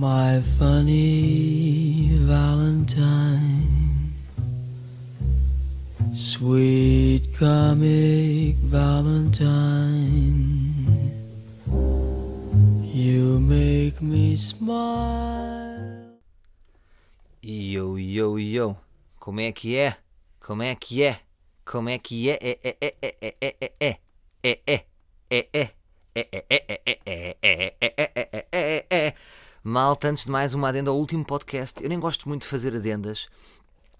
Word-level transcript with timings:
My 0.00 0.40
funny 0.56 2.10
Valentine, 2.22 4.12
sweet 6.14 7.34
comic 7.34 8.54
Valentine, 8.70 10.06
you 12.94 13.40
make 13.40 14.00
me 14.00 14.36
smile. 14.36 16.14
Yo, 17.42 17.96
yo, 17.96 18.36
yo. 18.36 18.76
Como 19.18 19.40
é 19.40 19.50
que 19.50 19.78
é? 19.78 19.96
Como 20.38 20.62
é 20.62 20.76
que 20.76 21.02
é? 21.02 21.18
Como 21.64 21.88
é 21.88 21.98
que 21.98 22.30
é? 22.30 22.38
É, 22.40 22.56
é, 22.62 22.76
é, 22.80 22.94
é, 23.02 23.18
é, 23.42 23.66
é, 23.82 23.98
é, 24.44 24.78
é, 25.34 25.72
é, 26.14 26.28
é, 28.22 28.46
é, 28.52 28.86
é. 28.90 29.14
Malta, 29.62 30.08
antes 30.08 30.24
de 30.24 30.30
mais 30.30 30.54
uma 30.54 30.68
adenda 30.68 30.90
ao 30.90 30.96
último 30.96 31.24
podcast. 31.24 31.82
Eu 31.82 31.88
nem 31.88 31.98
gosto 31.98 32.28
muito 32.28 32.42
de 32.42 32.48
fazer 32.48 32.76
adendas, 32.76 33.28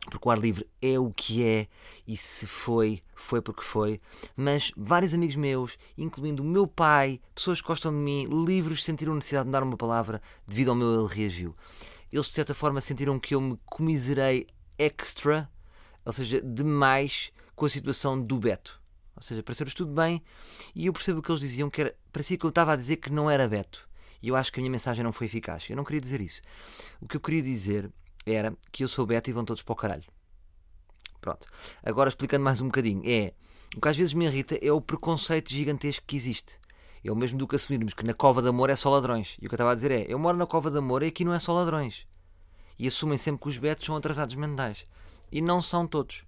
porque 0.09 0.28
o 0.28 0.30
ar 0.30 0.38
livre 0.38 0.65
é 0.80 1.01
o 1.01 1.10
que 1.10 1.45
é, 1.45 1.66
e 2.06 2.16
se 2.16 2.46
foi, 2.46 3.02
foi 3.16 3.42
porque 3.42 3.62
foi. 3.62 4.01
Mas 4.37 4.70
vários 4.77 5.12
amigos 5.12 5.34
meus, 5.34 5.77
incluindo 5.98 6.45
o 6.45 6.46
meu 6.46 6.68
pai, 6.68 7.20
pessoas 7.34 7.60
que 7.60 7.66
gostam 7.66 7.91
de 7.91 7.98
mim, 7.98 8.29
livres, 8.46 8.84
sentiram 8.84 9.16
necessidade 9.16 9.46
de 9.46 9.52
dar 9.52 9.65
uma 9.65 9.77
palavra 9.77 10.23
devido 10.46 10.68
ao 10.68 10.77
meu 10.77 10.95
ele 10.95 11.12
reagiu. 11.12 11.56
Eles, 12.12 12.27
de 12.27 12.34
certa 12.34 12.54
forma, 12.54 12.80
sentiram 12.80 13.18
que 13.18 13.34
eu 13.34 13.40
me 13.40 13.59
comiserei 13.66 14.46
extra, 14.79 15.51
ou 16.04 16.12
seja, 16.12 16.40
demais, 16.40 17.32
com 17.56 17.66
a 17.66 17.68
situação 17.68 18.20
do 18.20 18.38
Beto. 18.38 18.80
Ou 19.16 19.23
seja, 19.23 19.43
pareceu-lhes 19.43 19.74
tudo 19.74 19.93
bem 19.93 20.23
e 20.73 20.87
eu 20.87 20.93
percebo 20.93 21.18
o 21.18 21.23
que 21.23 21.32
eles 21.32 21.40
diziam, 21.40 21.68
que 21.68 21.80
era, 21.80 21.96
parecia 22.12 22.38
que 22.38 22.46
eu 22.46 22.51
estava 22.51 22.73
a 22.74 22.77
dizer 22.77 22.98
que 22.98 23.10
não 23.10 23.29
era 23.29 23.48
Beto. 23.48 23.88
E 24.22 24.28
eu 24.28 24.36
acho 24.36 24.52
que 24.52 24.60
a 24.60 24.62
minha 24.62 24.70
mensagem 24.70 25.04
não 25.04 25.12
foi 25.12 25.27
eficaz. 25.27 25.68
Eu 25.68 25.77
não 25.77 25.84
queria 25.84 26.00
dizer 26.00 26.20
isso. 26.20 26.42
O 27.00 27.06
que 27.06 27.16
eu 27.16 27.20
queria 27.20 27.42
dizer 27.42 27.90
era 28.26 28.56
que 28.73 28.84
eu 28.84 28.88
sou 28.88 29.06
Beto 29.06 29.30
e 29.30 29.32
vão 29.32 29.45
todos 29.45 29.62
para 29.62 29.73
o 29.73 29.76
caralho. 29.76 30.04
Pronto. 31.20 31.46
Agora 31.82 32.09
explicando 32.09 32.45
mais 32.45 32.60
um 32.60 32.66
bocadinho. 32.66 33.02
É, 33.04 33.32
o 33.76 33.80
que 33.80 33.88
às 33.88 33.96
vezes 33.96 34.15
me 34.15 34.26
irrita 34.26 34.59
é 34.60 34.73
o 34.73 34.80
preconceito 34.80 35.51
gigantesco 35.51 36.04
que 36.06 36.16
existe. 36.16 36.59
É 37.04 37.12
o 37.12 37.16
mesmo 37.16 37.38
do 37.38 37.46
que 37.46 37.56
assumirmos 37.56 37.95
que 37.95 38.04
na 38.04 38.12
Cova 38.12 38.43
de 38.43 38.48
Amor 38.48 38.70
é 38.70 38.76
só 38.76 38.90
ladrões. 38.90 39.37
E 39.40 39.46
o 39.46 39.48
que 39.48 39.54
eu 39.54 39.56
estava 39.56 39.73
a 39.73 39.74
dizer 39.74 39.90
é, 39.90 40.06
eu 40.09 40.18
moro 40.18 40.37
na 40.37 40.46
Cova 40.46 40.71
de 40.71 40.78
Amor 40.78 41.02
e 41.02 41.06
aqui 41.06 41.24
não 41.24 41.32
é 41.32 41.38
só 41.38 41.52
ladrões. 41.52 42.06
E 42.78 42.87
assumem 42.87 43.18
sempre 43.18 43.43
que 43.43 43.48
os 43.48 43.59
betos 43.59 43.87
são 43.87 43.96
atrasados 43.96 44.34
mentais. 44.34 44.87
E 45.30 45.40
não 45.40 45.60
são 45.60 45.87
todos. 45.87 46.24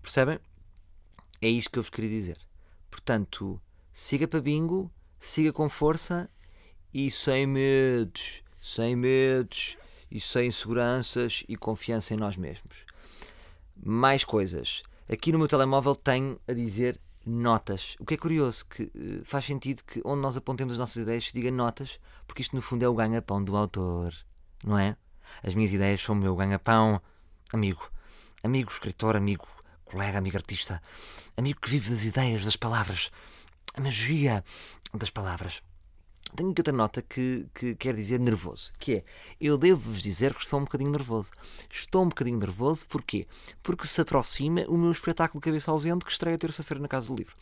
Percebem? 0.00 0.38
É 1.40 1.48
isto 1.48 1.70
que 1.70 1.78
eu 1.78 1.82
vos 1.82 1.90
queria 1.90 2.10
dizer. 2.10 2.38
Portanto, 2.90 3.60
siga 3.92 4.28
para 4.28 4.40
bingo, 4.40 4.90
siga 5.18 5.52
com 5.52 5.68
força 5.68 6.28
e 6.92 7.10
sem 7.10 7.46
medos, 7.46 8.42
sem 8.60 8.94
medos 8.94 9.76
e 10.10 10.20
sem 10.20 10.48
inseguranças 10.48 11.44
e 11.48 11.56
confiança 11.56 12.14
em 12.14 12.16
nós 12.16 12.36
mesmos. 12.36 12.84
Mais 13.82 14.24
coisas. 14.24 14.82
Aqui 15.10 15.32
no 15.32 15.38
meu 15.38 15.48
telemóvel 15.48 15.96
tenho 15.96 16.38
a 16.46 16.52
dizer 16.52 17.00
notas. 17.24 17.96
O 17.98 18.04
que 18.04 18.14
é 18.14 18.16
curioso, 18.16 18.64
que 18.66 18.84
uh, 18.84 19.24
faz 19.24 19.44
sentido 19.44 19.82
que 19.84 20.00
onde 20.04 20.20
nós 20.20 20.36
apontemos 20.36 20.74
as 20.74 20.78
nossas 20.78 20.96
ideias 20.96 21.26
se 21.26 21.32
diga 21.32 21.50
notas, 21.50 21.98
porque 22.26 22.42
isto 22.42 22.54
no 22.54 22.62
fundo 22.62 22.84
é 22.84 22.88
o 22.88 22.94
ganha-pão 22.94 23.42
do 23.42 23.56
autor, 23.56 24.14
não 24.64 24.78
é? 24.78 24.96
As 25.42 25.54
minhas 25.54 25.72
ideias 25.72 26.02
são 26.02 26.14
o 26.14 26.18
meu 26.18 26.36
ganha-pão, 26.36 27.00
amigo, 27.52 27.90
amigo 28.42 28.70
escritor, 28.70 29.16
amigo 29.16 29.46
colega, 29.84 30.18
amigo 30.18 30.36
artista, 30.36 30.82
amigo 31.36 31.60
que 31.60 31.70
vive 31.70 31.90
das 31.90 32.04
ideias, 32.04 32.44
das 32.44 32.56
palavras, 32.56 33.10
a 33.74 33.80
magia 33.80 34.44
das 34.94 35.10
palavras. 35.10 35.62
Tenho 36.34 36.50
aqui 36.50 36.60
outra 36.60 36.72
nota 36.72 37.02
que, 37.02 37.46
que 37.54 37.74
quer 37.74 37.94
dizer 37.94 38.18
nervoso, 38.18 38.72
que 38.78 38.94
é, 38.94 39.04
eu 39.38 39.58
devo-vos 39.58 40.02
dizer 40.02 40.32
que 40.32 40.42
estou 40.42 40.60
um 40.60 40.64
bocadinho 40.64 40.90
nervoso. 40.90 41.30
Estou 41.70 42.02
um 42.02 42.08
bocadinho 42.08 42.38
nervoso, 42.38 42.86
porquê? 42.88 43.26
Porque 43.62 43.86
se 43.86 44.00
aproxima 44.00 44.64
o 44.66 44.78
meu 44.78 44.90
espetáculo 44.92 45.42
Cabeça 45.42 45.70
Ausente, 45.70 46.06
que 46.06 46.10
estreia 46.10 46.38
terça-feira 46.38 46.80
na 46.80 46.88
Casa 46.88 47.08
do 47.08 47.14
Livro. 47.14 47.36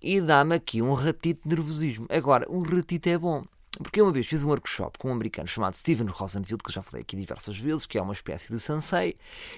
E 0.00 0.22
dá-me 0.22 0.54
aqui 0.54 0.80
um 0.80 0.94
ratito 0.94 1.46
de 1.46 1.54
nervosismo. 1.54 2.06
Agora, 2.08 2.50
um 2.50 2.62
ratito 2.62 3.06
é 3.08 3.18
bom. 3.18 3.44
Porque 3.82 4.00
eu 4.00 4.06
uma 4.06 4.12
vez 4.12 4.26
fiz 4.26 4.42
um 4.42 4.48
workshop 4.48 4.98
com 4.98 5.08
um 5.08 5.12
americano 5.12 5.48
chamado 5.48 5.74
Steven 5.74 6.06
Rosenfield, 6.06 6.62
que 6.62 6.72
já 6.72 6.80
falei 6.80 7.02
aqui 7.02 7.16
diversas 7.16 7.58
vezes, 7.58 7.84
que 7.84 7.98
é 7.98 8.02
uma 8.02 8.12
espécie 8.14 8.50
de 8.50 8.60
sensei, 8.60 9.16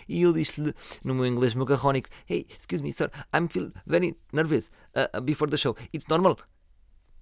e 0.09 0.23
eu 0.23 0.33
disse-lhe, 0.33 0.75
no 1.05 1.15
meu 1.15 1.27
inglês 1.27 1.55
macarrónico, 1.55 2.09
Hey, 2.29 2.47
excuse 2.59 2.83
me, 2.83 2.93
sir, 2.93 3.11
I'm 3.33 3.47
feel 3.47 3.71
very 3.87 4.17
nervous 4.33 4.71
uh, 4.97 5.21
before 5.21 5.51
the 5.51 5.59
show. 5.59 5.77
It's 5.93 6.07
normal. 6.09 6.39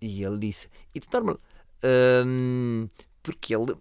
E 0.07 0.23
ele 0.23 0.39
disse, 0.39 0.69
It's 0.95 1.09
normal. 1.11 1.41
Um, 1.83 2.89
porque 3.23 3.55
ele... 3.55 3.75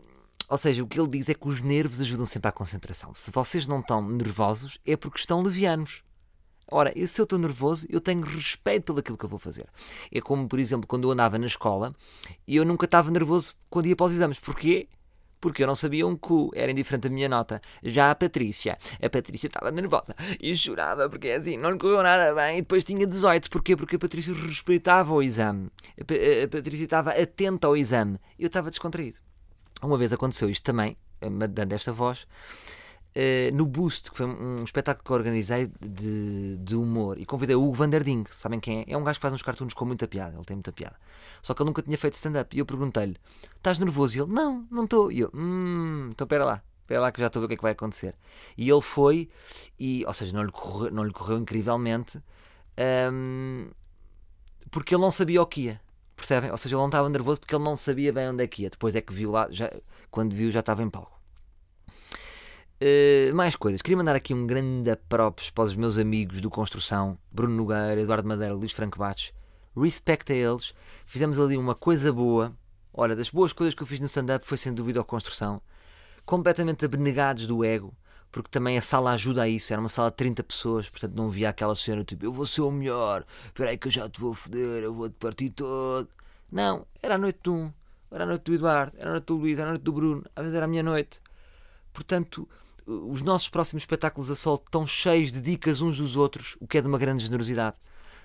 Ou 0.48 0.58
seja, 0.58 0.82
o 0.82 0.88
que 0.88 1.00
ele 1.00 1.10
diz 1.10 1.28
é 1.28 1.34
que 1.34 1.48
os 1.48 1.60
nervos 1.60 2.00
ajudam 2.00 2.26
sempre 2.26 2.48
à 2.48 2.52
concentração. 2.52 3.14
Se 3.14 3.30
vocês 3.32 3.68
não 3.68 3.82
estão 3.82 4.02
nervosos, 4.08 4.78
é 4.86 4.96
porque 4.96 5.20
estão 5.20 5.42
levianos. 5.42 6.02
Ora, 6.72 6.94
se 7.08 7.20
eu 7.20 7.24
estou 7.24 7.38
nervoso, 7.38 7.86
eu 7.90 8.00
tenho 8.00 8.22
respeito 8.22 8.86
pelo 8.86 9.00
aquilo 9.00 9.18
que 9.18 9.26
eu 9.26 9.30
vou 9.30 9.40
fazer. 9.40 9.68
É 10.12 10.22
como, 10.22 10.48
por 10.48 10.60
exemplo, 10.60 10.88
quando 10.88 11.08
eu 11.08 11.12
andava 11.12 11.38
na 11.38 11.46
escola 11.46 11.94
e 12.48 12.56
eu 12.56 12.64
nunca 12.64 12.86
estava 12.86 13.12
nervoso 13.12 13.54
quando 13.70 13.88
ia 13.88 13.96
para 13.96 14.06
os 14.06 14.14
exames. 14.14 14.40
Porquê? 14.40 14.88
Porque 15.44 15.62
eu 15.62 15.68
não 15.68 15.76
sabia 15.76 16.08
um 16.08 16.16
cu, 16.16 16.52
era 16.56 16.72
indiferente 16.72 17.08
a 17.08 17.10
minha 17.10 17.28
nota. 17.28 17.62
Já 17.84 18.12
a 18.12 18.16
Patrícia, 18.16 18.78
a 19.02 19.10
Patrícia 19.10 19.48
estava 19.48 19.72
nervosa 19.72 20.16
e 20.40 20.56
chorava 20.56 21.10
porque 21.10 21.32
assim 21.32 21.58
não 21.58 21.72
lhe 21.72 21.78
correu 21.78 22.02
nada 22.02 22.34
bem 22.34 22.60
e 22.60 22.62
depois 22.62 22.86
tinha 22.86 23.06
18. 23.06 23.50
Porquê? 23.50 23.76
Porque 23.76 23.98
a 23.98 24.00
Patrícia 24.00 24.34
respeitava 24.34 25.14
o 25.14 25.22
exame. 25.22 25.70
A, 26.00 26.46
a 26.46 26.48
Patrícia 26.48 26.86
estava 26.86 27.10
atenta 27.10 27.68
ao 27.68 27.76
exame. 27.76 28.18
Eu 28.40 28.48
estava 28.48 28.70
descontraído. 28.70 29.18
Uma 29.82 29.98
vez 29.98 30.14
aconteceu 30.14 30.50
isto 30.50 30.64
também, 30.64 30.96
dando 31.50 31.74
esta 31.74 31.92
voz. 31.92 32.26
Uh, 33.16 33.56
no 33.56 33.68
Boost, 33.68 34.10
que 34.10 34.18
foi 34.18 34.26
um 34.26 34.64
espetáculo 34.64 35.06
que 35.06 35.12
eu 35.12 35.16
organizei 35.16 35.72
de, 35.80 36.58
de 36.58 36.76
humor, 36.76 37.20
e 37.20 37.26
convidei 37.26 37.56
o 37.56 37.62
Hugo 37.62 37.74
Van 37.74 37.90
Der 37.90 38.04
Ding, 38.04 38.24
sabem 38.32 38.60
quem 38.60 38.80
é? 38.82 38.86
É 38.88 38.98
um 38.98 39.04
gajo 39.04 39.20
que 39.20 39.22
faz 39.22 39.34
uns 39.34 39.44
cartoons 39.44 39.76
com 39.76 39.86
muita 39.86 40.08
piada, 40.08 40.36
ele 40.36 40.46
tem 40.46 40.56
muita 40.56 40.72
piada. 40.72 40.96
Só 41.40 41.54
que 41.54 41.62
ele 41.62 41.70
nunca 41.70 41.84
tinha 41.84 41.98
feito 41.98 42.16
stand-up. 42.16 42.56
E 42.56 42.60
eu 42.60 42.66
perguntei-lhe: 42.66 43.16
Estás 43.56 43.78
nervoso? 43.78 44.18
E 44.18 44.22
ele: 44.22 44.34
Não, 44.34 44.68
não 44.72 44.86
estou. 44.86 45.12
E 45.12 45.20
eu: 45.20 45.32
Hum, 45.32 46.10
então 46.12 46.26
espera 46.26 46.44
lá, 46.44 46.64
espera 46.82 47.02
lá 47.02 47.12
que 47.12 47.22
já 47.22 47.28
estou 47.28 47.40
a 47.40 47.42
ver 47.42 47.46
o 47.46 47.48
que 47.50 47.54
é 47.54 47.58
que 47.58 47.64
vai 47.64 47.74
acontecer. 47.74 48.16
E 48.58 48.68
ele 48.68 48.82
foi, 48.82 49.30
e, 49.80 50.04
ou 50.08 50.14
seja, 50.14 50.34
não 50.34 50.44
lhe 50.44 50.52
correu, 50.52 50.92
não 50.92 51.04
lhe 51.04 51.14
correu 51.14 51.38
incrivelmente, 51.38 52.20
um, 53.12 53.70
porque 54.72 54.96
ele 54.96 55.02
não 55.04 55.12
sabia 55.12 55.40
o 55.40 55.46
que 55.46 55.66
ia. 55.66 55.82
Percebem? 56.16 56.50
Ou 56.50 56.58
seja, 56.58 56.76
ele 56.76 56.82
não 56.82 56.88
estava 56.88 57.10
nervoso 57.10 57.40
porque 57.40 57.54
ele 57.54 57.64
não 57.64 57.78
sabia 57.78 58.12
bem 58.12 58.30
onde 58.30 58.44
é 58.44 58.48
que 58.48 58.64
ia. 58.64 58.70
Depois 58.70 58.96
é 58.96 59.02
que 59.02 59.14
viu 59.14 59.32
lá, 59.32 59.48
já, 59.52 59.72
quando 60.10 60.34
viu, 60.34 60.52
já 60.52 60.62
estava 60.62 60.82
em 60.82 60.90
palco. 60.90 61.13
Uh, 62.82 63.34
mais 63.34 63.56
coisas. 63.56 63.82
Queria 63.82 63.98
mandar 63.98 64.16
aqui 64.16 64.34
um 64.34 64.46
grande 64.46 64.96
props 65.08 65.50
para 65.50 65.64
os 65.64 65.76
meus 65.76 65.98
amigos 65.98 66.42
do 66.42 66.50
Construção, 66.50 67.18
Bruno 67.32 67.56
Nogueira, 67.56 68.02
Eduardo 68.02 68.28
Madeira, 68.28 68.54
Luís 68.54 68.74
Franco 68.74 69.00
Bates. 69.00 69.34
Respeito 69.76 70.32
a 70.32 70.36
eles. 70.36 70.74
Fizemos 71.06 71.40
ali 71.40 71.58
uma 71.58 71.76
coisa 71.76 72.12
boa. 72.12 72.54
Olha, 72.94 73.16
das 73.16 73.30
boas 73.30 73.54
coisas 73.54 73.74
que 73.74 73.82
eu 73.82 73.88
fiz 73.88 74.00
no 74.00 74.06
stand-up 74.06 74.46
foi 74.46 74.58
sem 74.58 74.74
dúvida 74.74 75.02
a 75.02 75.04
Construção. 75.04 75.62
Completamente 76.26 76.86
abnegados 76.86 77.48
do 77.48 77.64
ego, 77.66 77.94
porque 78.32 78.50
também 78.50 78.78
a 78.78 78.82
sala 78.82 79.14
ajuda 79.14 79.44
a 79.44 79.48
isso. 79.48 79.74
Era 79.74 79.82
uma 79.82 79.90
sala 79.90 80.10
de 80.10 80.18
30 80.18 80.44
pessoas, 80.44 80.90
portanto 80.90 81.16
não 81.16 81.30
via 81.30 81.50
aquela 81.50 81.76
cena 81.76 82.04
tipo 82.04 82.26
eu 82.26 82.32
vou 82.32 82.46
ser 82.46 82.62
o 82.62 82.72
melhor, 82.72 83.26
espera 83.46 83.72
aí 83.72 83.78
que 83.78 83.88
eu 83.88 83.92
já 83.92 84.08
te 84.10 84.22
vou 84.22 84.34
foder, 84.34 84.84
eu 84.84 84.94
vou-te 84.94 85.16
partir 85.16 85.50
todo. 85.50 86.08
Não, 86.52 86.86
era 87.02 87.16
a 87.16 87.18
noite 87.18 87.40
de 87.44 87.50
um, 87.50 87.72
era 88.12 88.26
a 88.26 88.28
noite 88.28 88.44
do 88.44 88.54
Eduardo, 88.54 88.96
era 88.98 89.10
a 89.10 89.14
noite 89.14 89.26
do 89.26 89.36
Luís, 89.36 89.58
era 89.58 89.70
a 89.70 89.72
noite 89.72 89.84
do 89.84 89.92
Bruno, 89.92 90.24
às 90.36 90.44
vezes 90.44 90.56
era 90.56 90.66
a 90.66 90.68
minha 90.68 90.84
noite. 90.84 91.20
Portanto, 91.92 92.48
os 92.86 93.22
nossos 93.22 93.50
próximos 93.50 93.84
espetáculos 93.84 94.30
a 94.30 94.36
sol 94.36 94.56
estão 94.56 94.86
cheios 94.86 95.32
de 95.32 95.42
dicas 95.42 95.82
uns 95.82 95.98
dos 95.98 96.16
outros, 96.16 96.56
o 96.60 96.68
que 96.68 96.78
é 96.78 96.82
de 96.82 96.88
uma 96.88 96.98
grande 96.98 97.24
generosidade. 97.24 97.78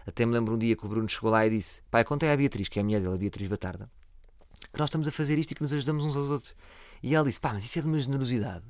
Até 0.07 0.25
me 0.25 0.33
lembro 0.33 0.55
um 0.55 0.59
dia 0.59 0.75
que 0.75 0.87
o 0.87 0.89
Bruno 0.89 1.09
chegou 1.09 1.31
lá 1.31 1.47
e 1.47 1.51
disse: 1.51 1.83
Pai, 1.91 2.05
contei 2.05 2.31
à 2.31 2.37
Beatriz, 2.37 2.69
que 2.69 2.79
é 2.79 2.83
a 2.83 2.85
mulher 2.85 3.01
dele, 3.01 3.15
a 3.15 3.19
Beatriz 3.19 3.49
Batarda, 3.49 3.91
que 4.73 4.79
nós 4.79 4.89
estamos 4.89 5.07
a 5.07 5.13
fazer 5.13 5.39
isto 5.39 5.53
e 5.53 5.55
que 5.55 5.63
nos 5.63 5.73
ajudamos 5.73 6.05
uns 6.05 6.17
aos 6.17 6.31
outros. 6.31 6.55
E 7.03 7.15
ela 7.15 7.27
disse: 7.27 7.41
Pá, 7.41 7.53
mas 7.53 7.65
isso 7.65 7.79
é 7.79 7.83
de 7.83 7.89
uma 7.89 8.01
generosidade. 8.01 8.65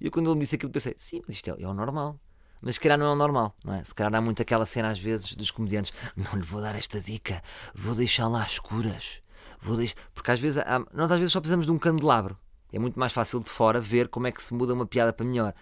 E 0.00 0.06
eu, 0.06 0.10
quando 0.10 0.26
ele 0.28 0.36
me 0.36 0.40
disse 0.40 0.56
aquilo, 0.56 0.72
pensei: 0.72 0.94
Sim, 0.96 1.20
mas 1.26 1.36
isto 1.36 1.50
é, 1.50 1.62
é 1.62 1.68
o 1.68 1.74
normal. 1.74 2.18
Mas 2.60 2.76
se 2.76 2.80
calhar 2.80 2.98
não 2.98 3.06
é 3.06 3.12
o 3.12 3.16
normal, 3.16 3.54
não 3.62 3.74
é? 3.74 3.84
Se 3.84 3.94
calhar 3.94 4.14
há 4.14 4.20
muito 4.22 4.40
aquela 4.40 4.64
cena 4.64 4.90
às 4.90 4.98
vezes 4.98 5.34
dos 5.34 5.50
comediantes: 5.50 5.92
Não 6.16 6.38
lhe 6.38 6.46
vou 6.46 6.62
dar 6.62 6.74
esta 6.74 7.00
dica, 7.00 7.42
vou 7.74 7.94
deixar 7.94 8.26
lá 8.26 8.42
às 8.42 8.52
escuras. 8.52 9.20
Vou 9.60 9.76
deixar... 9.76 9.96
Porque 10.14 10.30
às 10.30 10.40
vezes, 10.40 10.58
há... 10.58 10.78
nós 10.92 11.12
às 11.12 11.18
vezes 11.18 11.32
só 11.32 11.40
precisamos 11.40 11.66
de 11.66 11.72
um 11.72 11.78
candelabro 11.78 12.38
é 12.74 12.78
muito 12.78 12.98
mais 12.98 13.12
fácil 13.12 13.38
de 13.38 13.48
fora 13.48 13.80
ver 13.80 14.08
como 14.08 14.26
é 14.26 14.32
que 14.32 14.42
se 14.42 14.52
muda 14.52 14.74
uma 14.74 14.84
piada 14.84 15.12
para 15.12 15.24
melhor. 15.24 15.54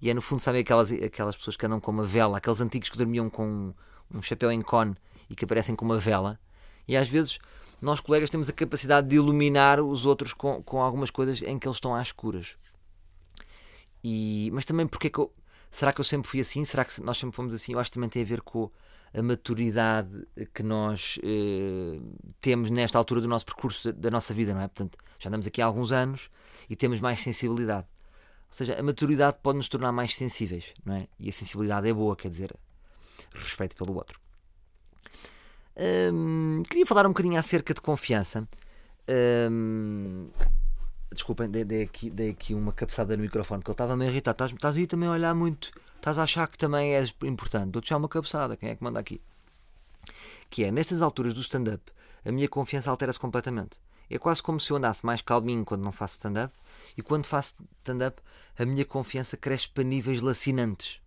E 0.00 0.08
é 0.08 0.14
no 0.14 0.22
fundo, 0.22 0.40
sabem 0.40 0.60
aquelas, 0.60 0.92
aquelas 0.92 1.36
pessoas 1.36 1.56
que 1.56 1.66
andam 1.66 1.80
com 1.80 1.90
uma 1.90 2.04
vela, 2.04 2.38
aqueles 2.38 2.60
antigos 2.60 2.88
que 2.88 2.96
dormiam 2.96 3.28
com 3.28 3.74
um 4.08 4.22
chapéu 4.22 4.52
em 4.52 4.62
cone 4.62 4.94
e 5.28 5.34
que 5.34 5.44
aparecem 5.44 5.74
com 5.74 5.84
uma 5.84 5.98
vela. 5.98 6.38
E 6.86 6.96
às 6.96 7.08
vezes 7.08 7.38
nós, 7.82 7.98
colegas, 7.98 8.30
temos 8.30 8.48
a 8.48 8.52
capacidade 8.52 9.08
de 9.08 9.16
iluminar 9.16 9.80
os 9.80 10.06
outros 10.06 10.32
com, 10.32 10.62
com 10.62 10.80
algumas 10.80 11.10
coisas 11.10 11.42
em 11.42 11.58
que 11.58 11.66
eles 11.66 11.76
estão 11.76 11.94
às 11.94 12.08
escuras. 12.08 12.54
E, 14.02 14.48
mas 14.52 14.64
também 14.64 14.86
porque 14.86 15.08
é 15.08 15.10
que 15.10 15.18
eu, 15.18 15.32
será 15.70 15.92
que 15.92 16.00
eu 16.00 16.04
sempre 16.04 16.30
fui 16.30 16.38
assim? 16.38 16.64
Será 16.64 16.84
que 16.84 17.02
nós 17.02 17.18
sempre 17.18 17.34
fomos 17.34 17.52
assim? 17.52 17.72
Eu 17.72 17.80
acho 17.80 17.90
que 17.90 17.94
também 17.94 18.08
tem 18.08 18.22
a 18.22 18.26
ver 18.26 18.42
com 18.42 18.70
a 19.12 19.22
maturidade 19.22 20.24
que 20.54 20.62
nós 20.62 21.18
eh, 21.24 21.98
temos 22.40 22.70
nesta 22.70 22.96
altura 22.96 23.20
do 23.20 23.26
nosso 23.26 23.44
percurso, 23.44 23.92
da 23.92 24.08
nossa 24.08 24.32
vida, 24.32 24.54
não 24.54 24.60
é? 24.60 24.68
Portanto, 24.68 24.96
já 25.18 25.28
andamos 25.28 25.48
aqui 25.48 25.60
há 25.60 25.66
alguns 25.66 25.90
anos 25.90 26.30
e 26.70 26.76
temos 26.76 27.00
mais 27.00 27.20
sensibilidade. 27.20 27.86
Ou 28.46 28.52
seja, 28.54 28.78
a 28.78 28.82
maturidade 28.82 29.38
pode 29.42 29.58
nos 29.58 29.68
tornar 29.68 29.90
mais 29.90 30.16
sensíveis, 30.16 30.72
não 30.84 30.94
é? 30.94 31.08
E 31.18 31.28
a 31.28 31.32
sensibilidade 31.32 31.88
é 31.88 31.92
boa, 31.92 32.16
quer 32.16 32.28
dizer, 32.28 32.54
respeito 33.34 33.76
pelo 33.76 33.94
outro. 33.94 34.20
Hum, 36.12 36.62
queria 36.68 36.86
falar 36.86 37.06
um 37.06 37.10
bocadinho 37.10 37.38
acerca 37.38 37.74
de 37.74 37.80
confiança. 37.80 38.48
Hum, 39.50 40.30
desculpem, 41.12 41.50
dei, 41.50 41.64
dei, 41.64 41.82
aqui, 41.82 42.08
dei 42.08 42.30
aqui 42.30 42.54
uma 42.54 42.72
cabeçada 42.72 43.16
no 43.16 43.22
microfone, 43.22 43.60
porque 43.60 43.70
ele 43.70 43.74
estava 43.74 43.96
meio 43.96 44.10
irritado. 44.10 44.34
Estás, 44.34 44.52
estás 44.52 44.76
aí 44.76 44.86
também 44.86 45.08
a 45.08 45.12
olhar 45.12 45.34
muito, 45.34 45.70
estás 45.96 46.18
a 46.18 46.22
achar 46.22 46.46
que 46.46 46.58
também 46.58 46.94
és 46.94 47.14
importante. 47.24 47.70
Dou-te 47.70 47.88
já 47.88 47.96
uma 47.96 48.08
cabeçada, 48.08 48.56
quem 48.56 48.70
é 48.70 48.76
que 48.76 48.82
manda 48.82 49.00
aqui? 49.00 49.20
Que 50.48 50.64
é, 50.64 50.70
nestas 50.70 51.02
alturas 51.02 51.34
do 51.34 51.40
stand-up, 51.40 51.82
a 52.24 52.30
minha 52.30 52.48
confiança 52.48 52.90
altera-se 52.90 53.18
completamente. 53.18 53.78
É 54.10 54.18
quase 54.18 54.42
como 54.42 54.58
se 54.58 54.72
eu 54.72 54.76
andasse 54.76 55.06
mais 55.06 55.22
calminho 55.22 55.64
quando 55.64 55.82
não 55.82 55.92
faço 55.92 56.16
stand-up, 56.16 56.52
e 56.96 57.02
quando 57.02 57.26
faço 57.26 57.54
stand-up, 57.78 58.20
a 58.58 58.66
minha 58.66 58.84
confiança 58.84 59.36
cresce 59.36 59.68
para 59.68 59.84
níveis 59.84 60.20
lacinantes. 60.20 61.00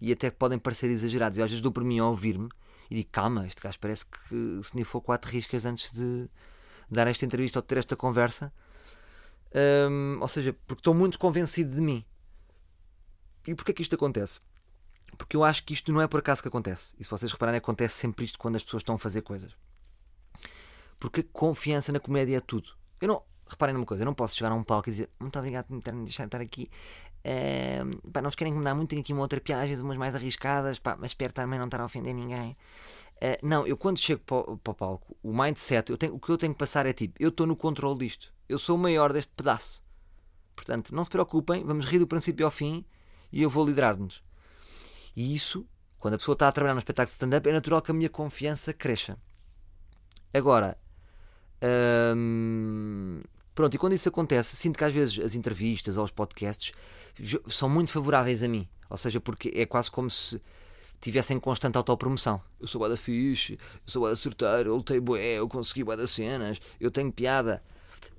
E 0.00 0.12
até 0.12 0.30
podem 0.30 0.58
parecer 0.58 0.90
exagerados. 0.90 1.38
Eu 1.38 1.44
às 1.44 1.50
vezes 1.50 1.62
dou 1.62 1.70
por 1.70 1.84
mim 1.84 2.00
a 2.00 2.06
ouvir-me 2.06 2.48
e 2.90 2.96
digo, 2.96 3.08
calma, 3.12 3.46
este 3.46 3.60
gajo 3.60 3.78
parece 3.78 4.06
que 4.06 4.60
se 4.62 4.84
for 4.84 5.00
quatro 5.00 5.30
riscas 5.30 5.64
antes 5.64 5.92
de 5.92 6.28
dar 6.90 7.06
esta 7.06 7.24
entrevista 7.24 7.58
ou 7.58 7.62
de 7.62 7.68
ter 7.68 7.78
esta 7.78 7.96
conversa. 7.96 8.52
Um, 9.90 10.18
ou 10.20 10.28
seja, 10.28 10.52
porque 10.66 10.80
estou 10.80 10.94
muito 10.94 11.18
convencido 11.18 11.74
de 11.74 11.80
mim. 11.80 12.04
E 13.46 13.54
porquê 13.54 13.72
que 13.72 13.82
isto 13.82 13.94
acontece? 13.94 14.40
Porque 15.16 15.36
eu 15.36 15.44
acho 15.44 15.64
que 15.64 15.72
isto 15.72 15.92
não 15.92 16.00
é 16.00 16.06
por 16.06 16.20
acaso 16.20 16.42
que 16.42 16.48
acontece. 16.48 16.94
E 16.98 17.04
se 17.04 17.10
vocês 17.10 17.30
repararem, 17.32 17.58
acontece 17.58 17.94
sempre 17.94 18.24
isto 18.24 18.38
quando 18.38 18.56
as 18.56 18.64
pessoas 18.64 18.82
estão 18.82 18.94
a 18.94 18.98
fazer 18.98 19.22
coisas. 19.22 19.56
Porque 20.98 21.22
confiança 21.22 21.92
na 21.92 22.00
comédia 22.00 22.36
é 22.36 22.40
tudo. 22.40 22.70
Eu 23.00 23.08
não. 23.08 23.22
Reparem 23.48 23.74
numa 23.74 23.86
coisa, 23.86 24.02
eu 24.02 24.06
não 24.06 24.12
posso 24.12 24.36
chegar 24.36 24.52
a 24.52 24.54
um 24.54 24.62
palco 24.62 24.90
e 24.90 24.92
dizer 24.92 25.08
muito 25.18 25.38
obrigado 25.38 25.66
por 25.66 25.92
me 25.94 26.04
deixar 26.04 26.26
estar 26.26 26.40
aqui. 26.40 26.68
Uh, 27.24 28.10
pá, 28.10 28.20
não 28.20 28.28
vos 28.28 28.36
querem 28.36 28.50
incomodar 28.50 28.74
muito, 28.74 28.90
tenho 28.90 29.00
aqui 29.00 29.12
uma 29.12 29.22
outra 29.22 29.40
piada, 29.40 29.62
às 29.62 29.68
vezes 29.68 29.82
umas 29.82 29.96
mais 29.96 30.14
arriscadas, 30.14 30.78
pá, 30.78 30.96
mas 31.00 31.10
espero 31.10 31.32
também 31.32 31.58
não 31.58 31.66
estar 31.66 31.80
a 31.80 31.84
ofender 31.84 32.14
ninguém. 32.14 32.56
Uh, 33.16 33.36
não, 33.42 33.66
eu 33.66 33.76
quando 33.76 33.98
chego 33.98 34.20
para, 34.20 34.56
para 34.58 34.70
o 34.70 34.74
palco, 34.74 35.16
o 35.22 35.32
mindset, 35.36 35.90
eu 35.90 35.96
tenho, 35.96 36.14
o 36.14 36.20
que 36.20 36.30
eu 36.30 36.38
tenho 36.38 36.52
que 36.52 36.58
passar 36.58 36.84
é 36.84 36.92
tipo, 36.92 37.14
eu 37.18 37.30
estou 37.30 37.46
no 37.46 37.56
controle 37.56 37.98
disto. 38.00 38.32
Eu 38.48 38.58
sou 38.58 38.76
o 38.76 38.78
maior 38.78 39.12
deste 39.12 39.32
pedaço. 39.34 39.82
Portanto, 40.54 40.94
não 40.94 41.04
se 41.04 41.10
preocupem, 41.10 41.64
vamos 41.64 41.86
rir 41.86 41.98
do 41.98 42.06
princípio 42.06 42.44
ao 42.44 42.52
fim 42.52 42.84
e 43.32 43.42
eu 43.42 43.50
vou 43.50 43.64
liderar-nos. 43.64 44.22
E 45.16 45.34
isso, 45.34 45.66
quando 45.98 46.14
a 46.14 46.18
pessoa 46.18 46.34
está 46.34 46.48
a 46.48 46.52
trabalhar 46.52 46.74
no 46.74 46.80
espetáculo 46.80 47.08
de 47.08 47.14
stand-up, 47.14 47.48
é 47.48 47.52
natural 47.52 47.82
que 47.82 47.90
a 47.90 47.94
minha 47.94 48.08
confiança 48.08 48.72
cresça. 48.72 49.18
Agora, 50.32 50.78
hum, 52.16 53.20
pronto, 53.54 53.74
e 53.74 53.78
quando 53.78 53.92
isso 53.92 54.08
acontece, 54.08 54.56
sinto 54.56 54.78
que 54.78 54.84
às 54.84 54.92
vezes 54.92 55.18
as 55.18 55.34
entrevistas 55.34 55.96
ou 55.96 56.04
os 56.04 56.10
podcasts 56.10 56.72
são 57.48 57.68
muito 57.68 57.90
favoráveis 57.90 58.42
a 58.42 58.48
mim. 58.48 58.68
Ou 58.90 58.96
seja, 58.96 59.20
porque 59.20 59.52
é 59.54 59.66
quase 59.66 59.90
como 59.90 60.10
se 60.10 60.40
tivessem 61.00 61.38
constante 61.38 61.76
autopromoção. 61.76 62.40
Eu 62.60 62.66
sou 62.66 62.80
bué 62.80 62.88
da 62.88 62.96
fixe, 62.96 63.52
eu 63.52 63.58
sou 63.84 64.02
bué 64.02 64.10
da 64.10 64.16
certeiro, 64.16 64.70
eu 64.70 64.76
lutei 64.76 64.98
bué, 64.98 65.34
eu 65.34 65.48
consegui 65.48 65.84
bué 65.84 65.96
das 65.96 66.10
cenas, 66.10 66.60
eu 66.80 66.90
tenho 66.90 67.12
piada. 67.12 67.62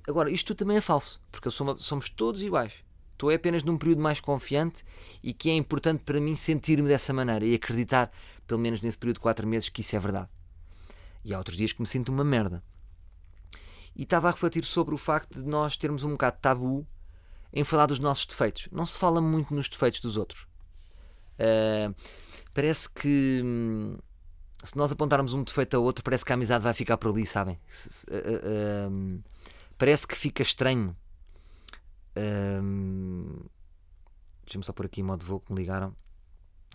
Agora, 0.06 0.30
isto 0.30 0.54
também 0.54 0.76
é 0.76 0.80
falso, 0.80 1.20
porque 1.30 1.50
somos 1.50 2.10
todos 2.10 2.42
iguais. 2.42 2.72
Estou 3.12 3.30
apenas 3.30 3.62
num 3.62 3.76
período 3.76 4.00
mais 4.00 4.18
confiante 4.18 4.82
e 5.22 5.34
que 5.34 5.50
é 5.50 5.54
importante 5.54 6.02
para 6.04 6.20
mim 6.20 6.34
sentir-me 6.34 6.88
dessa 6.88 7.12
maneira 7.12 7.44
e 7.44 7.54
acreditar, 7.54 8.10
pelo 8.46 8.58
menos 8.58 8.80
nesse 8.80 8.96
período 8.96 9.16
de 9.16 9.20
4 9.20 9.46
meses, 9.46 9.68
que 9.68 9.82
isso 9.82 9.94
é 9.94 9.98
verdade. 9.98 10.28
E 11.22 11.34
há 11.34 11.38
outros 11.38 11.56
dias 11.56 11.72
que 11.72 11.82
me 11.82 11.86
sinto 11.86 12.10
uma 12.10 12.24
merda. 12.24 12.62
E 14.00 14.04
estava 14.04 14.28
a 14.28 14.30
refletir 14.30 14.64
sobre 14.64 14.94
o 14.94 14.98
facto 14.98 15.42
de 15.42 15.46
nós 15.46 15.76
termos 15.76 16.04
um 16.04 16.12
bocado 16.12 16.36
de 16.36 16.40
tabu 16.40 16.86
em 17.52 17.62
falar 17.64 17.84
dos 17.84 17.98
nossos 17.98 18.24
defeitos. 18.24 18.66
Não 18.72 18.86
se 18.86 18.98
fala 18.98 19.20
muito 19.20 19.52
nos 19.52 19.68
defeitos 19.68 20.00
dos 20.00 20.16
outros. 20.16 20.46
Uh, 21.38 21.94
parece 22.54 22.88
que 22.88 23.42
hum, 23.44 23.98
se 24.64 24.74
nós 24.74 24.90
apontarmos 24.90 25.34
um 25.34 25.44
defeito 25.44 25.76
a 25.76 25.80
outro, 25.80 26.02
parece 26.02 26.24
que 26.24 26.32
a 26.32 26.34
amizade 26.34 26.64
vai 26.64 26.72
ficar 26.72 26.96
por 26.96 27.10
ali, 27.10 27.26
sabem? 27.26 27.60
Uh, 28.08 28.88
uh, 28.90 29.22
parece 29.76 30.06
que 30.06 30.16
fica 30.16 30.42
estranho. 30.42 30.96
Um, 32.16 33.38
Deixa-me 34.44 34.64
só 34.64 34.72
por 34.72 34.86
aqui 34.86 35.02
em 35.02 35.04
modo 35.04 35.26
voo 35.26 35.40
que 35.40 35.52
me 35.52 35.60
ligaram. 35.60 35.94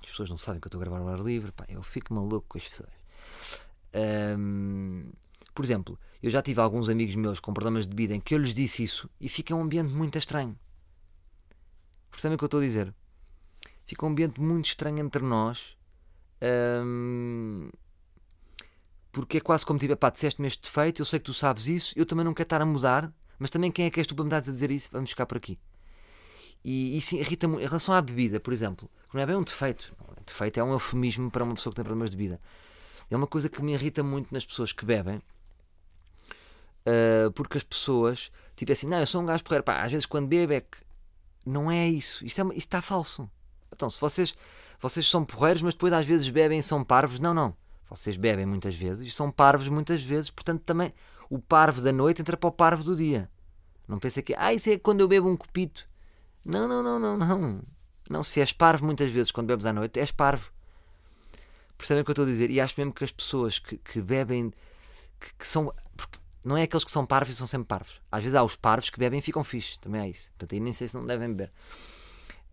As 0.03 0.11
pessoas 0.11 0.29
não 0.29 0.37
sabem 0.37 0.61
que 0.61 0.67
eu 0.67 0.69
estou 0.69 0.79
a 0.79 0.83
gravar 0.85 0.99
ao 0.99 1.09
ar 1.09 1.21
livre. 1.21 1.51
Pá, 1.51 1.65
eu 1.69 1.81
fico 1.81 2.13
maluco 2.13 2.45
com 2.49 2.59
as 2.59 2.69
pessoas. 2.69 2.93
Um, 4.37 5.11
por 5.55 5.63
exemplo, 5.63 5.97
eu 6.21 6.29
já 6.29 6.41
tive 6.41 6.59
alguns 6.59 6.89
amigos 6.89 7.15
meus 7.15 7.39
com 7.39 7.53
problemas 7.53 7.87
de 7.87 7.95
bebida 7.95 8.13
em 8.13 8.19
que 8.19 8.35
eu 8.35 8.37
lhes 8.37 8.53
disse 8.53 8.83
isso 8.83 9.09
e 9.19 9.29
fica 9.29 9.55
um 9.55 9.61
ambiente 9.61 9.91
muito 9.93 10.17
estranho. 10.17 10.59
Percebem 12.11 12.35
o 12.35 12.37
que 12.37 12.43
eu 12.43 12.47
estou 12.47 12.59
a 12.59 12.63
dizer? 12.63 12.93
Fica 13.85 14.05
um 14.05 14.09
ambiente 14.09 14.39
muito 14.39 14.65
estranho 14.65 14.99
entre 14.99 15.23
nós. 15.23 15.77
Um, 16.83 17.69
porque 19.11 19.37
é 19.37 19.41
quase 19.41 19.65
como 19.65 19.79
tipo, 19.79 19.95
pá, 19.95 20.09
disseste-me 20.09 20.47
este 20.47 20.63
defeito, 20.63 21.01
eu 21.01 21.05
sei 21.05 21.19
que 21.19 21.25
tu 21.25 21.33
sabes 21.33 21.67
isso, 21.67 21.93
eu 21.95 22.05
também 22.05 22.25
não 22.25 22.33
quero 22.33 22.47
estar 22.47 22.61
a 22.61 22.65
mudar, 22.65 23.13
mas 23.39 23.49
também 23.49 23.71
quem 23.71 23.85
é 23.85 23.89
que 23.89 23.99
és 23.99 24.05
tu 24.05 24.13
para 24.13 24.25
me 24.25 24.29
dar 24.29 24.37
a 24.37 24.41
dizer 24.41 24.71
isso? 24.71 24.89
Vamos 24.91 25.09
ficar 25.09 25.25
por 25.25 25.37
aqui. 25.37 25.57
E 26.63 26.97
isso 26.97 27.15
irrita 27.15 27.47
muito. 27.47 27.63
Em 27.63 27.67
relação 27.67 27.95
à 27.95 28.01
bebida, 28.01 28.39
por 28.39 28.51
exemplo, 28.51 28.89
não 29.13 29.21
é 29.21 29.25
bem 29.25 29.35
um 29.35 29.43
defeito. 29.43 29.95
Defeito 30.25 30.59
é 30.59 30.63
um 30.63 30.73
eufemismo 30.73 31.31
para 31.31 31.43
uma 31.43 31.53
pessoa 31.53 31.71
que 31.71 31.75
tem 31.75 31.85
problemas 31.85 32.09
de 32.09 32.17
bebida. 32.17 32.41
É 33.09 33.15
uma 33.15 33.27
coisa 33.27 33.47
que 33.47 33.61
me 33.61 33.73
irrita 33.73 34.03
muito 34.03 34.33
nas 34.33 34.45
pessoas 34.45 34.73
que 34.73 34.83
bebem, 34.83 35.21
uh, 36.87 37.31
porque 37.31 37.57
as 37.57 37.63
pessoas, 37.63 38.31
tipo 38.55 38.71
assim, 38.71 38.87
não, 38.87 38.99
eu 38.99 39.05
sou 39.05 39.21
um 39.21 39.25
gajo 39.25 39.43
porreiro, 39.43 39.63
pá, 39.63 39.81
às 39.81 39.91
vezes 39.91 40.05
quando 40.05 40.27
bebe 40.27 40.55
é 40.55 40.61
que. 40.61 40.77
Não 41.45 41.69
é 41.69 41.87
isso. 41.87 42.25
Isto, 42.25 42.41
é, 42.41 42.43
isto 42.45 42.57
está 42.57 42.81
falso. 42.81 43.29
Então, 43.71 43.87
se 43.89 44.01
vocês, 44.01 44.33
vocês 44.79 45.07
são 45.07 45.23
porreiros, 45.23 45.61
mas 45.61 45.75
depois 45.75 45.93
às 45.93 46.05
vezes 46.05 46.27
bebem 46.29 46.59
e 46.59 46.63
são 46.63 46.83
parvos, 46.83 47.19
não, 47.19 47.33
não. 47.33 47.55
Vocês 47.87 48.17
bebem 48.17 48.45
muitas 48.45 48.75
vezes 48.75 49.07
e 49.07 49.11
são 49.11 49.29
parvos 49.29 49.69
muitas 49.69 50.01
vezes, 50.01 50.31
portanto 50.31 50.63
também 50.63 50.91
o 51.29 51.37
parvo 51.37 51.81
da 51.81 51.91
noite 51.91 52.21
entra 52.21 52.35
para 52.35 52.47
o 52.47 52.51
parvo 52.51 52.83
do 52.83 52.95
dia. 52.95 53.29
Não 53.87 53.99
pensa 53.99 54.21
que, 54.21 54.33
ah, 54.37 54.53
isso 54.53 54.69
é 54.69 54.79
quando 54.79 55.01
eu 55.01 55.07
bebo 55.07 55.29
um 55.29 55.37
copito. 55.37 55.87
Não, 56.43 56.67
não, 56.67 56.81
não, 56.81 56.99
não, 56.99 57.17
não. 57.17 57.61
Não, 58.09 58.23
se 58.23 58.39
és 58.39 58.51
parvo 58.51 58.85
muitas 58.85 59.11
vezes 59.11 59.31
quando 59.31 59.47
bebes 59.47 59.65
à 59.65 59.73
noite, 59.73 59.99
és 59.99 60.11
parvo. 60.11 60.51
Percebem 61.77 62.01
o 62.01 62.05
que 62.05 62.11
eu 62.11 62.13
estou 62.13 62.25
a 62.25 62.27
dizer? 62.27 62.49
E 62.49 62.61
acho 62.61 62.75
mesmo 62.77 62.93
que 62.93 63.03
as 63.03 63.11
pessoas 63.11 63.59
que, 63.59 63.77
que 63.77 64.01
bebem, 64.01 64.53
que, 65.19 65.33
que 65.35 65.47
são. 65.47 65.73
Não 66.45 66.55
é 66.55 66.61
aqueles 66.61 66.83
que 66.83 66.91
são 66.91 67.05
parvos 67.05 67.33
e 67.33 67.37
são 67.37 67.47
sempre 67.47 67.67
parvos. 67.67 67.99
Às 68.11 68.21
vezes 68.21 68.35
há 68.35 68.43
os 68.43 68.55
parvos 68.55 68.91
que 68.91 68.99
bebem 68.99 69.17
e 69.17 69.21
ficam 69.21 69.43
fixos. 69.43 69.77
Também 69.79 69.99
há 69.99 70.07
isso. 70.07 70.29
Portanto, 70.29 70.53
aí 70.53 70.59
nem 70.59 70.73
sei 70.73 70.87
se 70.87 70.95
não 70.95 71.03
devem 71.03 71.27
beber. 71.29 71.51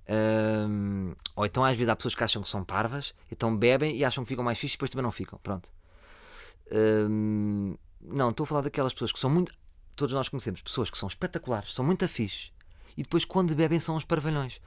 Um, 0.09 1.15
ou 1.37 1.47
então 1.47 1.65
às 1.65 1.77
vezes 1.77 1.89
há 1.89 1.95
pessoas 1.95 2.15
que 2.15 2.25
acham 2.25 2.43
que 2.43 2.49
são 2.49 2.65
parvas, 2.65 3.15
então 3.31 3.57
bebem 3.57 3.97
e 3.97 4.05
acham 4.05 4.25
que 4.25 4.29
ficam 4.29 4.45
mais 4.45 4.59
fixos 4.59 4.75
e 4.75 4.77
depois 4.79 4.91
também 4.91 5.05
não 5.05 5.13
ficam. 5.13 5.39
Pronto. 5.43 5.71
Um, 6.73 7.77
não, 8.01 8.31
estou 8.31 8.45
a 8.45 8.47
falar 8.47 8.61
daquelas 8.63 8.95
pessoas 8.95 9.13
que 9.13 9.21
são 9.21 9.29
muito. 9.29 9.55
Todos 9.95 10.15
nós 10.15 10.29
conhecemos 10.29 10.63
pessoas 10.63 10.91
que 10.91 10.97
são 10.97 11.07
espetaculares, 11.07 11.75
são 11.75 11.85
muito 11.85 12.03
afixes 12.03 12.51
e 12.97 13.03
depois 13.03 13.27
quando 13.27 13.55
bebem 13.55 13.79
são 13.79 13.95
os 13.95 14.05
parvalhões. 14.05 14.59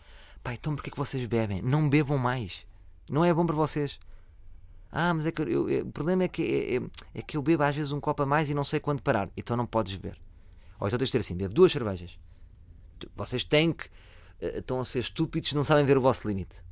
Pá, 0.43 0.53
então 0.53 0.75
porquê 0.75 0.91
que 0.91 0.97
vocês 0.97 1.25
bebem? 1.25 1.63
Não 1.63 1.89
bebam 1.89 2.19
mais. 2.19 2.63
Não 3.09 3.25
é 3.25 3.33
bom 3.33 3.45
para 3.45 3.55
vocês. 3.55 3.99
Ah, 4.97 5.13
mas 5.13 5.25
é 5.25 5.31
que 5.33 5.41
eu, 5.41 5.69
eu, 5.69 5.85
o 5.85 5.91
problema 5.91 6.23
é 6.23 6.29
que, 6.29 6.41
é, 6.41 6.75
é, 6.77 6.81
é, 7.15 7.21
que 7.21 7.35
eu 7.35 7.41
bebo 7.41 7.61
às 7.63 7.75
vezes 7.75 7.91
um 7.91 7.99
copo 7.99 8.23
a 8.23 8.25
mais 8.25 8.49
e 8.49 8.53
não 8.53 8.63
sei 8.63 8.79
quando 8.79 9.01
parar. 9.01 9.29
Então 9.35 9.57
não 9.57 9.65
podes 9.65 9.93
beber. 9.97 10.17
Ou 10.79 10.87
então 10.87 10.97
tens 10.97 11.07
de 11.07 11.11
ter 11.11 11.17
assim: 11.17 11.35
bebo 11.35 11.53
duas 11.53 11.73
cervejas. 11.73 12.17
Vocês 13.13 13.43
têm 13.43 13.73
que. 13.73 13.87
Uh, 14.41 14.59
estão 14.59 14.79
a 14.79 14.85
ser 14.85 14.99
estúpidos, 14.99 15.51
não 15.51 15.65
sabem 15.65 15.83
ver 15.83 15.97
o 15.97 16.01
vosso 16.01 16.25
limite. 16.25 16.63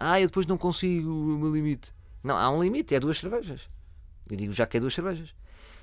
Ah, 0.00 0.20
eu 0.20 0.26
depois 0.26 0.44
não 0.44 0.58
consigo 0.58 1.08
o 1.08 1.38
meu 1.38 1.54
limite. 1.54 1.92
Não, 2.24 2.36
há 2.36 2.50
um 2.50 2.60
limite, 2.60 2.96
é 2.96 2.98
duas 2.98 3.16
cervejas. 3.16 3.68
Eu 4.28 4.36
digo 4.36 4.52
já 4.52 4.66
que 4.66 4.76
é 4.76 4.80
duas 4.80 4.92
cervejas. 4.92 5.32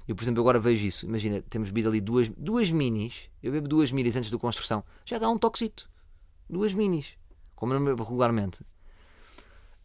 Eu, 0.06 0.18
por 0.18 0.24
exemplo, 0.26 0.42
agora 0.42 0.60
vejo 0.60 0.86
isso. 0.86 1.06
Imagina, 1.06 1.42
temos 1.50 1.70
bebido 1.70 1.88
ali 1.88 2.02
duas, 2.02 2.28
duas 2.28 2.70
minis. 2.72 3.22
Eu 3.42 3.54
bebo 3.54 3.70
duas 3.70 3.94
minis 3.94 4.18
antes 4.18 4.30
da 4.30 4.38
construção. 4.38 4.84
Já 5.06 5.18
dá 5.18 5.30
um 5.30 5.38
toxito. 5.38 5.90
Duas 6.50 6.74
minis. 6.74 7.14
Como 7.56 7.74
eu 7.74 7.80
não 7.80 7.86
bebo 7.86 8.04
regularmente. 8.04 8.60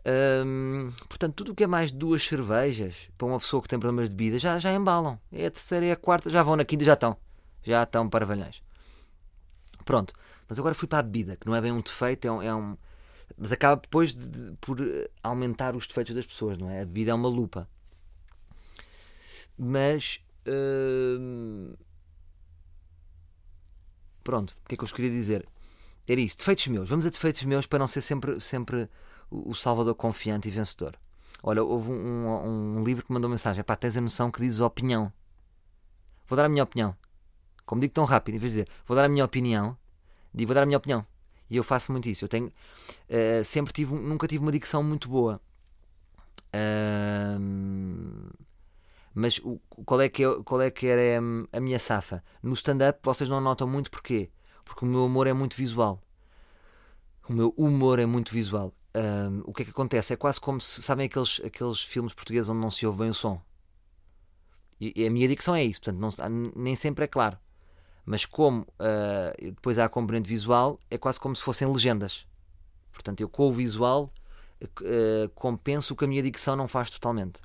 Hum, 0.07 0.90
portanto, 1.09 1.35
tudo 1.35 1.52
o 1.52 1.54
que 1.54 1.64
é 1.64 1.66
mais 1.66 1.90
duas 1.90 2.26
cervejas 2.26 2.95
para 3.19 3.26
uma 3.26 3.38
pessoa 3.38 3.62
que 3.62 3.69
tem 3.69 3.78
problemas 3.78 4.09
de 4.09 4.16
bebida 4.16 4.38
já, 4.38 4.59
já 4.59 4.73
embalam. 4.73 5.19
É 5.33 5.47
a 5.47 5.50
terceira 5.50 5.87
e 5.87 5.92
a 5.92 5.97
quarta, 5.97 6.30
já 6.30 6.42
vão 6.42 6.57
na 6.57 6.64
quinta, 6.64 6.85
já 6.85 6.95
estão. 6.95 7.16
Já 7.62 7.83
estão 7.83 8.09
parvalhões. 8.09 8.62
Pronto. 9.85 10.14
Mas 10.49 10.59
agora 10.59 10.75
fui 10.75 10.88
para 10.88 10.99
a 10.99 11.02
bebida, 11.02 11.37
que 11.37 11.47
não 11.47 11.54
é 11.54 11.61
bem 11.61 11.73
um 11.73 11.80
defeito, 11.80 12.26
é 12.26 12.33
um. 12.33 12.42
É 12.42 12.54
um 12.54 12.76
mas 13.37 13.52
acaba 13.52 13.80
depois 13.80 14.14
de, 14.14 14.28
de, 14.28 14.52
por 14.61 14.78
aumentar 15.23 15.76
os 15.76 15.87
defeitos 15.87 16.14
das 16.14 16.26
pessoas, 16.26 16.59
não 16.59 16.69
é? 16.69 16.83
A 16.83 16.85
bebida 16.85 17.12
é 17.12 17.14
uma 17.14 17.28
lupa. 17.28 17.69
Mas. 19.57 20.21
Hum, 20.47 21.75
pronto, 24.25 24.57
o 24.64 24.69
que 24.69 24.75
é 24.75 24.76
que 24.76 24.83
eu 24.83 24.87
vos 24.87 24.92
queria 24.92 25.11
dizer? 25.11 25.47
Era 26.09 26.21
isso, 26.21 26.38
defeitos 26.38 26.66
meus. 26.66 26.88
Vamos 26.88 27.07
a 27.07 27.11
defeitos 27.11 27.45
meus 27.45 27.66
para 27.66 27.78
não 27.78 27.87
ser 27.87 28.00
sempre, 28.00 28.40
sempre 28.40 28.88
o 29.31 29.55
Salvador 29.55 29.95
confiante 29.95 30.49
e 30.49 30.51
vencedor. 30.51 30.99
Olha, 31.43 31.63
houve 31.63 31.91
um, 31.91 32.27
um, 32.27 32.79
um 32.79 32.85
livro 32.85 33.05
que 33.05 33.13
mandou 33.13 33.31
mensagem: 33.31 33.63
pá, 33.65 33.77
tens 33.77 33.97
a 33.97 34.01
noção 34.01 34.31
que 34.31 34.41
dizes 34.41 34.61
opinião. 34.61 35.13
Vou 36.27 36.37
dar 36.37 36.45
a 36.45 36.49
minha 36.49 36.65
opinião. 36.65 36.95
Como 37.65 37.81
digo 37.81 37.95
tão 37.95 38.05
rápido, 38.05 38.35
em 38.35 38.39
vez 38.39 38.53
de 38.53 38.63
dizer 38.63 38.73
vou 38.87 38.97
dar 38.97 39.05
a 39.05 39.09
minha 39.09 39.25
opinião, 39.25 39.77
digo 40.35 40.49
vou 40.49 40.55
dar 40.55 40.63
a 40.63 40.67
minha 40.67 40.79
opinião. 40.79 41.07
E 41.49 41.57
eu 41.57 41.65
faço 41.65 41.91
muito 41.91 42.09
isso. 42.09 42.25
Eu 42.25 42.29
tenho, 42.29 42.47
uh, 42.47 43.45
sempre 43.45 43.73
tive, 43.73 43.95
nunca 43.95 44.29
tive 44.29 44.43
uma 44.43 44.53
dicção 44.53 44.83
muito 44.83 45.09
boa. 45.09 45.41
Uh, 46.55 48.31
mas 49.13 49.39
o, 49.39 49.61
qual, 49.85 50.01
é 50.01 50.09
que 50.09 50.25
é, 50.25 50.43
qual 50.45 50.61
é 50.61 50.71
que 50.71 50.87
era 50.87 51.19
a 51.53 51.61
minha 51.61 51.79
safa? 51.79 52.23
No 52.43 52.55
stand-up 52.55 53.01
vocês 53.03 53.29
não 53.29 53.41
notam 53.41 53.67
muito 53.67 53.91
porquê? 53.91 54.31
Porque 54.65 54.85
o 54.85 54.89
meu 54.89 55.05
humor 55.05 55.27
é 55.27 55.33
muito 55.33 55.57
visual. 55.57 56.01
O 57.29 57.33
meu 57.33 57.53
humor 57.57 57.99
é 57.99 58.07
muito 58.07 58.33
visual. 58.33 58.73
Um, 58.95 59.43
o 59.45 59.53
que 59.53 59.63
é 59.63 59.65
que 59.65 59.71
acontece? 59.71 60.13
É 60.13 60.17
quase 60.17 60.41
como 60.41 60.61
se, 60.61 60.83
sabem 60.83 61.07
aqueles, 61.07 61.41
aqueles 61.45 61.81
filmes 61.81 62.13
portugueses 62.13 62.49
onde 62.49 62.61
não 62.61 62.71
se 62.71 62.85
ouve 62.87 62.99
bem 62.99 63.11
o 63.11 63.15
som? 63.15 63.41
E, 64.81 65.07
a 65.07 65.11
minha 65.11 65.29
dicção 65.29 65.55
é 65.55 65.63
isso, 65.63 65.81
portanto, 65.81 66.01
não, 66.01 66.53
nem 66.57 66.75
sempre 66.75 67.05
é 67.05 67.09
claro. 67.09 67.39
Mas 68.05 68.25
como 68.25 68.63
uh, 68.63 69.37
depois 69.39 69.79
há 69.79 69.85
a 69.85 69.89
componente 69.89 70.29
visual, 70.29 70.81
é 70.91 70.97
quase 70.97 71.21
como 71.21 71.37
se 71.37 71.43
fossem 71.43 71.71
legendas. 71.71 72.27
Portanto, 72.91 73.21
eu 73.21 73.29
com 73.29 73.49
o 73.49 73.53
visual 73.53 74.13
uh, 74.63 75.29
compenso 75.35 75.93
o 75.93 75.97
que 75.97 76.05
a 76.05 76.09
minha 76.09 76.23
dicção 76.23 76.57
não 76.57 76.67
faz 76.67 76.91
totalmente. 76.91 77.41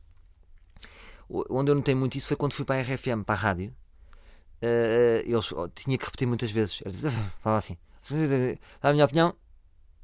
Onde 1.30 1.72
eu 1.72 1.76
notei 1.76 1.94
muito 1.94 2.18
isso 2.18 2.28
foi 2.28 2.38
quando 2.38 2.54
fui 2.54 2.64
para 2.66 2.80
a 2.80 2.84
RFM, 2.84 3.24
para 3.26 3.36
a 3.36 3.38
rádio. 3.38 3.76
Uh, 4.62 5.22
eles 5.26 5.54
tinha 5.76 5.98
que 5.98 6.06
repetir 6.06 6.28
muitas 6.28 6.52
vezes. 6.52 6.82
Falava 7.42 7.60
assim: 7.60 7.78
a 8.82 8.94
minha 8.94 9.06
opinião. 9.06 9.36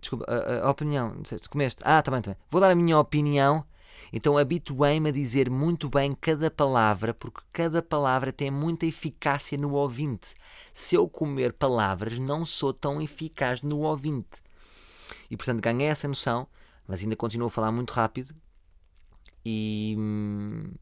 Desculpa, 0.01 0.25
a, 0.27 0.65
a 0.65 0.69
opinião. 0.69 1.15
Se 1.23 1.47
comeste. 1.47 1.81
Ah, 1.85 2.01
também, 2.01 2.21
também. 2.21 2.37
Vou 2.49 2.59
dar 2.59 2.71
a 2.71 2.75
minha 2.75 2.97
opinião. 2.97 3.63
Então 4.11 4.37
habituei-me 4.37 5.09
a 5.09 5.13
dizer 5.13 5.49
muito 5.49 5.87
bem 5.89 6.11
cada 6.11 6.51
palavra, 6.51 7.13
porque 7.13 7.41
cada 7.53 7.81
palavra 7.81 8.33
tem 8.33 8.51
muita 8.51 8.85
eficácia 8.85 9.57
no 9.57 9.73
ouvinte. 9.73 10.33
Se 10.73 10.95
eu 10.95 11.07
comer 11.07 11.53
palavras, 11.53 12.19
não 12.19 12.43
sou 12.43 12.73
tão 12.73 13.01
eficaz 13.01 13.61
no 13.61 13.79
ouvinte. 13.79 14.41
E 15.29 15.37
portanto 15.37 15.61
ganhei 15.61 15.87
essa 15.87 16.07
noção, 16.07 16.47
mas 16.85 17.01
ainda 17.01 17.15
continuo 17.15 17.47
a 17.47 17.51
falar 17.51 17.71
muito 17.71 17.91
rápido. 17.91 18.35
E, 19.45 19.95
hum, 19.97 20.73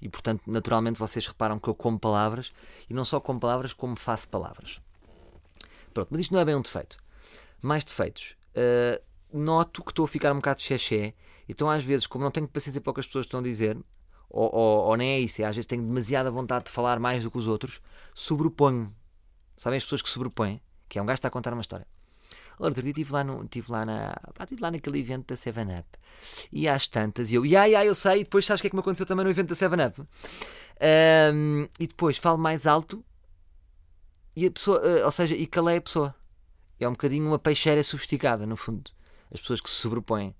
e 0.00 0.08
portanto, 0.08 0.42
naturalmente, 0.46 0.98
vocês 0.98 1.26
reparam 1.26 1.58
que 1.58 1.68
eu 1.68 1.74
como 1.74 1.98
palavras 1.98 2.52
e 2.88 2.94
não 2.94 3.04
só 3.04 3.20
como 3.20 3.40
palavras, 3.40 3.72
como 3.72 3.96
faço 3.96 4.28
palavras. 4.28 4.80
Pronto, 5.94 6.08
mas 6.10 6.20
isto 6.20 6.34
não 6.34 6.40
é 6.40 6.44
bem 6.44 6.54
um 6.54 6.62
defeito. 6.62 6.98
Mais 7.62 7.84
defeitos. 7.84 8.35
Uh, 8.56 9.02
noto 9.32 9.84
que 9.84 9.90
estou 9.90 10.06
a 10.06 10.08
ficar 10.08 10.32
um 10.32 10.36
bocado 10.36 10.60
xexé, 10.60 11.14
então 11.48 11.70
às 11.70 11.84
vezes, 11.84 12.06
como 12.06 12.24
não 12.24 12.30
tenho 12.30 12.48
paciência 12.48 12.80
para 12.80 12.90
o 12.90 12.94
que 12.94 13.00
as 13.00 13.06
pessoas 13.06 13.26
estão 13.26 13.40
a 13.40 13.42
dizer, 13.42 13.76
ou, 14.30 14.54
ou, 14.54 14.84
ou 14.86 14.96
nem 14.96 15.10
é 15.10 15.20
isso, 15.20 15.42
é, 15.42 15.44
às 15.44 15.54
vezes 15.54 15.66
tenho 15.66 15.82
demasiada 15.82 16.30
vontade 16.30 16.66
de 16.66 16.70
falar 16.70 16.98
mais 16.98 17.22
do 17.22 17.30
que 17.30 17.38
os 17.38 17.46
outros, 17.46 17.80
sobreponho. 18.14 18.94
Sabem 19.56 19.76
as 19.76 19.84
pessoas 19.84 20.02
que 20.02 20.08
sobrepõem? 20.08 20.60
Que 20.88 20.98
é 20.98 21.02
um 21.02 21.06
gajo 21.06 21.16
que 21.16 21.18
está 21.20 21.28
a 21.28 21.30
contar 21.30 21.52
uma 21.52 21.62
história. 21.62 21.86
Outro 22.58 22.80
dia 22.80 22.90
estive 22.90 23.12
lá, 23.12 23.22
no, 23.22 23.44
estive 23.44 23.70
lá, 23.70 23.84
na, 23.84 24.14
estive 24.40 24.62
lá 24.62 24.70
naquele 24.70 24.98
evento 24.98 25.26
da 25.26 25.36
7-Up 25.36 25.86
e 26.50 26.66
às 26.66 26.86
tantas, 26.86 27.30
e 27.30 27.34
eu, 27.34 27.44
ya, 27.44 27.66
ya, 27.66 27.84
eu 27.84 27.94
sei, 27.94 28.20
e 28.20 28.24
depois 28.24 28.46
sabes 28.46 28.60
o 28.60 28.62
que 28.62 28.68
é 28.68 28.70
que 28.70 28.76
me 28.76 28.80
aconteceu 28.80 29.04
também 29.04 29.24
no 29.24 29.30
evento 29.30 29.48
da 29.48 29.54
7-Up? 29.54 30.00
Um, 30.00 31.68
e 31.78 31.86
depois 31.86 32.16
falo 32.16 32.38
mais 32.38 32.66
alto 32.66 33.04
e 34.34 34.46
a 34.46 34.50
pessoa, 34.50 34.80
uh, 34.80 35.04
ou 35.04 35.10
seja, 35.10 35.34
e 35.34 35.46
calei 35.46 35.78
a 35.78 35.80
pessoa. 35.80 36.14
É 36.78 36.88
um 36.88 36.92
bocadinho 36.92 37.26
uma 37.26 37.38
peixeira 37.38 37.82
sofisticada, 37.82 38.46
no 38.46 38.56
fundo. 38.56 38.90
As 39.32 39.40
pessoas 39.40 39.60
que 39.60 39.70
se 39.70 39.76
sobrepõem. 39.76 40.34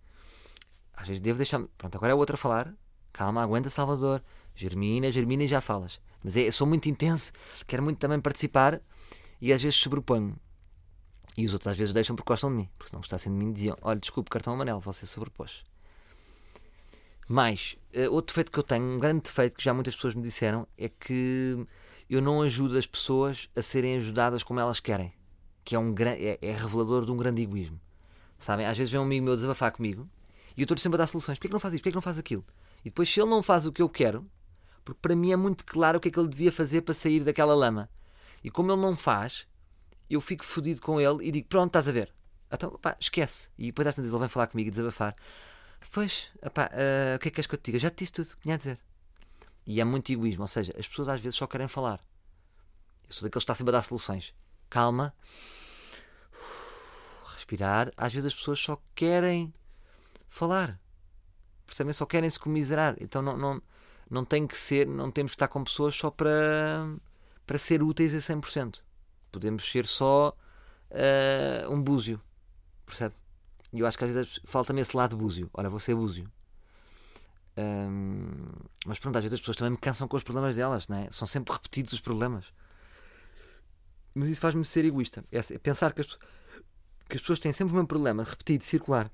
Às 0.92 1.08
vezes 1.08 1.20
devo 1.20 1.38
deixar. 1.38 1.60
Pronto, 1.78 1.96
agora 1.96 2.12
é 2.12 2.14
outra 2.14 2.36
a 2.36 2.38
falar. 2.38 2.74
Calma, 3.12 3.42
aguenta, 3.42 3.70
Salvador. 3.70 4.22
Germina, 4.54 5.10
germina 5.10 5.44
e 5.44 5.48
já 5.48 5.60
falas. 5.60 6.00
Mas 6.22 6.36
é, 6.36 6.50
sou 6.50 6.66
muito 6.66 6.88
intenso, 6.88 7.32
quero 7.66 7.82
muito 7.82 7.98
também 7.98 8.20
participar 8.20 8.80
e 9.40 9.52
às 9.52 9.62
vezes 9.62 9.78
sobreponho. 9.78 10.36
E 11.36 11.44
os 11.44 11.52
outros 11.52 11.70
às 11.70 11.78
vezes 11.78 11.92
deixam 11.92 12.16
porque 12.16 12.28
gostam 12.28 12.50
de 12.50 12.56
mim. 12.56 12.68
Porque 12.76 12.88
se 12.88 12.94
não 12.94 13.00
gostassem 13.00 13.30
de 13.30 13.38
mim 13.38 13.52
diziam: 13.52 13.76
Olha, 13.82 14.00
desculpe, 14.00 14.30
cartão 14.30 14.54
amarelo, 14.54 14.80
você 14.80 15.06
sobrepôs. 15.06 15.62
Mas, 17.28 17.76
uh, 17.94 18.12
outro 18.12 18.32
defeito 18.32 18.50
que 18.50 18.58
eu 18.58 18.62
tenho, 18.62 18.84
um 18.84 18.98
grande 18.98 19.22
defeito 19.22 19.56
que 19.56 19.62
já 19.62 19.74
muitas 19.74 19.94
pessoas 19.96 20.14
me 20.14 20.22
disseram, 20.22 20.66
é 20.78 20.88
que 20.88 21.66
eu 22.08 22.22
não 22.22 22.40
ajudo 22.42 22.78
as 22.78 22.86
pessoas 22.86 23.48
a 23.54 23.60
serem 23.60 23.96
ajudadas 23.96 24.42
como 24.42 24.60
elas 24.60 24.80
querem. 24.80 25.12
Que 25.66 25.74
é, 25.74 25.78
um, 25.78 25.92
é, 25.98 26.38
é 26.40 26.52
revelador 26.52 27.04
de 27.04 27.10
um 27.10 27.16
grande 27.16 27.42
egoísmo. 27.42 27.78
Sabem? 28.38 28.66
Às 28.66 28.78
vezes 28.78 28.92
vem 28.92 29.00
um 29.00 29.04
amigo 29.04 29.24
meu 29.24 29.34
desabafar 29.34 29.72
comigo 29.72 30.08
e 30.56 30.60
eu 30.60 30.64
estou 30.64 30.78
sempre 30.78 30.96
a 30.96 30.98
dar 31.00 31.06
soluções. 31.08 31.38
Porquê 31.38 31.48
que 31.48 31.52
não 31.52 31.60
faz 31.60 31.74
isto? 31.74 31.82
Porquê 31.82 31.90
que 31.90 31.96
não 31.96 32.02
faz 32.02 32.18
aquilo? 32.18 32.44
E 32.80 32.84
depois, 32.84 33.12
se 33.12 33.20
ele 33.20 33.28
não 33.28 33.42
faz 33.42 33.66
o 33.66 33.72
que 33.72 33.82
eu 33.82 33.88
quero, 33.88 34.24
porque 34.84 35.00
para 35.02 35.16
mim 35.16 35.32
é 35.32 35.36
muito 35.36 35.64
claro 35.64 35.98
o 35.98 36.00
que 36.00 36.06
é 36.06 36.10
que 36.10 36.18
ele 36.18 36.28
devia 36.28 36.52
fazer 36.52 36.82
para 36.82 36.94
sair 36.94 37.24
daquela 37.24 37.52
lama. 37.54 37.90
E 38.44 38.50
como 38.50 38.70
ele 38.70 38.80
não 38.80 38.94
faz, 38.94 39.46
eu 40.08 40.20
fico 40.20 40.44
fodido 40.44 40.80
com 40.80 41.00
ele 41.00 41.26
e 41.26 41.32
digo: 41.32 41.48
Pronto, 41.48 41.70
estás 41.70 41.88
a 41.88 41.92
ver. 41.92 42.14
Então, 42.50 42.70
pá, 42.80 42.96
esquece. 43.00 43.50
E 43.58 43.66
depois 43.66 43.88
às 43.88 43.94
tantas 43.94 44.10
ele 44.10 44.20
vem 44.20 44.28
falar 44.28 44.46
comigo 44.46 44.68
e 44.68 44.70
desabafar. 44.70 45.16
Pois, 45.92 46.30
opá, 46.42 46.66
uh, 46.66 47.16
o 47.16 47.18
que 47.18 47.28
é 47.28 47.30
que 47.30 47.34
queres 47.34 47.46
que 47.46 47.54
eu 47.54 47.58
te 47.58 47.64
diga? 47.64 47.78
Já 47.78 47.90
te 47.90 47.98
disse 47.98 48.12
tudo, 48.12 48.28
tinha 48.40 48.54
a 48.54 48.58
dizer. 48.58 48.78
E 49.66 49.80
é 49.80 49.84
muito 49.84 50.12
egoísmo, 50.12 50.42
ou 50.42 50.46
seja, 50.46 50.72
as 50.78 50.86
pessoas 50.86 51.08
às 51.08 51.20
vezes 51.20 51.36
só 51.36 51.46
querem 51.46 51.66
falar. 51.66 52.00
Eu 53.08 53.12
sou 53.12 53.26
daqueles 53.26 53.42
que 53.42 53.50
está 53.50 53.54
sempre 53.54 53.70
a 53.70 53.78
dar 53.78 53.82
soluções. 53.82 54.32
Calma, 54.68 55.14
respirar. 57.34 57.92
Às 57.96 58.12
vezes 58.12 58.26
as 58.26 58.34
pessoas 58.34 58.58
só 58.58 58.80
querem 58.94 59.52
falar. 60.28 60.80
Percebem? 61.64 61.92
Só 61.92 62.06
querem 62.06 62.28
se 62.28 62.38
comiserar. 62.38 62.96
Então 63.00 63.22
não, 63.22 63.36
não, 63.36 63.62
não 64.10 64.24
tem 64.24 64.46
que 64.46 64.56
ser, 64.56 64.86
não 64.86 65.10
temos 65.10 65.32
que 65.32 65.36
estar 65.36 65.48
com 65.48 65.62
pessoas 65.64 65.94
só 65.94 66.10
para, 66.10 66.88
para 67.46 67.58
ser 67.58 67.82
úteis 67.82 68.14
a 68.14 68.18
100%. 68.18 68.80
Podemos 69.30 69.70
ser 69.70 69.86
só 69.86 70.36
uh, 70.90 71.72
um 71.72 71.80
búzio. 71.82 72.20
Percebe? 72.84 73.14
E 73.72 73.80
eu 73.80 73.86
acho 73.86 73.98
que 73.98 74.04
às 74.04 74.12
vezes 74.12 74.40
falta-me 74.44 74.80
esse 74.80 74.96
lado 74.96 75.16
búzio. 75.16 75.50
Olha, 75.52 75.68
vou 75.68 75.80
ser 75.80 75.94
búzio. 75.94 76.30
Um, 77.58 78.52
mas 78.84 78.98
pronto, 78.98 79.16
às 79.16 79.22
vezes 79.22 79.34
as 79.34 79.40
pessoas 79.40 79.56
também 79.56 79.72
me 79.72 79.78
cansam 79.78 80.06
com 80.06 80.16
os 80.16 80.22
problemas 80.22 80.56
delas, 80.56 80.88
não 80.88 80.98
é? 80.98 81.08
São 81.10 81.26
sempre 81.26 81.52
repetidos 81.52 81.92
os 81.92 82.00
problemas. 82.00 82.46
Mas 84.16 84.30
isso 84.30 84.40
faz-me 84.40 84.64
ser 84.64 84.82
egoísta. 84.86 85.22
É, 85.30 85.38
é 85.38 85.58
pensar 85.58 85.92
que 85.92 86.00
as, 86.00 86.06
que 87.06 87.16
as 87.16 87.20
pessoas 87.20 87.38
têm 87.38 87.52
sempre 87.52 87.72
o 87.72 87.74
mesmo 87.74 87.86
problema, 87.86 88.24
repetido, 88.24 88.64
circular, 88.64 89.12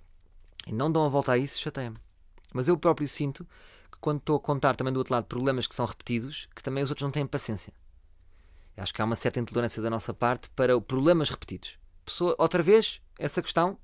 e 0.64 0.72
não 0.72 0.92
dão 0.92 1.04
a 1.04 1.08
volta 1.08 1.32
a 1.32 1.38
isso, 1.38 1.58
chateia-me. 1.58 1.96
Mas 2.54 2.68
eu 2.68 2.78
próprio 2.78 3.08
sinto 3.08 3.44
que 3.90 3.98
quando 4.00 4.18
estou 4.18 4.36
a 4.36 4.40
contar 4.40 4.76
também 4.76 4.92
do 4.92 4.98
outro 4.98 5.12
lado 5.12 5.24
problemas 5.24 5.66
que 5.66 5.74
são 5.74 5.84
repetidos, 5.84 6.48
que 6.54 6.62
também 6.62 6.84
os 6.84 6.90
outros 6.90 7.02
não 7.02 7.10
têm 7.10 7.26
paciência. 7.26 7.72
Acho 8.76 8.94
que 8.94 9.02
há 9.02 9.04
uma 9.04 9.16
certa 9.16 9.40
intolerância 9.40 9.82
da 9.82 9.90
nossa 9.90 10.14
parte 10.14 10.48
para 10.50 10.80
problemas 10.80 11.30
repetidos. 11.30 11.76
Pessoa, 12.04 12.36
outra 12.38 12.62
vez, 12.62 13.00
essa 13.18 13.42
questão, 13.42 13.76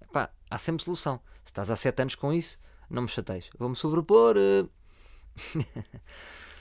epá, 0.00 0.30
há 0.50 0.56
sempre 0.56 0.82
solução. 0.82 1.20
Se 1.44 1.50
estás 1.50 1.68
há 1.68 1.76
sete 1.76 2.00
anos 2.00 2.14
com 2.14 2.32
isso, 2.32 2.58
não 2.88 3.02
me 3.02 3.08
chateis. 3.08 3.50
Vou-me 3.58 3.76
sobrepor. 3.76 4.36
Uh... 4.38 4.70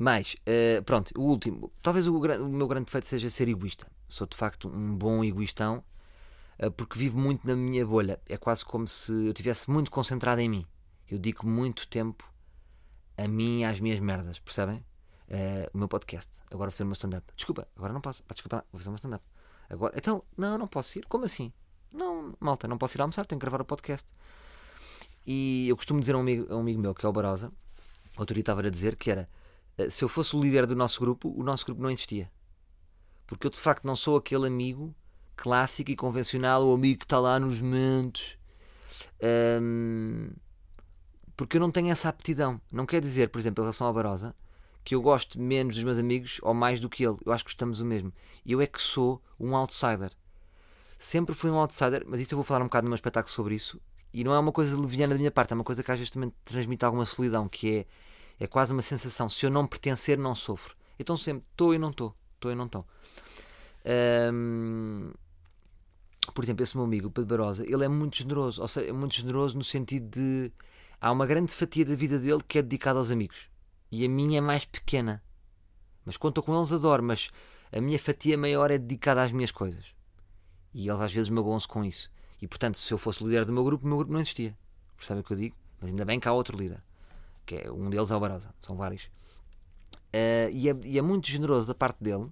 Mais, 0.00 0.34
uh, 0.48 0.82
pronto, 0.82 1.12
o 1.14 1.24
último. 1.24 1.70
Talvez 1.82 2.06
o, 2.06 2.16
o, 2.16 2.48
meu 2.48 2.66
grande 2.66 2.86
defeito 2.86 3.06
seja 3.06 3.28
ser 3.28 3.48
egoísta. 3.48 3.86
Sou 4.08 4.26
de 4.26 4.34
facto 4.34 4.66
um 4.66 4.96
bom 4.96 5.22
egoístão 5.22 5.84
uh, 6.58 6.70
porque 6.70 6.98
vivo 6.98 7.18
muito 7.18 7.46
na 7.46 7.54
minha 7.54 7.84
bolha. 7.84 8.18
É 8.26 8.38
quase 8.38 8.64
como 8.64 8.88
se 8.88 9.12
eu 9.12 9.28
estivesse 9.28 9.70
muito 9.70 9.90
concentrado 9.90 10.40
em 10.40 10.48
mim. 10.48 10.66
Eu 11.06 11.18
digo 11.18 11.46
muito 11.46 11.86
tempo 11.86 12.24
a 13.14 13.28
mim 13.28 13.60
e 13.60 13.64
às 13.66 13.78
minhas 13.78 14.00
merdas, 14.00 14.38
percebem? 14.38 14.78
Uh, 15.28 15.68
o 15.74 15.76
meu 15.76 15.86
podcast. 15.86 16.30
Agora 16.50 16.70
vou 16.70 16.72
fazer 16.72 16.84
meu 16.84 16.94
stand-up. 16.94 17.26
Desculpa, 17.36 17.68
agora 17.76 17.92
não 17.92 18.00
posso. 18.00 18.22
Pá, 18.22 18.32
desculpa, 18.32 18.64
vou 18.72 18.78
fazer 18.78 18.88
meu 18.88 18.96
stand-up. 18.96 19.24
Agora, 19.68 19.92
então, 19.98 20.24
não, 20.34 20.56
não 20.56 20.66
posso 20.66 20.98
ir. 20.98 21.04
Como 21.10 21.26
assim? 21.26 21.52
Não, 21.92 22.34
malta, 22.40 22.66
não 22.66 22.78
posso 22.78 22.96
ir 22.96 23.02
almoçar, 23.02 23.26
tenho 23.26 23.38
que 23.38 23.44
gravar 23.44 23.60
o 23.60 23.66
podcast. 23.66 24.10
E 25.26 25.68
eu 25.68 25.76
costumo 25.76 26.00
dizer 26.00 26.14
a 26.14 26.16
um 26.16 26.22
amigo, 26.22 26.50
a 26.50 26.56
um 26.56 26.60
amigo 26.60 26.80
meu, 26.80 26.94
que 26.94 27.04
é 27.04 27.08
o 27.08 27.12
Barosa, 27.12 27.52
outro 28.16 28.32
dia 28.32 28.40
estava 28.40 28.66
a 28.66 28.70
dizer 28.70 28.96
que 28.96 29.10
era 29.10 29.28
se 29.88 30.04
eu 30.04 30.08
fosse 30.08 30.36
o 30.36 30.40
líder 30.40 30.66
do 30.66 30.76
nosso 30.76 31.00
grupo, 31.00 31.32
o 31.36 31.42
nosso 31.42 31.64
grupo 31.64 31.80
não 31.80 31.90
existia. 31.90 32.30
Porque 33.26 33.46
eu 33.46 33.50
de 33.50 33.58
facto 33.58 33.84
não 33.84 33.94
sou 33.94 34.16
aquele 34.16 34.46
amigo 34.46 34.94
clássico 35.36 35.90
e 35.90 35.96
convencional, 35.96 36.66
o 36.66 36.74
amigo 36.74 36.98
que 36.98 37.04
está 37.06 37.18
lá 37.18 37.38
nos 37.38 37.60
momentos. 37.60 38.36
Um, 39.62 40.30
porque 41.36 41.56
eu 41.56 41.60
não 41.60 41.70
tenho 41.70 41.90
essa 41.90 42.08
aptidão. 42.08 42.60
Não 42.70 42.84
quer 42.84 43.00
dizer, 43.00 43.30
por 43.30 43.38
exemplo, 43.38 43.62
em 43.62 43.64
relação 43.64 43.86
ao 43.86 43.94
Barosa, 43.94 44.34
que 44.84 44.94
eu 44.94 45.00
gosto 45.00 45.40
menos 45.40 45.76
dos 45.76 45.84
meus 45.84 45.98
amigos 45.98 46.38
ou 46.42 46.52
mais 46.52 46.80
do 46.80 46.90
que 46.90 47.04
ele. 47.04 47.16
Eu 47.24 47.32
acho 47.32 47.44
que 47.44 47.50
gostamos 47.50 47.80
o 47.80 47.84
mesmo. 47.86 48.12
Eu 48.44 48.60
é 48.60 48.66
que 48.66 48.80
sou 48.80 49.22
um 49.38 49.56
outsider. 49.56 50.12
Sempre 50.98 51.34
fui 51.34 51.50
um 51.50 51.56
outsider, 51.56 52.04
mas 52.06 52.20
isso 52.20 52.34
eu 52.34 52.36
vou 52.36 52.44
falar 52.44 52.60
um 52.60 52.66
bocado 52.66 52.84
no 52.84 52.90
meu 52.90 52.96
espetáculo 52.96 53.32
sobre 53.32 53.54
isso. 53.54 53.80
E 54.12 54.22
não 54.22 54.34
é 54.34 54.38
uma 54.38 54.52
coisa 54.52 54.78
leviana 54.78 55.14
da 55.14 55.18
minha 55.18 55.30
parte, 55.30 55.52
é 55.52 55.54
uma 55.54 55.64
coisa 55.64 55.82
que 55.82 55.90
às 55.90 55.98
vezes 55.98 56.10
também 56.10 56.30
transmite 56.44 56.84
alguma 56.84 57.06
solidão, 57.06 57.48
que 57.48 57.78
é 57.78 57.86
é 58.40 58.46
quase 58.46 58.72
uma 58.72 58.80
sensação. 58.80 59.28
Se 59.28 59.44
eu 59.44 59.50
não 59.50 59.66
pertencer, 59.66 60.16
não 60.16 60.34
sofro. 60.34 60.74
Então 60.98 61.16
sempre 61.16 61.44
estou 61.50 61.74
e 61.74 61.78
não 61.78 61.90
estou. 61.90 62.16
Estou 62.34 62.50
e 62.50 62.54
não 62.54 62.64
estou. 62.64 62.86
Por 66.34 66.44
exemplo, 66.44 66.62
esse 66.62 66.74
meu 66.74 66.84
amigo, 66.84 67.08
o 67.08 67.10
Pedro 67.10 67.36
Barosa, 67.36 67.64
ele 67.64 67.84
é 67.84 67.88
muito 67.88 68.16
generoso. 68.16 68.62
Ou 68.62 68.68
seja, 68.68 68.88
é 68.88 68.92
muito 68.92 69.14
generoso 69.14 69.58
no 69.58 69.64
sentido 69.64 70.08
de. 70.08 70.50
Há 70.98 71.12
uma 71.12 71.26
grande 71.26 71.54
fatia 71.54 71.84
da 71.84 71.94
vida 71.94 72.18
dele 72.18 72.42
que 72.46 72.58
é 72.58 72.62
dedicada 72.62 72.98
aos 72.98 73.10
amigos. 73.10 73.48
E 73.92 74.04
a 74.04 74.08
minha 74.08 74.38
é 74.38 74.40
mais 74.40 74.64
pequena. 74.64 75.22
Mas 76.04 76.14
estou 76.14 76.42
com 76.42 76.56
eles, 76.56 76.72
adoro. 76.72 77.02
Mas 77.02 77.30
a 77.70 77.80
minha 77.80 77.98
fatia 77.98 78.38
maior 78.38 78.70
é 78.70 78.78
dedicada 78.78 79.22
às 79.22 79.32
minhas 79.32 79.52
coisas. 79.52 79.94
E 80.72 80.88
eles 80.88 81.00
às 81.00 81.12
vezes 81.12 81.28
magoam-se 81.28 81.68
com 81.68 81.84
isso. 81.84 82.10
E 82.40 82.48
portanto, 82.48 82.78
se 82.78 82.92
eu 82.92 82.96
fosse 82.96 83.22
líder 83.22 83.44
do 83.44 83.52
meu 83.52 83.64
grupo, 83.64 83.84
o 83.84 83.88
meu 83.88 83.98
grupo 83.98 84.12
não 84.12 84.20
existia. 84.20 84.56
Percebem 84.96 85.20
o 85.20 85.24
que 85.24 85.32
eu 85.32 85.36
digo? 85.36 85.56
Mas 85.78 85.90
ainda 85.90 86.04
bem 86.04 86.18
que 86.18 86.28
há 86.28 86.32
outro 86.32 86.56
líder. 86.56 86.82
Que 87.50 87.56
é, 87.56 87.72
um 87.72 87.90
deles 87.90 88.12
é 88.12 88.14
o 88.14 88.20
Barosa. 88.20 88.54
São 88.62 88.76
vários. 88.76 89.02
Uh, 90.14 90.46
e, 90.52 90.68
é, 90.68 90.76
e 90.84 90.98
é 90.98 91.02
muito 91.02 91.26
generoso 91.26 91.66
da 91.66 91.74
parte 91.74 92.00
dele. 92.00 92.28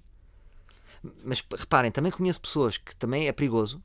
Mas 1.25 1.45
reparem, 1.57 1.91
também 1.91 2.13
conheço 2.13 2.41
pessoas 2.41 2.79
que 2.79 2.95
também 2.95 3.27
é 3.27 3.33
perigoso, 3.33 3.83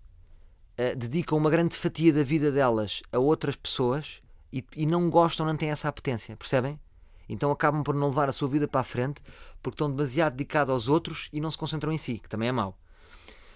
uh, 0.78 0.96
dedicam 0.96 1.36
uma 1.36 1.50
grande 1.50 1.75
fatia 1.75 2.13
da 2.13 2.22
vida 2.24 2.52
delas 2.52 3.02
a 3.12 3.18
outras 3.18 3.56
pessoas 3.56 4.22
e, 4.52 4.63
e, 4.75 4.86
não 4.86 5.10
gostam, 5.10 5.44
não 5.44 5.58
têm 5.58 5.72
essa 5.72 5.88
apetência, 5.88 6.38
percebem? 6.38 6.80
Então 7.28 7.50
acabam 7.50 7.82
por 7.82 7.96
não 7.96 8.10
levar 8.10 8.30
a 8.30 8.32
sua 8.32 8.48
vida 8.48 8.68
para 8.68 8.82
a 8.82 8.84
frente 8.84 9.20
porque 9.60 9.74
estão 9.74 9.90
demasiado 9.90 10.34
dedicados 10.34 10.70
aos 10.70 10.88
outros 10.88 11.30
e 11.34 11.42
não 11.42 11.50
se 11.50 11.58
concentram 11.58 11.92
em 11.92 11.98
si, 11.98 12.20
que 12.20 12.30
também 12.30 12.50
é 12.50 12.52
mau. 12.52 12.78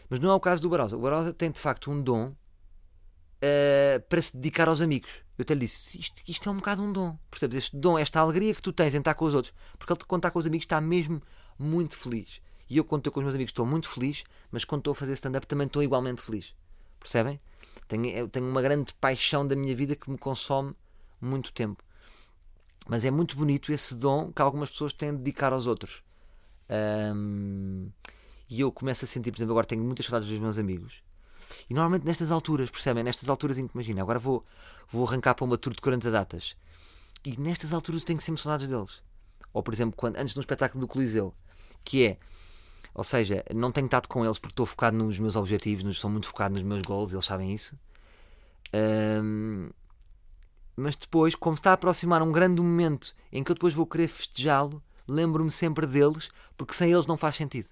Mas 0.09 0.19
não 0.19 0.31
é 0.31 0.33
o 0.33 0.39
caso 0.39 0.63
do 0.63 0.69
Barosa. 0.69 0.97
O 0.97 1.01
Barosa 1.01 1.31
tem 1.31 1.51
de 1.51 1.59
facto 1.59 1.91
um 1.91 2.01
dom 2.01 2.33
uh, 3.37 4.01
para 4.07 4.21
se 4.21 4.35
dedicar 4.35 4.67
aos 4.67 4.81
amigos. 4.81 5.09
Eu 5.37 5.43
até 5.43 5.53
lhe 5.53 5.61
disse: 5.61 5.99
isto, 5.99 6.21
isto, 6.27 6.49
é 6.49 6.51
um 6.51 6.57
bocado 6.57 6.81
um 6.81 6.91
dom. 6.91 7.17
Percebes? 7.29 7.57
Este 7.57 7.77
dom, 7.77 7.97
esta 7.97 8.19
alegria 8.19 8.53
que 8.53 8.61
tu 8.61 8.73
tens 8.73 8.93
em 8.93 8.99
estar 8.99 9.13
com 9.13 9.25
os 9.25 9.33
outros. 9.33 9.53
Porque 9.77 9.93
ele, 9.93 9.99
quando 10.07 10.19
está 10.19 10.31
com 10.31 10.39
os 10.39 10.47
amigos, 10.47 10.63
está 10.63 10.81
mesmo 10.81 11.21
muito 11.57 11.97
feliz. 11.97 12.41
E 12.69 12.77
eu, 12.77 12.83
quando 12.83 13.01
estou 13.01 13.13
com 13.13 13.19
os 13.19 13.23
meus 13.23 13.35
amigos, 13.35 13.51
estou 13.51 13.65
muito 13.65 13.89
feliz. 13.89 14.23
Mas 14.51 14.65
quando 14.65 14.81
estou 14.81 14.91
a 14.91 14.95
fazer 14.95 15.13
stand-up, 15.13 15.45
também 15.45 15.67
estou 15.67 15.83
igualmente 15.83 16.21
feliz. 16.21 16.53
Percebem? 16.99 17.39
Tenho, 17.87 18.27
tenho 18.27 18.45
uma 18.45 18.61
grande 18.61 18.93
paixão 18.95 19.47
da 19.47 19.55
minha 19.55 19.75
vida 19.75 19.95
que 19.95 20.09
me 20.09 20.17
consome 20.17 20.75
muito 21.21 21.53
tempo. 21.53 21.83
Mas 22.87 23.03
é 23.03 23.11
muito 23.11 23.35
bonito 23.35 23.71
esse 23.71 23.95
dom 23.95 24.31
que 24.31 24.41
algumas 24.41 24.69
pessoas 24.69 24.93
têm 24.93 25.11
de 25.11 25.17
dedicar 25.17 25.53
aos 25.53 25.67
outros. 25.67 26.01
Um, 26.69 27.89
e 28.49 28.61
eu 28.61 28.71
começo 28.71 29.05
a 29.05 29.07
sentir, 29.07 29.31
por 29.31 29.37
exemplo, 29.37 29.53
agora 29.53 29.67
tenho 29.67 29.83
muitas 29.83 30.05
saudades 30.05 30.29
dos 30.29 30.39
meus 30.39 30.57
amigos. 30.57 31.03
E 31.69 31.73
normalmente 31.73 32.05
nestas 32.05 32.31
alturas, 32.31 32.69
percebem? 32.69 33.03
Nestas 33.03 33.29
alturas 33.29 33.57
em 33.57 33.67
que 33.67 33.73
imagina, 33.73 34.01
agora 34.01 34.19
vou, 34.19 34.45
vou 34.91 35.07
arrancar 35.07 35.35
para 35.35 35.45
uma 35.45 35.57
tour 35.57 35.73
de 35.73 35.81
40 35.81 36.11
datas. 36.11 36.55
E 37.25 37.39
nestas 37.39 37.73
alturas 37.73 38.03
tenho 38.03 38.19
sempre 38.19 38.41
saudades 38.41 38.67
deles. 38.67 39.01
Ou 39.53 39.63
por 39.63 39.73
exemplo, 39.73 39.95
quando, 39.95 40.17
antes 40.17 40.33
de 40.33 40.39
um 40.39 40.41
espetáculo 40.41 40.81
do 40.81 40.87
Coliseu, 40.87 41.33
que 41.83 42.05
é, 42.05 42.17
ou 42.93 43.03
seja, 43.03 43.43
não 43.53 43.71
tenho 43.71 43.85
estado 43.85 44.07
com 44.07 44.23
eles 44.25 44.39
porque 44.39 44.53
estou 44.53 44.65
focado 44.65 44.97
nos 44.97 45.19
meus 45.19 45.35
objetivos, 45.35 45.83
nos, 45.83 45.99
sou 45.99 46.09
muito 46.09 46.27
focado 46.27 46.53
nos 46.53 46.63
meus 46.63 46.81
goals, 46.81 47.13
eles 47.13 47.25
sabem 47.25 47.53
isso. 47.53 47.77
Um, 48.73 49.69
mas 50.75 50.95
depois, 50.95 51.33
como 51.33 51.55
está 51.55 51.71
a 51.71 51.73
aproximar 51.73 52.21
um 52.21 52.31
grande 52.31 52.61
momento 52.61 53.15
em 53.31 53.43
que 53.43 53.51
eu 53.51 53.55
depois 53.55 53.73
vou 53.73 53.85
querer 53.85 54.07
festejá-lo, 54.07 54.83
lembro-me 55.07 55.49
sempre 55.49 55.87
deles, 55.87 56.29
porque 56.55 56.73
sem 56.73 56.91
eles 56.91 57.07
não 57.07 57.17
faz 57.17 57.35
sentido. 57.35 57.69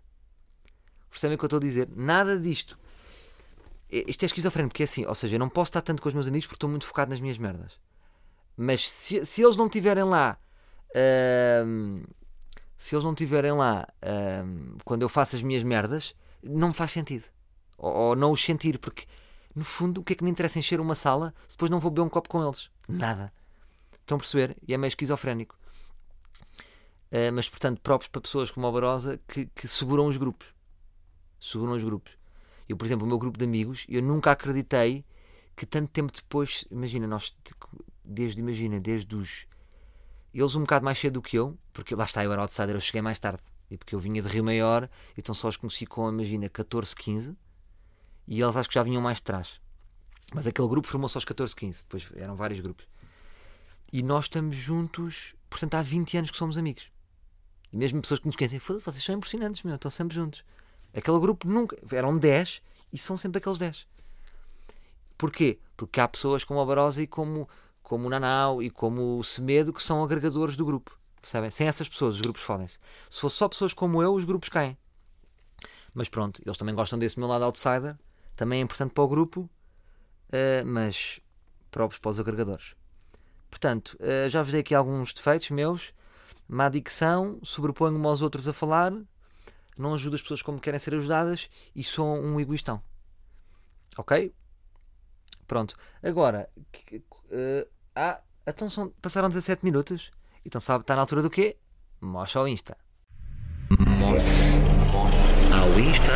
Percebem 1.09 1.35
o 1.35 1.37
que 1.37 1.45
eu 1.45 1.47
estou 1.47 1.57
a 1.57 1.61
dizer? 1.61 1.87
Nada 1.95 2.39
disto. 2.39 2.77
Isto 3.89 4.23
é 4.23 4.25
esquizofrénico, 4.25 4.71
porque 4.73 4.83
é 4.83 4.85
assim, 4.85 5.05
ou 5.05 5.15
seja, 5.15 5.35
eu 5.35 5.39
não 5.39 5.49
posso 5.49 5.69
estar 5.69 5.81
tanto 5.81 6.01
com 6.01 6.07
os 6.07 6.13
meus 6.13 6.27
amigos 6.27 6.47
porque 6.47 6.55
estou 6.55 6.69
muito 6.69 6.85
focado 6.85 7.11
nas 7.11 7.19
minhas 7.19 7.37
merdas. 7.37 7.79
Mas 8.57 8.89
se, 8.89 9.25
se 9.25 9.43
eles 9.43 9.55
não 9.55 9.67
estiverem 9.67 10.03
lá, 10.03 10.37
uh, 10.89 12.13
se 12.77 12.95
eles 12.95 13.03
não 13.03 13.11
estiverem 13.11 13.51
lá 13.51 13.87
uh, 14.01 14.77
quando 14.83 15.01
eu 15.01 15.09
faço 15.09 15.35
as 15.35 15.41
minhas 15.41 15.63
merdas, 15.63 16.15
não 16.41 16.73
faz 16.73 16.91
sentido. 16.91 17.25
Ou, 17.77 17.93
ou 17.93 18.15
não 18.15 18.31
os 18.31 18.43
sentir, 18.43 18.79
porque 18.79 19.05
no 19.55 19.63
fundo, 19.63 20.01
o 20.01 20.03
que 20.03 20.13
é 20.13 20.15
que 20.15 20.23
me 20.23 20.31
interessa 20.31 20.59
encher 20.59 20.79
uma 20.79 20.95
sala 20.95 21.33
se 21.47 21.55
depois 21.55 21.69
não 21.69 21.79
vou 21.79 21.91
beber 21.91 22.05
um 22.05 22.09
copo 22.09 22.29
com 22.29 22.45
eles? 22.45 22.69
Nada. 22.87 23.31
Estão 24.01 24.17
a 24.17 24.19
perceber? 24.19 24.57
E 24.67 24.73
é 24.73 24.77
meio 24.77 24.89
esquizofrénico. 24.89 25.57
Uh, 27.11 27.31
mas, 27.33 27.47
portanto, 27.47 27.79
próprios 27.81 28.09
para 28.09 28.21
pessoas 28.21 28.51
como 28.51 28.67
a 28.67 28.71
Barosa 28.71 29.19
que, 29.27 29.45
que 29.47 29.67
seguram 29.67 30.07
os 30.07 30.17
grupos. 30.17 30.47
Seguram 31.39 31.73
os 31.73 31.83
grupos. 31.83 32.17
Eu, 32.67 32.77
por 32.77 32.85
exemplo, 32.85 33.05
o 33.05 33.07
meu 33.07 33.17
grupo 33.19 33.37
de 33.37 33.45
amigos, 33.45 33.85
eu 33.87 34.01
nunca 34.01 34.31
acreditei 34.31 35.05
que 35.55 35.65
tanto 35.65 35.89
tempo 35.89 36.11
depois, 36.13 36.65
imagina, 36.69 37.07
nós, 37.07 37.35
desde, 38.03 38.41
imagina, 38.41 38.79
desde 38.79 39.15
os. 39.15 39.47
Eles 40.33 40.55
um 40.55 40.61
bocado 40.61 40.83
mais 40.83 40.97
cedo 40.97 41.13
do 41.13 41.21
que 41.21 41.37
eu, 41.37 41.57
porque 41.71 41.95
lá 41.95 42.03
está, 42.03 42.23
eu 42.23 42.31
era 42.31 42.41
outsider, 42.41 42.75
eu 42.75 42.81
cheguei 42.81 43.01
mais 43.01 43.17
tarde. 43.19 43.41
E 43.71 43.77
porque 43.77 43.95
eu 43.95 43.99
vinha 43.99 44.21
de 44.21 44.27
Rio 44.27 44.43
Maior, 44.43 44.89
então 45.17 45.33
só 45.33 45.47
os 45.47 45.57
conheci 45.57 45.85
com, 45.85 46.09
imagina, 46.09 46.49
14, 46.49 46.95
15 46.95 47.35
e 48.27 48.41
eles 48.41 48.55
acho 48.55 48.69
que 48.69 48.75
já 48.75 48.83
vinham 48.83 49.01
mais 49.01 49.17
de 49.17 49.23
trás. 49.23 49.61
Mas 50.33 50.47
aquele 50.47 50.67
grupo 50.67 50.87
formou-se 50.87 51.15
aos 51.15 51.25
14, 51.25 51.55
15, 51.55 51.83
depois 51.83 52.11
eram 52.15 52.35
vários 52.35 52.59
grupos. 52.59 52.87
E 53.93 54.01
nós 54.01 54.25
estamos 54.25 54.55
juntos, 54.55 55.35
portanto, 55.49 55.75
há 55.75 55.81
20 55.81 56.17
anos 56.17 56.31
que 56.31 56.37
somos 56.37 56.57
amigos. 56.57 56.91
E 57.71 57.77
mesmo 57.77 58.01
pessoas 58.01 58.19
que 58.19 58.25
nos 58.25 58.35
conhecem, 58.35 58.59
foda-se, 58.59 58.85
vocês 58.85 59.03
são 59.03 59.15
impressionantes, 59.15 59.63
meu, 59.63 59.75
estão 59.75 59.91
sempre 59.91 60.15
juntos. 60.15 60.43
Aquele 60.95 61.19
grupo 61.19 61.47
nunca. 61.47 61.77
Eram 61.91 62.17
10 62.17 62.61
e 62.93 62.97
são 62.97 63.17
sempre 63.17 63.39
aqueles 63.39 63.57
10. 63.57 63.87
Porquê? 65.17 65.59
Porque 65.75 65.99
há 65.99 66.07
pessoas 66.07 66.43
como 66.43 66.59
a 66.59 66.65
Barosa 66.65 67.01
e 67.01 67.07
como, 67.07 67.49
como 67.83 68.07
o 68.07 68.09
Nanau 68.09 68.61
e 68.61 68.69
como 68.69 69.17
o 69.17 69.23
Semedo 69.23 69.73
que 69.73 69.83
são 69.83 70.03
agregadores 70.03 70.55
do 70.55 70.65
grupo. 70.65 70.97
Percebem? 71.21 71.51
Sem 71.51 71.67
essas 71.67 71.89
pessoas, 71.89 72.15
os 72.15 72.21
grupos 72.21 72.43
fodem-se. 72.43 72.79
Se 73.09 73.19
fosse 73.19 73.35
só 73.35 73.49
pessoas 73.49 73.73
como 73.73 74.01
eu, 74.01 74.13
os 74.13 74.25
grupos 74.25 74.49
caem. 74.49 74.77
Mas 75.93 76.07
pronto, 76.07 76.41
eles 76.45 76.57
também 76.57 76.75
gostam 76.75 76.99
desse 76.99 77.17
meu 77.17 77.27
lado 77.27 77.45
outsider 77.45 77.97
também 78.35 78.59
é 78.59 78.61
importante 78.61 78.91
para 78.93 79.03
o 79.03 79.07
grupo, 79.07 79.41
uh, 79.41 80.65
mas 80.65 81.19
próprios 81.71 81.99
para 81.99 82.11
os 82.11 82.19
agregadores. 82.19 82.75
Portanto, 83.49 83.97
uh, 83.99 84.29
já 84.29 84.43
vos 84.43 84.51
dei 84.51 84.61
aqui 84.61 84.75
alguns 84.75 85.13
defeitos 85.13 85.49
meus. 85.49 85.93
Má 86.47 86.69
dicção, 86.69 87.39
sobreponho-me 87.41 88.05
aos 88.05 88.21
outros 88.21 88.47
a 88.47 88.53
falar, 88.53 88.93
não 89.77 89.93
ajudo 89.93 90.15
as 90.15 90.21
pessoas 90.21 90.41
como 90.41 90.59
querem 90.59 90.79
ser 90.79 90.93
ajudadas 90.95 91.49
e 91.75 91.83
sou 91.83 92.17
um 92.17 92.39
egoístão. 92.39 92.81
Ok? 93.97 94.33
Pronto. 95.47 95.75
Agora, 96.01 96.49
uh, 96.55 97.67
ah, 97.95 98.19
então 98.47 98.69
são, 98.69 98.89
passaram 99.01 99.29
17 99.29 99.63
minutos. 99.63 100.11
Então 100.45 100.59
sabe, 100.61 100.83
está 100.83 100.95
na 100.95 101.01
altura 101.01 101.21
do 101.21 101.29
quê? 101.29 101.57
Mocha 102.01 102.39
ao 102.39 102.47
Insta. 102.47 102.77
Mocha 103.79 104.23
ao 105.61 105.79
Insta. 105.79 106.13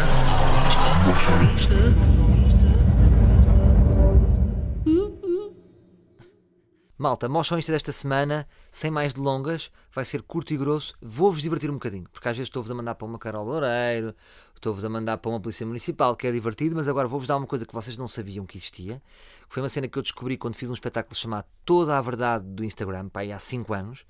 Malta, 7.02 7.30
mocha 7.30 7.58
Insta 7.58 7.72
desta 7.72 7.94
semana, 7.94 8.46
sem 8.70 8.92
mais 8.92 9.14
delongas, 9.14 9.72
vai 9.90 10.04
ser 10.04 10.22
curto 10.22 10.54
e 10.54 10.58
grosso. 10.58 10.94
Vou-vos 11.02 11.42
divertir 11.42 11.70
um 11.70 11.76
bocadinho, 11.76 12.06
porque 12.12 12.28
às 12.28 12.36
vezes 12.36 12.50
estou-vos 12.50 12.70
a 12.70 12.76
mandar 12.76 12.94
para 12.96 13.08
uma 13.08 13.18
Carol 13.18 13.46
Loureiro, 13.46 14.14
estou-vos 14.54 14.84
a 14.84 14.90
mandar 14.90 15.18
para 15.18 15.32
uma 15.32 15.40
Polícia 15.40 15.66
Municipal, 15.66 16.14
que 16.14 16.28
é 16.28 16.32
divertido, 16.34 16.76
mas 16.76 16.90
agora 16.90 17.08
vou-vos 17.08 17.26
dar 17.26 17.38
uma 17.38 17.48
coisa 17.48 17.66
que 17.66 17.74
vocês 17.74 17.96
não 17.96 18.06
sabiam 18.06 18.46
que 18.46 18.58
existia. 18.58 19.02
Que 19.48 19.54
foi 19.54 19.64
uma 19.64 19.70
cena 19.70 19.88
que 19.88 19.98
eu 19.98 20.04
descobri 20.04 20.38
quando 20.38 20.56
fiz 20.58 20.70
um 20.70 20.74
espetáculo 20.74 21.16
chamado 21.16 21.46
Toda 21.64 21.98
a 21.98 22.02
Verdade 22.02 22.46
do 22.46 22.66
Instagram, 22.66 23.08
pá, 23.08 23.22
há 23.22 23.40
5 23.40 23.74
anos. 23.74 24.04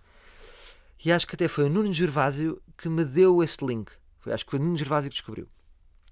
E 1.05 1.11
acho 1.11 1.27
que 1.27 1.35
até 1.35 1.47
foi 1.47 1.65
o 1.65 1.69
Nuno 1.69 1.93
Gervásio 1.93 2.59
que 2.75 2.89
me 2.89 3.05
deu 3.05 3.43
este 3.43 3.63
link. 3.63 3.91
Foi, 4.17 4.33
acho 4.33 4.43
que 4.43 4.49
foi 4.49 4.59
o 4.59 4.63
Nuno 4.63 4.75
Gervásio 4.75 5.11
que 5.11 5.15
descobriu. 5.15 5.47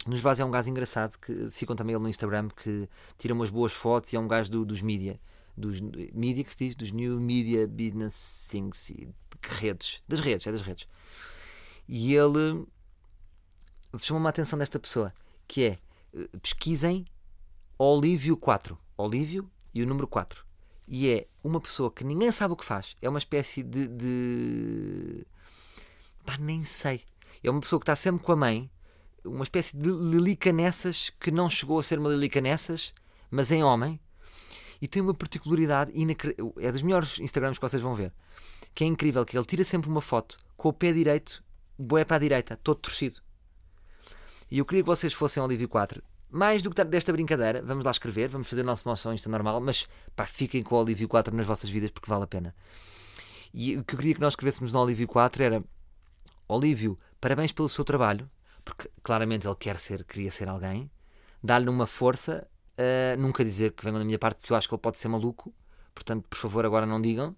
Nos 0.05 0.19
Vaz 0.19 0.39
é 0.39 0.45
um 0.45 0.51
gajo 0.51 0.69
engraçado 0.69 1.17
que 1.17 1.49
sigam 1.49 1.75
também 1.75 1.95
ele 1.95 2.03
no 2.03 2.07
Instagram 2.07 2.49
que 2.49 2.87
tira 3.17 3.33
umas 3.33 3.49
boas 3.49 3.73
fotos 3.73 4.13
e 4.13 4.15
é 4.15 4.19
um 4.19 4.27
gajo 4.27 4.51
do, 4.51 4.63
dos 4.63 4.83
mídia. 4.83 5.19
Dos 5.58 5.82
mídia 5.82 6.43
que 6.43 6.52
se 6.52 6.58
diz? 6.58 6.76
Dos 6.76 6.91
New 6.91 7.20
Media 7.20 7.67
Business 7.67 8.48
Things 8.50 8.91
redes. 9.41 10.04
Das 10.08 10.20
redes, 10.20 10.46
é 10.46 10.52
das 10.52 10.62
redes. 10.62 10.88
E 11.88 12.13
ele 12.13 12.65
chamou-me 13.98 14.28
a 14.28 14.30
atenção 14.30 14.60
desta 14.60 14.80
pessoa 14.80 15.13
que 15.48 15.63
é 15.63 15.80
eh, 16.13 16.30
pesquisem 16.41 17.06
Olívio 17.78 18.38
4. 18.38 18.78
Olívio 18.98 19.50
e 19.74 19.82
o 19.82 19.88
número 19.88 20.08
4. 20.08 20.46
E 20.88 21.10
é 21.10 21.28
uma 21.43 21.60
pessoa 21.60 21.91
que 21.91 22.04
ninguém 22.04 22.32
sabe 22.32 22.54
o 22.54 22.58
que 22.58 22.65
faz. 22.65 22.96
É 23.02 23.10
uma 23.10 23.20
espécie 23.20 23.63
de. 23.63 23.88
de... 23.88 25.28
Pá, 26.26 26.38
nem 26.38 26.63
sei. 26.63 27.04
É 27.43 27.50
uma 27.50 27.62
pessoa 27.62 27.80
que 27.80 27.84
está 27.84 27.96
sempre 27.96 28.24
com 28.24 28.32
a 28.32 28.36
mãe 28.36 28.70
uma 29.28 29.43
espécie 29.43 29.76
de 29.76 29.89
lilicanessas 29.89 31.10
que 31.20 31.32
não 31.32 31.50
chegou 31.50 31.80
a 31.80 31.84
ser 31.84 32.00
uma 32.00 32.10
lilicanessas, 32.10 32.93
mas 33.30 33.52
em 33.52 33.63
homem. 33.63 34.00
E 34.81 34.87
tem 34.87 35.01
uma 35.01 35.13
particularidade. 35.13 35.91
É 36.59 36.71
dos 36.71 36.81
melhores 36.81 37.19
Instagrams 37.19 37.57
que 37.57 37.67
vocês 37.67 37.81
vão 37.81 37.95
ver. 37.95 38.13
Que 38.73 38.83
é 38.83 38.87
incrível, 38.87 39.25
que 39.25 39.37
ele 39.37 39.45
tira 39.45 39.63
sempre 39.63 39.89
uma 39.89 40.01
foto 40.01 40.37
com 40.55 40.69
o 40.69 40.73
pé 40.73 40.91
direito, 40.91 41.43
boé 41.77 42.05
para 42.05 42.17
a 42.17 42.19
direita, 42.19 42.57
todo 42.57 42.77
torcido. 42.77 43.21
E 44.49 44.59
eu 44.59 44.65
queria 44.65 44.83
que 44.83 44.87
vocês 44.87 45.13
fossem 45.13 45.41
ao 45.41 45.47
Livio 45.47 45.67
4. 45.67 46.01
Mais 46.29 46.61
do 46.61 46.69
que 46.69 46.83
desta 46.83 47.13
brincadeira, 47.13 47.61
vamos 47.61 47.85
lá 47.85 47.91
escrever, 47.91 48.27
vamos 48.27 48.49
fazer 48.49 48.61
o 48.61 48.65
nosso 48.65 48.87
moção 48.87 49.13
Insta 49.13 49.29
normal, 49.29 49.61
mas 49.61 49.87
pá, 50.15 50.25
fiquem 50.25 50.61
com 50.61 50.75
o 50.75 50.81
Olívio 50.81 51.07
4 51.07 51.33
nas 51.35 51.47
vossas 51.47 51.69
vidas 51.69 51.89
porque 51.89 52.09
vale 52.09 52.23
a 52.23 52.27
pena. 52.27 52.53
E 53.53 53.77
o 53.77 53.83
que 53.83 53.95
eu 53.95 53.97
queria 53.97 54.13
que 54.13 54.21
nós 54.21 54.33
escrevêssemos 54.33 54.73
no 54.73 54.79
Olívio 54.79 55.07
4 55.07 55.41
era 55.41 55.63
Olívio, 56.47 56.99
parabéns 57.21 57.53
pelo 57.53 57.69
seu 57.69 57.85
trabalho, 57.85 58.29
porque 58.63 58.89
claramente 59.01 59.47
ele 59.47 59.55
quer 59.55 59.79
ser, 59.79 60.03
queria 60.03 60.29
ser 60.29 60.49
alguém, 60.49 60.91
dar-lhe 61.41 61.69
uma 61.69 61.87
força, 61.87 62.45
uh, 62.77 63.19
nunca 63.19 63.43
dizer 63.43 63.71
que 63.71 63.83
venham 63.83 63.99
da 63.99 64.05
minha 64.05 64.19
parte, 64.19 64.37
porque 64.37 64.53
eu 64.53 64.57
acho 64.57 64.67
que 64.67 64.73
ele 64.73 64.81
pode 64.81 64.97
ser 64.97 65.07
maluco, 65.07 65.53
portanto, 65.93 66.25
por 66.29 66.37
favor, 66.37 66.65
agora 66.65 66.85
não 66.85 67.01
digam. 67.01 67.35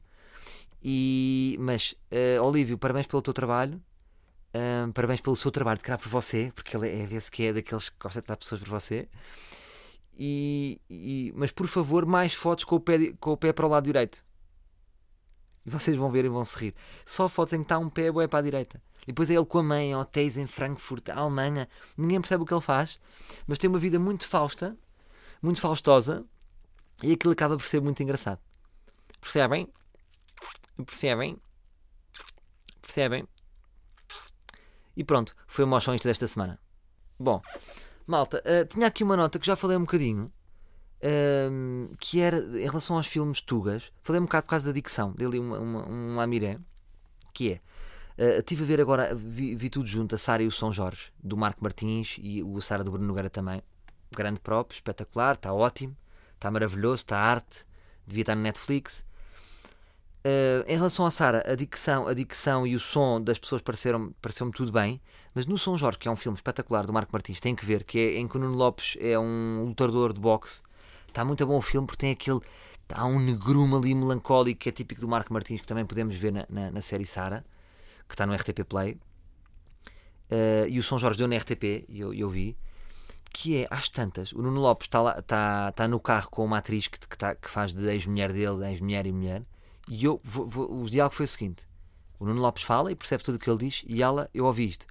E, 0.83 1.57
mas, 1.59 1.95
uh, 2.11 2.43
Olívio, 2.45 2.77
parabéns 2.77 3.07
pelo 3.07 3.21
teu 3.21 3.33
trabalho. 3.33 3.81
Uh, 4.49 4.91
parabéns 4.93 5.21
pelo 5.21 5.35
seu 5.35 5.51
trabalho 5.51 5.77
de 5.77 5.83
criar 5.83 5.97
por 5.97 6.09
você, 6.09 6.51
porque 6.55 6.75
ele 6.75 6.87
é, 6.87 7.03
é 7.03 7.21
que 7.31 7.43
é 7.43 7.53
daqueles 7.53 7.89
que 7.89 7.97
gosta 7.99 8.21
de 8.21 8.27
dar 8.27 8.37
pessoas 8.37 8.61
por 8.61 8.69
você. 8.69 9.07
E, 10.21 10.81
e, 10.89 11.33
mas 11.35 11.51
por 11.51 11.67
favor, 11.67 12.05
mais 12.05 12.33
fotos 12.33 12.65
com 12.65 12.75
o, 12.75 12.79
pé, 12.79 13.13
com 13.19 13.31
o 13.31 13.37
pé 13.37 13.53
para 13.53 13.65
o 13.65 13.69
lado 13.69 13.85
direito. 13.85 14.23
E 15.65 15.69
vocês 15.69 15.95
vão 15.95 16.09
ver 16.09 16.25
e 16.25 16.29
vão 16.29 16.43
se 16.43 16.57
rir. 16.57 16.75
Só 17.05 17.29
fotos 17.29 17.53
em 17.53 17.57
que 17.57 17.63
está 17.63 17.77
um 17.77 17.89
pé 17.89 18.11
bué 18.11 18.27
para 18.27 18.39
a 18.39 18.41
direita. 18.41 18.81
E 19.03 19.07
depois 19.07 19.29
é 19.29 19.35
ele 19.35 19.45
com 19.45 19.59
a 19.59 19.63
mãe, 19.63 19.95
hotéis 19.95 20.35
em 20.35 20.47
Frankfurt, 20.47 21.09
Alemanha. 21.09 21.69
Ninguém 21.97 22.19
percebe 22.19 22.43
o 22.43 22.45
que 22.45 22.53
ele 22.53 22.61
faz, 22.61 22.99
mas 23.47 23.57
tem 23.57 23.69
uma 23.69 23.79
vida 23.79 23.97
muito 23.97 24.27
fausta, 24.27 24.77
muito 25.41 25.61
faustosa, 25.61 26.25
e 27.03 27.13
aquilo 27.13 27.33
acaba 27.33 27.57
por 27.57 27.65
ser 27.65 27.81
muito 27.81 28.01
engraçado. 28.03 28.39
Percebem? 29.21 29.67
Percebem? 30.85 31.37
Percebem? 32.81 33.27
E 34.95 35.03
pronto, 35.03 35.35
foi 35.47 35.63
o 35.63 35.67
motion 35.67 35.93
isto 35.93 36.07
desta 36.07 36.27
semana. 36.27 36.59
Bom, 37.17 37.41
malta, 38.05 38.43
uh, 38.45 38.65
tinha 38.67 38.87
aqui 38.87 39.03
uma 39.03 39.15
nota 39.15 39.39
que 39.39 39.45
já 39.45 39.55
falei 39.55 39.77
um 39.77 39.81
bocadinho, 39.81 40.31
uh, 41.03 41.95
que 41.97 42.19
era 42.19 42.37
em 42.37 42.65
relação 42.65 42.97
aos 42.97 43.07
filmes 43.07 43.41
Tugas. 43.41 43.91
Falei 44.03 44.21
um 44.21 44.25
bocado 44.25 44.45
por 44.45 44.51
causa 44.51 44.67
da 44.67 44.73
dicção, 44.73 45.11
dele 45.13 45.39
uma, 45.39 45.59
uma, 45.59 45.87
um 45.87 46.15
lamiré, 46.15 46.59
que 47.33 47.53
é. 47.53 47.61
Uh, 48.17 48.41
tive 48.43 48.63
a 48.63 48.67
ver 48.67 48.81
agora, 48.81 49.15
vi, 49.15 49.55
vi, 49.55 49.69
tudo 49.69 49.85
junto, 49.85 50.15
a 50.15 50.17
Sara 50.17 50.43
e 50.43 50.47
o 50.47 50.51
São 50.51 50.73
Jorge, 50.73 51.13
do 51.23 51.37
Marco 51.37 51.63
Martins 51.63 52.17
e 52.19 52.43
o 52.43 52.59
Sara 52.59 52.83
do 52.83 52.91
Bruno 52.91 53.07
Nogueira 53.07 53.29
também. 53.29 53.61
Grande 54.11 54.39
próprio, 54.39 54.75
espetacular, 54.75 55.35
está 55.35 55.53
ótimo, 55.53 55.95
está 56.35 56.49
maravilhoso, 56.49 57.03
está 57.03 57.17
arte, 57.17 57.65
devia 58.05 58.23
estar 58.23 58.35
no 58.35 58.41
Netflix. 58.41 59.05
Uh, 60.19 60.67
em 60.67 60.75
relação 60.75 61.05
à 61.05 61.11
Sara, 61.11 61.43
a 61.49 61.55
dicção, 61.55 62.07
a 62.07 62.13
dicção 62.13 62.67
e 62.67 62.75
o 62.75 62.79
som 62.79 63.21
das 63.21 63.39
pessoas 63.39 63.61
pareceram, 63.61 64.13
pareceu-me 64.21 64.51
tudo 64.51 64.71
bem, 64.71 64.99
mas 65.33 65.45
no 65.45 65.57
São 65.57 65.77
Jorge, 65.77 65.97
que 65.97 66.07
é 66.07 66.11
um 66.11 66.15
filme 66.15 66.35
espetacular 66.35 66.85
do 66.85 66.91
Marco 66.91 67.11
Martins, 67.13 67.39
tem 67.39 67.55
que 67.55 67.65
ver, 67.65 67.83
que 67.85 67.97
é 67.97 68.17
em 68.17 68.27
que 68.27 68.35
o 68.35 68.39
Nuno 68.39 68.55
Lopes 68.55 68.97
é 68.99 69.17
um 69.17 69.63
lutador 69.65 70.11
de 70.11 70.19
boxe. 70.19 70.61
Está 71.07 71.23
muito 71.23 71.45
bom 71.47 71.57
o 71.57 71.61
filme 71.61 71.87
porque 71.87 72.01
tem 72.01 72.11
aquele. 72.11 72.41
Há 72.93 73.05
um 73.05 73.19
negrume 73.19 73.75
ali 73.75 73.95
melancólico 73.95 74.59
que 74.59 74.69
é 74.69 74.71
típico 74.71 74.99
do 74.99 75.07
Marco 75.07 75.31
Martins, 75.31 75.61
que 75.61 75.67
também 75.67 75.85
podemos 75.85 76.15
ver 76.17 76.33
na, 76.33 76.45
na, 76.49 76.71
na 76.71 76.81
série 76.81 77.05
Sara, 77.05 77.45
que 78.07 78.13
está 78.13 78.25
no 78.25 78.33
RTP 78.33 78.63
Play. 78.67 78.93
Uh, 80.29 80.67
e 80.67 80.79
o 80.79 80.83
São 80.83 80.99
Jorge 80.99 81.17
deu 81.17 81.27
na 81.27 81.37
RTP, 81.37 81.85
e 81.87 81.99
eu, 81.99 82.13
eu 82.13 82.29
vi 82.29 82.57
que 83.31 83.57
é, 83.57 83.67
às 83.69 83.89
tantas, 83.89 84.31
o 84.31 84.41
Nuno 84.41 84.59
Lopes 84.59 84.87
está, 84.87 85.19
está, 85.19 85.69
está 85.69 85.87
no 85.87 85.99
carro 85.99 86.29
com 86.29 86.43
uma 86.43 86.57
atriz 86.57 86.87
que, 86.87 86.99
que, 86.99 87.15
está, 87.15 87.35
que 87.35 87.49
faz 87.49 87.73
de 87.73 87.85
ex-mulher 87.85 88.33
dele, 88.33 88.67
ex-mulher 88.67 89.05
e 89.05 89.11
mulher, 89.11 89.45
e 89.87 90.05
eu, 90.05 90.19
vou, 90.23 90.47
vou, 90.47 90.83
o 90.83 90.89
diálogo 90.89 91.15
foi 91.15 91.25
o 91.25 91.27
seguinte: 91.27 91.67
o 92.19 92.25
Nuno 92.25 92.41
Lopes 92.41 92.63
fala 92.63 92.91
e 92.91 92.95
percebe 92.95 93.23
tudo 93.23 93.35
o 93.35 93.39
que 93.39 93.49
ele 93.49 93.59
diz, 93.59 93.83
e 93.87 94.01
ela, 94.03 94.29
eu 94.33 94.45
ouvi 94.45 94.67
isto. 94.67 94.85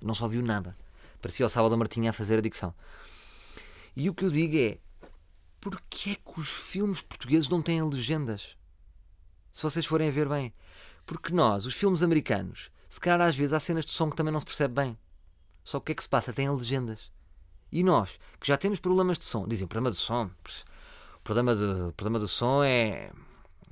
Não 0.00 0.14
só 0.14 0.24
ouviu 0.24 0.42
nada. 0.42 0.76
Parecia 1.20 1.46
o 1.46 1.48
Sábado 1.48 1.76
Martinha 1.76 2.10
a 2.10 2.12
fazer 2.12 2.38
a 2.38 2.42
dicção. 2.42 2.74
E 3.94 4.08
o 4.08 4.14
que 4.14 4.24
eu 4.24 4.30
digo 4.30 4.56
é: 4.56 4.78
porquê 5.60 6.10
é 6.10 6.14
que 6.14 6.40
os 6.40 6.48
filmes 6.48 7.02
portugueses 7.02 7.48
não 7.48 7.62
têm 7.62 7.82
legendas? 7.82 8.56
Se 9.50 9.62
vocês 9.62 9.86
forem 9.86 10.08
a 10.08 10.12
ver 10.12 10.28
bem. 10.28 10.52
Porque 11.04 11.32
nós, 11.32 11.66
os 11.66 11.74
filmes 11.74 12.02
americanos, 12.02 12.70
se 12.88 13.00
calhar 13.00 13.20
às 13.20 13.36
vezes 13.36 13.52
há 13.52 13.60
cenas 13.60 13.84
de 13.84 13.90
som 13.90 14.10
que 14.10 14.16
também 14.16 14.32
não 14.32 14.40
se 14.40 14.46
percebe 14.46 14.74
bem. 14.74 14.98
Só 15.64 15.78
que 15.78 15.82
o 15.82 15.86
que 15.86 15.92
é 15.92 15.94
que 15.96 16.02
se 16.02 16.08
passa? 16.08 16.32
Têm 16.32 16.50
legendas. 16.50 17.10
E 17.70 17.82
nós, 17.82 18.18
que 18.38 18.46
já 18.46 18.56
temos 18.56 18.80
problemas 18.80 19.18
de 19.18 19.24
som, 19.24 19.46
dizem 19.48 19.66
problema 19.66 19.90
de 19.90 19.96
som, 19.96 20.30
o 21.16 21.20
problema 21.22 21.54
do, 21.54 21.92
problema 21.96 22.18
do 22.18 22.28
som 22.28 22.62
é, 22.62 23.10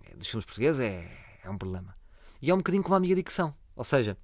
é. 0.05 0.17
dos 0.17 0.27
filmes 0.27 0.45
portugueses 0.45 0.81
é, 0.81 1.39
é 1.45 1.51
um 1.51 1.59
problema. 1.59 1.95
E 2.41 2.51
é 2.51 2.55
um 2.55 2.59
bocadinho 2.59 2.83
como 2.83 2.95
a 2.95 3.01
minha 3.01 3.15
dicção. 3.15 3.55
Ou 3.77 3.85
seja, 3.85 4.17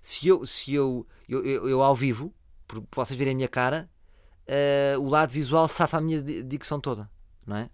se 0.00 0.28
eu, 0.28 0.44
se 0.44 0.74
eu, 0.74 1.06
eu, 1.28 1.44
eu, 1.44 1.68
eu 1.68 1.82
ao 1.82 1.96
vivo, 1.96 2.34
por 2.66 2.84
vocês 2.92 3.16
verem 3.16 3.32
a 3.32 3.36
minha 3.36 3.48
cara, 3.48 3.88
uh, 4.46 5.00
o 5.00 5.08
lado 5.08 5.32
visual 5.32 5.66
safa 5.68 5.98
a 5.98 6.00
minha 6.00 6.20
dicção 6.42 6.80
toda, 6.80 7.10
não 7.46 7.56
é? 7.56 7.70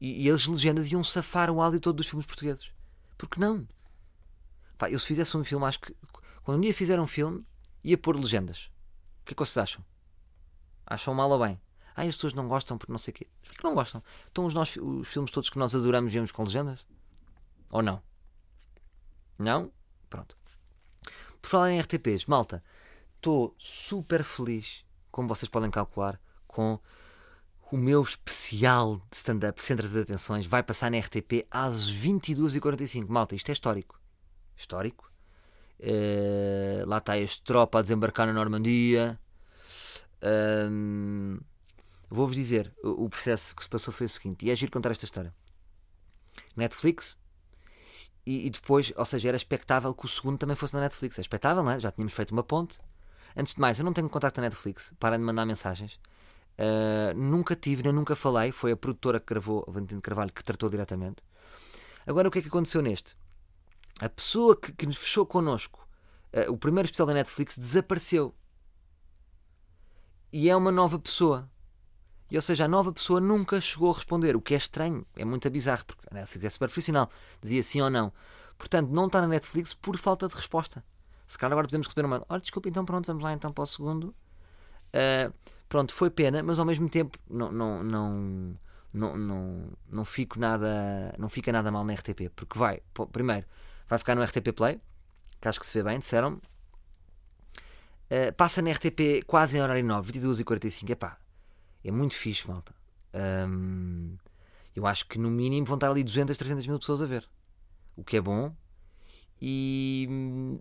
E, 0.00 0.24
e 0.24 0.30
as 0.30 0.46
legendas 0.46 0.90
iam 0.90 1.02
safar 1.02 1.50
o 1.50 1.60
áudio 1.60 1.80
todo 1.80 1.96
dos 1.96 2.06
filmes 2.06 2.26
portugueses. 2.26 2.70
Porque 3.18 3.40
não? 3.40 3.66
Pá, 4.78 4.90
eu 4.90 4.98
se 4.98 5.06
fizesse 5.06 5.36
um 5.36 5.44
filme, 5.44 5.64
acho 5.66 5.80
que 5.80 5.94
quando 6.42 6.58
um 6.58 6.60
dia 6.60 6.74
fizer 6.74 7.00
um 7.00 7.06
filme, 7.06 7.44
ia 7.86 7.96
pôr 7.96 8.16
legendas. 8.16 8.68
O 9.22 9.26
que 9.26 9.32
é 9.32 9.36
que 9.36 9.44
vocês 9.44 9.56
acham? 9.56 9.84
Acham 10.84 11.14
mal 11.14 11.30
ou 11.30 11.38
bem? 11.38 11.60
Ah, 11.94 12.02
as 12.02 12.16
pessoas 12.16 12.34
não 12.34 12.48
gostam 12.48 12.76
porque 12.76 12.92
não 12.92 12.98
sei 12.98 13.12
o 13.12 13.14
quê. 13.14 13.26
Mas 13.46 13.56
que 13.56 13.64
não 13.64 13.74
gostam? 13.74 14.02
Então 14.30 14.44
os, 14.44 14.52
nós, 14.52 14.76
os 14.76 15.08
filmes 15.08 15.30
todos 15.30 15.48
que 15.48 15.58
nós 15.58 15.74
adoramos 15.74 16.12
vemos 16.12 16.32
com 16.32 16.42
legendas? 16.42 16.84
Ou 17.70 17.82
não? 17.82 18.02
Não? 19.38 19.72
Pronto. 20.10 20.36
Por 21.40 21.48
falar 21.48 21.70
em 21.70 21.80
RTPs, 21.80 22.26
malta, 22.26 22.62
estou 23.14 23.54
super 23.56 24.24
feliz, 24.24 24.84
como 25.10 25.28
vocês 25.28 25.48
podem 25.48 25.70
calcular, 25.70 26.20
com 26.46 26.78
o 27.70 27.76
meu 27.76 28.02
especial 28.02 28.96
de 29.10 29.16
stand-up 29.16 29.62
Centro 29.62 29.88
de 29.88 30.00
Atenções 30.00 30.46
vai 30.46 30.62
passar 30.62 30.90
na 30.90 30.98
RTP 30.98 31.46
às 31.50 31.90
22h45. 31.90 33.06
Malta, 33.08 33.34
isto 33.34 33.48
é 33.48 33.52
histórico. 33.52 34.00
Histórico. 34.56 35.10
Uh, 35.78 36.86
lá 36.86 36.98
está 36.98 37.18
este 37.18 37.42
tropa 37.42 37.78
a 37.78 37.82
desembarcar 37.82 38.26
na 38.26 38.32
Normandia. 38.32 39.18
Um, 40.22 41.38
Vou-vos 42.08 42.36
dizer, 42.36 42.72
o, 42.84 43.08
processo 43.08 43.54
que 43.54 43.62
se 43.62 43.68
passou 43.68 43.92
foi 43.92 44.06
o 44.06 44.08
seguinte, 44.08 44.46
e 44.46 44.50
é 44.50 44.56
giro 44.56 44.70
contar 44.70 44.92
esta 44.92 45.04
história. 45.04 45.34
Netflix, 46.54 47.18
e, 48.24 48.46
e, 48.46 48.50
depois, 48.50 48.92
ou 48.96 49.04
seja, 49.04 49.28
era 49.28 49.36
expectável 49.36 49.92
que 49.92 50.04
o 50.04 50.08
segundo 50.08 50.38
também 50.38 50.56
fosse 50.56 50.74
na 50.74 50.80
Netflix. 50.80 51.18
É 51.18 51.22
expectável, 51.22 51.62
não 51.62 51.70
é? 51.72 51.80
Já 51.80 51.90
tínhamos 51.90 52.12
feito 52.12 52.30
uma 52.30 52.42
ponte. 52.44 52.80
Antes 53.36 53.54
de 53.54 53.60
mais, 53.60 53.78
eu 53.78 53.84
não 53.84 53.92
tenho 53.92 54.08
contacto 54.08 54.40
na 54.40 54.46
Netflix, 54.46 54.92
parem 54.98 55.18
de 55.18 55.24
mandar 55.24 55.44
mensagens. 55.44 55.98
Uh, 56.58 57.14
nunca 57.16 57.54
tive, 57.54 57.82
nem 57.82 57.92
nunca 57.92 58.16
falei. 58.16 58.52
Foi 58.52 58.72
a 58.72 58.76
produtora 58.76 59.20
que 59.20 59.26
gravou, 59.26 59.64
a 59.68 59.70
Valentina 59.70 60.00
Carvalho, 60.00 60.32
que 60.32 60.42
tratou 60.44 60.70
diretamente. 60.70 61.22
Agora, 62.06 62.28
o 62.28 62.30
que 62.30 62.38
é 62.38 62.42
que 62.42 62.48
aconteceu 62.48 62.82
neste? 62.82 63.16
A 64.00 64.08
pessoa 64.08 64.54
que, 64.54 64.72
que 64.72 64.86
nos 64.86 64.96
fechou 64.96 65.24
connosco, 65.24 65.86
uh, 66.32 66.52
o 66.52 66.56
primeiro 66.56 66.86
especial 66.86 67.06
da 67.06 67.14
Netflix, 67.14 67.56
desapareceu. 67.56 68.34
E 70.32 70.50
é 70.50 70.56
uma 70.56 70.70
nova 70.70 70.98
pessoa. 70.98 71.50
E 72.30 72.36
ou 72.36 72.42
seja, 72.42 72.64
a 72.64 72.68
nova 72.68 72.92
pessoa 72.92 73.20
nunca 73.20 73.60
chegou 73.60 73.90
a 73.90 73.94
responder, 73.94 74.34
o 74.34 74.40
que 74.40 74.54
é 74.54 74.56
estranho, 74.56 75.06
é 75.14 75.24
muito 75.24 75.48
bizarro, 75.48 75.84
porque 75.86 76.06
a 76.10 76.14
Netflix 76.14 76.44
é 76.44 76.48
super 76.50 76.68
profissional, 76.68 77.10
dizia 77.40 77.62
sim 77.62 77.80
ou 77.80 77.88
não. 77.88 78.12
Portanto, 78.58 78.90
não 78.90 79.06
está 79.06 79.20
na 79.20 79.28
Netflix 79.28 79.72
por 79.74 79.96
falta 79.96 80.26
de 80.26 80.34
resposta. 80.34 80.84
Se 81.26 81.38
calhar 81.38 81.52
agora 81.52 81.66
podemos 81.66 81.86
receber 81.86 82.06
uma. 82.06 82.24
Olha, 82.28 82.40
desculpa, 82.40 82.68
então 82.68 82.84
pronto, 82.84 83.06
vamos 83.06 83.22
lá 83.22 83.32
então 83.32 83.52
para 83.52 83.64
o 83.64 83.66
segundo. 83.66 84.14
Uh, 84.88 85.32
pronto, 85.68 85.92
foi 85.92 86.10
pena, 86.10 86.42
mas 86.42 86.58
ao 86.58 86.64
mesmo 86.64 86.88
tempo 86.88 87.18
não, 87.28 87.50
não, 87.50 87.82
não, 87.82 88.58
não, 88.94 89.16
não, 89.16 89.72
não 89.90 90.04
fico 90.04 90.38
nada. 90.38 91.14
Não 91.18 91.28
fica 91.28 91.52
nada 91.52 91.70
mal 91.70 91.84
na 91.84 91.94
RTP, 91.94 92.30
porque 92.34 92.58
vai, 92.58 92.80
primeiro, 93.12 93.46
vai 93.88 93.98
ficar 93.98 94.14
no 94.14 94.22
RTP 94.22 94.52
Play, 94.54 94.80
que 95.40 95.48
acho 95.48 95.60
que 95.60 95.66
se 95.66 95.76
vê 95.76 95.82
bem, 95.82 95.98
disseram. 95.98 96.40
Uh, 98.08 98.32
passa 98.36 98.62
na 98.62 98.70
RTP 98.70 99.24
quase 99.26 99.56
em 99.56 99.60
horário 99.60 99.84
9, 99.84 100.06
22 100.06 100.40
e 100.40 100.44
45 100.44 100.92
Epá, 100.92 101.18
é 101.84 101.90
muito 101.90 102.14
fixe, 102.14 102.46
malta. 102.46 102.74
Um, 103.14 104.16
eu 104.74 104.86
acho 104.86 105.06
que 105.06 105.18
no 105.18 105.30
mínimo 105.30 105.66
vão 105.66 105.76
estar 105.76 105.90
ali 105.90 106.04
200, 106.04 106.36
300 106.36 106.66
mil 106.66 106.78
pessoas 106.78 107.00
a 107.00 107.06
ver. 107.06 107.28
O 107.96 108.04
que 108.04 108.16
é 108.16 108.20
bom. 108.20 108.54
E. 109.40 110.08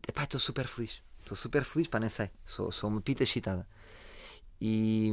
Epá, 0.08 0.24
estou 0.24 0.40
super 0.40 0.68
feliz. 0.68 1.02
Estou 1.20 1.36
super 1.36 1.64
feliz, 1.64 1.88
pá, 1.88 2.00
nem 2.00 2.10
sei. 2.10 2.30
Sou, 2.46 2.72
sou 2.72 2.90
uma 2.90 3.02
pita 3.02 3.24
excitada. 3.24 3.68
E 4.62 5.12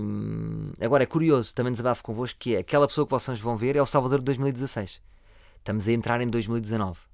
agora 0.81 1.03
é 1.03 1.07
curioso, 1.07 1.55
também 1.55 1.73
desabafo 1.73 2.03
convosco, 2.03 2.39
que 2.39 2.55
é 2.55 2.59
aquela 2.59 2.87
pessoa 2.87 3.05
que 3.05 3.11
vocês 3.11 3.41
vão 3.41 3.57
ver 3.57 3.75
é 3.75 3.83
o 3.83 3.87
Salvador 3.87 4.21
de 4.21 4.27
2016. 4.27 5.03
Estamos 5.59 5.89
a 5.89 5.93
entrar 5.93 6.21
em 6.21 6.29
2019. 6.29 7.12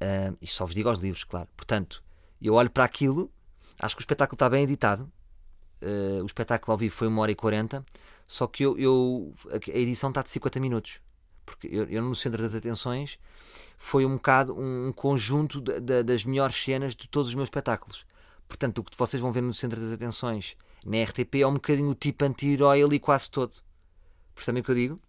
Uh, 0.00 0.36
isto 0.40 0.56
só 0.56 0.64
vos 0.64 0.74
digo 0.74 0.88
aos 0.88 0.98
livros, 0.98 1.24
claro. 1.24 1.48
Portanto, 1.56 2.02
eu 2.40 2.54
olho 2.54 2.70
para 2.70 2.84
aquilo, 2.84 3.30
acho 3.78 3.94
que 3.94 4.00
o 4.00 4.04
espetáculo 4.04 4.34
está 4.34 4.48
bem 4.48 4.64
editado, 4.64 5.10
uh, 5.82 6.22
o 6.22 6.26
espetáculo 6.26 6.72
ao 6.72 6.78
vivo 6.78 6.94
foi 6.94 7.06
uma 7.08 7.20
hora 7.22 7.30
e 7.30 7.34
40, 7.34 7.84
só 8.26 8.46
que 8.46 8.62
eu, 8.62 8.78
eu 8.78 9.34
a 9.52 9.78
edição 9.78 10.10
está 10.10 10.22
de 10.22 10.30
50 10.30 10.60
minutos. 10.60 11.00
Porque 11.44 11.66
eu, 11.66 11.84
eu, 11.84 12.02
no 12.02 12.14
centro 12.14 12.40
das 12.40 12.54
atenções 12.54 13.18
foi 13.76 14.06
um 14.06 14.14
bocado 14.14 14.54
um 14.56 14.92
conjunto 14.92 15.60
de, 15.60 15.80
de, 15.80 16.02
das 16.02 16.24
melhores 16.24 16.54
cenas 16.54 16.94
de 16.94 17.08
todos 17.08 17.28
os 17.28 17.34
meus 17.34 17.46
espetáculos. 17.46 18.06
Portanto, 18.48 18.78
o 18.78 18.84
que 18.84 18.96
vocês 18.96 19.20
vão 19.20 19.32
ver 19.32 19.42
no 19.42 19.52
centro 19.52 19.80
das 19.80 19.92
atenções 19.92 20.56
na 20.84 21.02
RTP 21.02 21.36
é 21.36 21.46
um 21.46 21.54
bocadinho 21.54 21.90
o 21.90 21.94
tipo 21.94 22.24
anti-herói 22.24 22.82
ali 22.82 23.00
quase 23.00 23.30
todo. 23.30 23.52
Percebem 24.34 24.62
o 24.62 24.64
que 24.64 24.70
eu 24.70 24.74
digo? 24.74 25.00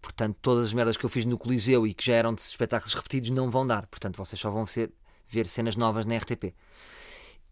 Portanto, 0.00 0.36
todas 0.40 0.66
as 0.66 0.72
merdas 0.72 0.96
que 0.96 1.04
eu 1.04 1.10
fiz 1.10 1.24
no 1.24 1.38
Coliseu 1.38 1.86
e 1.86 1.94
que 1.94 2.04
já 2.04 2.14
eram 2.14 2.34
de 2.34 2.40
espetáculos 2.40 2.94
repetidos 2.94 3.30
não 3.30 3.50
vão 3.50 3.66
dar. 3.66 3.86
Portanto, 3.86 4.16
vocês 4.16 4.38
só 4.38 4.50
vão 4.50 4.66
ser 4.66 4.92
ver 5.28 5.46
cenas 5.48 5.76
novas 5.76 6.06
na 6.06 6.16
RTP. 6.16 6.54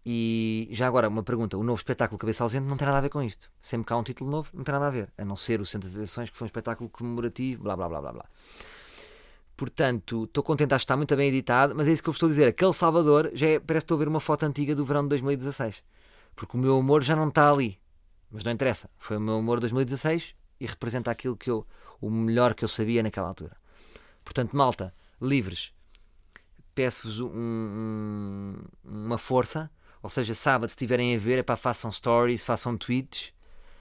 E 0.06 0.68
já 0.70 0.86
agora, 0.86 1.08
uma 1.08 1.22
pergunta: 1.22 1.56
o 1.56 1.62
novo 1.62 1.78
espetáculo 1.78 2.18
Cabeça 2.18 2.42
Ausente 2.42 2.66
não 2.66 2.76
tem 2.76 2.86
nada 2.86 2.98
a 2.98 3.00
ver 3.00 3.08
com 3.08 3.22
isto. 3.22 3.50
Sempre 3.60 3.94
há 3.94 3.96
um 3.96 4.02
título 4.02 4.30
novo, 4.30 4.50
não 4.52 4.62
tem 4.62 4.72
nada 4.72 4.86
a 4.86 4.90
ver. 4.90 5.10
A 5.16 5.24
não 5.24 5.34
ser 5.34 5.60
o 5.60 5.64
Centro 5.64 5.88
das 5.88 5.96
Eleições, 5.96 6.28
que 6.28 6.36
foi 6.36 6.44
um 6.44 6.48
espetáculo 6.48 6.90
comemorativo, 6.90 7.62
blá 7.62 7.74
blá 7.76 7.88
blá 7.88 8.00
blá 8.00 8.12
blá. 8.12 8.24
Portanto, 9.56 10.24
estou 10.24 10.42
contente, 10.42 10.74
acho 10.74 10.82
que 10.82 10.84
está 10.84 10.96
muito 10.96 11.14
bem 11.16 11.28
editado, 11.28 11.74
mas 11.76 11.86
é 11.86 11.92
isso 11.92 12.02
que 12.02 12.08
eu 12.08 12.12
vos 12.12 12.16
estou 12.16 12.26
a 12.26 12.30
dizer. 12.30 12.48
Aquele 12.48 12.74
Salvador 12.74 13.30
já 13.34 13.46
é, 13.46 13.58
parece 13.60 13.82
que 13.82 13.84
estou 13.84 13.94
a 13.96 13.98
ver 13.98 14.08
uma 14.08 14.20
foto 14.20 14.44
antiga 14.44 14.74
do 14.74 14.84
verão 14.84 15.02
de 15.04 15.10
2016. 15.10 15.82
Porque 16.34 16.56
o 16.56 16.60
meu 16.60 16.78
humor 16.78 17.02
já 17.02 17.14
não 17.14 17.28
está 17.28 17.50
ali. 17.50 17.78
Mas 18.34 18.42
não 18.42 18.50
interessa. 18.50 18.90
Foi 18.98 19.16
o 19.16 19.20
meu 19.20 19.40
de 19.40 19.60
2016 19.60 20.34
e 20.58 20.66
representa 20.66 21.08
aquilo 21.08 21.36
que 21.36 21.48
eu, 21.48 21.64
o 22.00 22.10
melhor 22.10 22.52
que 22.52 22.64
eu 22.64 22.68
sabia 22.68 23.00
naquela 23.00 23.28
altura. 23.28 23.56
Portanto, 24.24 24.56
malta, 24.56 24.92
livres. 25.22 25.72
Peço-vos 26.74 27.20
um- 27.20 27.30
um- 27.32 28.64
uma 28.82 29.18
força. 29.18 29.70
Ou 30.02 30.10
seja, 30.10 30.34
sábado, 30.34 30.68
se 30.68 30.74
estiverem 30.74 31.14
a 31.14 31.18
ver, 31.18 31.38
é 31.38 31.42
para 31.44 31.56
façam 31.56 31.92
stories, 31.92 32.44
façam 32.44 32.76
tweets, 32.76 33.32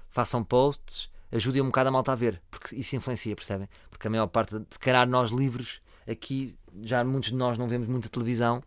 façam 0.07 0.43
posts, 0.43 1.09
ajudem 1.31 1.61
um 1.63 1.65
bocado 1.65 1.89
a 1.89 1.91
malta 1.91 2.11
a 2.11 2.15
ver, 2.15 2.39
porque 2.51 2.75
isso 2.75 2.95
influencia, 2.95 3.35
percebem? 3.35 3.67
Porque 3.89 4.05
a 4.07 4.09
maior 4.11 4.27
parte, 4.27 4.55
se 4.69 4.77
calhar 4.79 5.09
nós 5.09 5.31
livres, 5.31 5.81
aqui 6.07 6.55
já 6.83 7.03
muitos 7.03 7.31
de 7.31 7.35
nós 7.35 7.57
não 7.57 7.67
vemos 7.67 7.87
muita 7.87 8.07
televisão, 8.07 8.63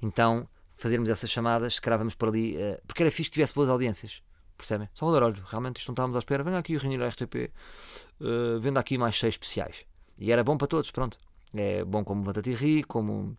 então 0.00 0.46
fazermos 0.76 1.08
essas 1.08 1.30
chamadas, 1.30 1.76
se 1.76 1.80
calhar 1.80 1.98
vamos 1.98 2.14
por 2.14 2.28
ali, 2.28 2.56
eh, 2.56 2.80
porque 2.86 3.02
era 3.02 3.10
fixe 3.10 3.30
que 3.30 3.34
tivesse 3.34 3.54
boas 3.54 3.68
audiências, 3.70 4.22
percebem? 4.62 4.88
Salvador, 4.94 5.24
olha, 5.24 5.42
realmente 5.44 5.78
isto 5.78 5.88
não 5.88 5.94
estávamos 5.94 6.16
à 6.16 6.20
espera, 6.20 6.42
venha 6.42 6.58
aqui 6.58 6.76
reunir 6.76 7.02
a 7.02 7.08
RTP, 7.08 7.34
eh, 7.36 7.50
vendo 8.60 8.78
aqui 8.78 8.96
mais 8.96 9.18
seis 9.18 9.34
especiais. 9.34 9.84
E 10.18 10.30
era 10.32 10.44
bom 10.44 10.56
para 10.56 10.68
todos, 10.68 10.90
pronto. 10.90 11.18
É 11.54 11.84
bom 11.84 12.04
como 12.04 12.20
Levanta-te 12.20 12.54
ri, 12.54 12.82
como 12.82 13.36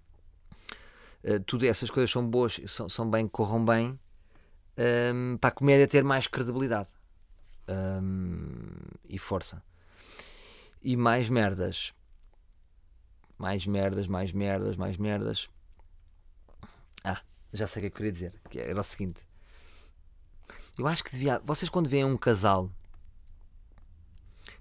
eh, 1.24 1.40
tudo 1.40 1.66
essas 1.66 1.90
coisas 1.90 2.12
são 2.12 2.28
boas, 2.28 2.60
são, 2.66 2.90
são 2.90 3.10
bem, 3.10 3.28
corram 3.28 3.64
bem, 3.64 4.00
ehm, 4.78 5.38
para 5.38 5.50
a 5.50 5.52
comédia 5.52 5.88
ter 5.88 6.04
mais 6.04 6.28
credibilidade 6.28 6.90
ehm, 7.68 8.76
e 9.08 9.18
força. 9.18 9.64
E 10.82 10.98
mais 10.98 11.30
merdas. 11.30 11.94
Mais 13.38 13.66
merdas, 13.66 14.08
mais 14.08 14.32
merdas, 14.34 14.76
mais 14.76 14.98
merdas. 14.98 15.50
Ah, 17.04 17.22
já 17.54 17.68
sei 17.68 17.80
o 17.80 17.82
que 17.82 17.88
é 17.88 17.90
eu 17.90 17.96
queria 17.96 18.12
dizer. 18.12 18.34
Que 18.50 18.60
era 18.60 18.80
o 18.80 18.84
seguinte. 18.84 19.26
Eu 20.78 20.88
acho 20.88 21.04
que 21.04 21.12
devia. 21.12 21.40
Vocês 21.46 21.70
quando 21.70 21.88
veem 21.90 22.06
um 22.06 22.18
casal 22.18 22.70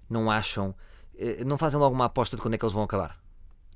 não 0.09 0.29
acham. 0.29 0.75
eh, 1.17 1.43
Não 1.43 1.57
fazem 1.57 1.79
logo 1.79 1.95
uma 1.95 2.05
aposta 2.05 2.35
de 2.35 2.41
quando 2.41 2.53
é 2.53 2.57
que 2.57 2.65
eles 2.65 2.73
vão 2.73 2.83
acabar. 2.83 3.19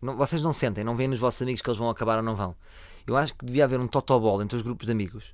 Não- 0.02 0.16
vocês 0.16 0.42
não 0.42 0.52
sentem, 0.54 0.84
não 0.84 0.96
veem 0.96 1.10
nos 1.10 1.20
vossos 1.20 1.42
amigos 1.42 1.62
que 1.62 1.70
eles 1.70 1.78
vão 1.78 1.90
acabar 1.90 2.18
ou 2.18 2.24
não 2.24 2.36
vão. 2.36 2.56
Eu 3.06 3.18
acho 3.18 3.34
que 3.36 3.46
devia 3.46 3.64
haver 3.64 3.80
um 3.80 3.88
totobol 3.88 4.42
entre 4.42 4.56
os 4.56 4.62
grupos 4.62 4.86
de 4.86 4.92
amigos 4.92 5.34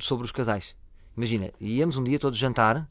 sobre 0.00 0.24
os 0.26 0.32
casais. 0.32 0.76
Imagina, 1.16 1.50
íamos 1.60 1.96
um 1.96 2.04
dia 2.04 2.18
todos 2.18 2.38
jantar 2.38 2.88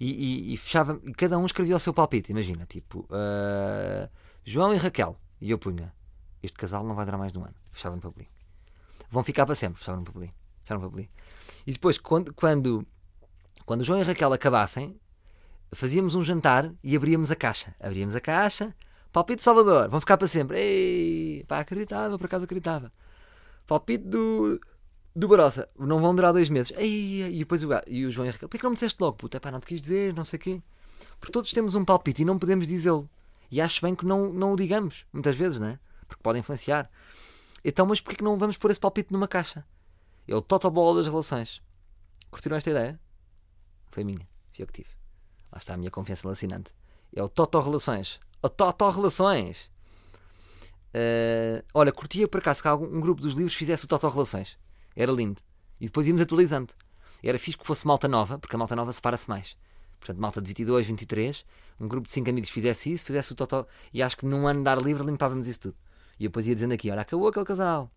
e, 0.00 0.50
e, 0.50 0.54
e 0.54 0.56
fechava, 0.56 1.00
e 1.02 1.12
cada 1.14 1.38
um 1.38 1.46
escrevia 1.46 1.74
o 1.76 1.80
seu 1.80 1.92
palpite. 1.94 2.30
Imagina, 2.30 2.66
tipo, 2.66 3.06
ah, 3.10 4.08
João 4.44 4.72
e 4.72 4.76
Raquel. 4.76 5.18
E 5.40 5.50
eu 5.50 5.58
punha, 5.58 5.92
este 6.42 6.56
casal 6.56 6.84
não 6.84 6.94
vai 6.94 7.04
durar 7.04 7.18
mais 7.18 7.32
de 7.32 7.38
um 7.38 7.42
ano. 7.44 7.54
Fechava 7.72 7.96
no 7.96 8.02
papelinho. 8.02 8.30
Vão 9.10 9.24
ficar 9.24 9.46
para 9.46 9.54
sempre. 9.54 9.78
Fechava 9.80 9.98
no 9.98 10.04
papelinho. 10.04 10.34
E 11.66 11.72
depois, 11.72 11.98
quando, 11.98 12.32
quando, 12.34 12.86
quando 13.64 13.80
o 13.80 13.84
João 13.84 13.98
e 13.98 14.02
a 14.02 14.04
Raquel 14.04 14.32
acabassem, 14.32 14.98
fazíamos 15.72 16.14
um 16.14 16.22
jantar 16.22 16.72
e 16.82 16.96
abríamos 16.96 17.30
a 17.30 17.36
caixa. 17.36 17.74
Abríamos 17.80 18.14
a 18.14 18.20
caixa, 18.20 18.74
palpite 19.12 19.38
de 19.38 19.44
Salvador, 19.44 19.88
vão 19.88 20.00
ficar 20.00 20.16
para 20.16 20.28
sempre. 20.28 20.58
Ei, 20.58 21.44
pá, 21.46 21.60
acreditava, 21.60 22.18
por 22.18 22.26
acaso 22.26 22.44
acreditava. 22.44 22.92
Palpite 23.66 24.04
do, 24.04 24.60
do 25.14 25.28
Barossa, 25.28 25.68
não 25.78 26.00
vão 26.00 26.14
durar 26.14 26.32
dois 26.32 26.50
meses. 26.50 26.72
Ei, 26.76 27.22
e 27.34 27.38
depois 27.38 27.62
o, 27.62 27.68
e 27.86 28.06
o 28.06 28.10
João 28.10 28.26
e 28.26 28.28
a 28.28 28.32
Raquel, 28.32 28.48
porquê 28.48 28.58
que 28.58 28.64
não 28.64 28.70
me 28.70 28.76
disseste 28.76 29.00
logo, 29.00 29.16
puta? 29.16 29.40
Pá, 29.40 29.50
não 29.50 29.60
te 29.60 29.66
quis 29.66 29.80
dizer, 29.80 30.12
não 30.14 30.24
sei 30.24 30.38
o 30.38 30.40
quê. 30.40 30.62
Porque 31.18 31.32
todos 31.32 31.52
temos 31.52 31.74
um 31.74 31.84
palpite 31.84 32.22
e 32.22 32.24
não 32.24 32.38
podemos 32.38 32.66
dizê-lo. 32.66 33.08
E 33.50 33.60
acho 33.60 33.80
bem 33.82 33.94
que 33.94 34.04
não, 34.04 34.32
não 34.32 34.52
o 34.52 34.56
digamos, 34.56 35.04
muitas 35.12 35.36
vezes, 35.36 35.60
não 35.60 35.68
é? 35.68 35.78
Porque 36.06 36.22
pode 36.22 36.38
influenciar. 36.38 36.90
Então, 37.64 37.86
mas 37.86 38.00
porquê 38.00 38.16
que 38.16 38.24
não 38.24 38.36
vamos 38.36 38.56
pôr 38.56 38.70
esse 38.70 38.80
palpite 38.80 39.12
numa 39.12 39.28
caixa? 39.28 39.64
É 40.26 40.34
o 40.34 40.42
totobola 40.42 40.96
das 40.96 41.06
relações. 41.06 41.62
Curtiram 42.30 42.56
esta 42.56 42.70
ideia? 42.70 43.00
Foi 43.90 44.02
minha, 44.04 44.26
fui 44.52 44.62
eu 44.62 44.66
que 44.66 44.82
tive. 44.82 44.88
Lá 45.52 45.58
está 45.58 45.74
a 45.74 45.76
minha 45.76 45.90
confiança 45.90 46.26
lacinante. 46.26 46.72
É 47.14 47.22
o 47.22 47.28
Toto 47.28 47.60
Relações. 47.60 48.18
O 48.42 48.48
Toto 48.48 48.90
Relações. 48.90 49.70
Eh, 50.92 51.64
olha, 51.72 51.92
curtia 51.92 52.26
por 52.26 52.38
acaso 52.38 52.60
que 52.62 52.68
algum, 52.68 52.86
um 52.86 53.00
grupo 53.00 53.20
dos 53.20 53.34
livros 53.34 53.54
fizesse 53.54 53.84
o 53.84 53.88
Toto 53.88 54.08
Relações. 54.08 54.58
Era 54.96 55.12
lindo. 55.12 55.40
E 55.80 55.86
depois 55.86 56.08
íamos 56.08 56.22
atualizando. 56.22 56.72
Era 57.22 57.38
fixe 57.38 57.56
que 57.56 57.66
fosse 57.66 57.86
malta 57.86 58.08
nova, 58.08 58.38
porque 58.38 58.56
a 58.56 58.58
malta 58.58 58.74
nova 58.74 58.92
separa-se 58.92 59.28
mais. 59.28 59.56
Portanto, 59.98 60.18
malta 60.20 60.42
de 60.42 60.48
22, 60.48 60.86
23, 60.86 61.44
um 61.80 61.88
grupo 61.88 62.06
de 62.06 62.12
5 62.12 62.28
amigos 62.28 62.50
fizesse 62.50 62.92
isso, 62.92 63.04
fizesse 63.04 63.32
o 63.32 63.34
Toto. 63.34 63.66
E 63.92 64.02
acho 64.02 64.16
que 64.16 64.26
num 64.26 64.46
ano 64.46 64.62
de 64.62 64.68
ar 64.68 64.78
livre 64.78 65.04
limpávamos 65.04 65.48
isso 65.48 65.60
tudo. 65.60 65.76
E 66.18 66.24
eu 66.24 66.30
depois 66.30 66.46
ia 66.46 66.54
dizendo 66.54 66.74
aqui: 66.74 66.90
olha, 66.90 67.02
acabou 67.02 67.28
aquele 67.28 67.44
casal. 67.44 67.90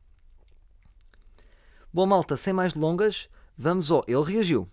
Bom, 1.97 2.05
malta, 2.05 2.37
sem 2.37 2.53
mais 2.53 2.73
delongas, 2.73 3.27
vamos 3.57 3.89
ao. 3.89 4.05
Ele 4.07 4.21
reagiu. 4.21 4.69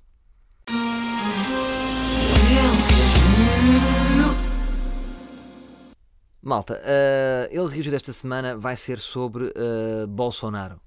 Malta, 6.42 6.78
eh, 6.84 7.48
ele 7.50 7.66
reagiu 7.66 7.90
desta 7.90 8.12
semana 8.12 8.58
vai 8.58 8.76
ser 8.76 9.00
sobre 9.00 9.50
eh, 9.56 10.04
Bolsonaro. 10.06 10.78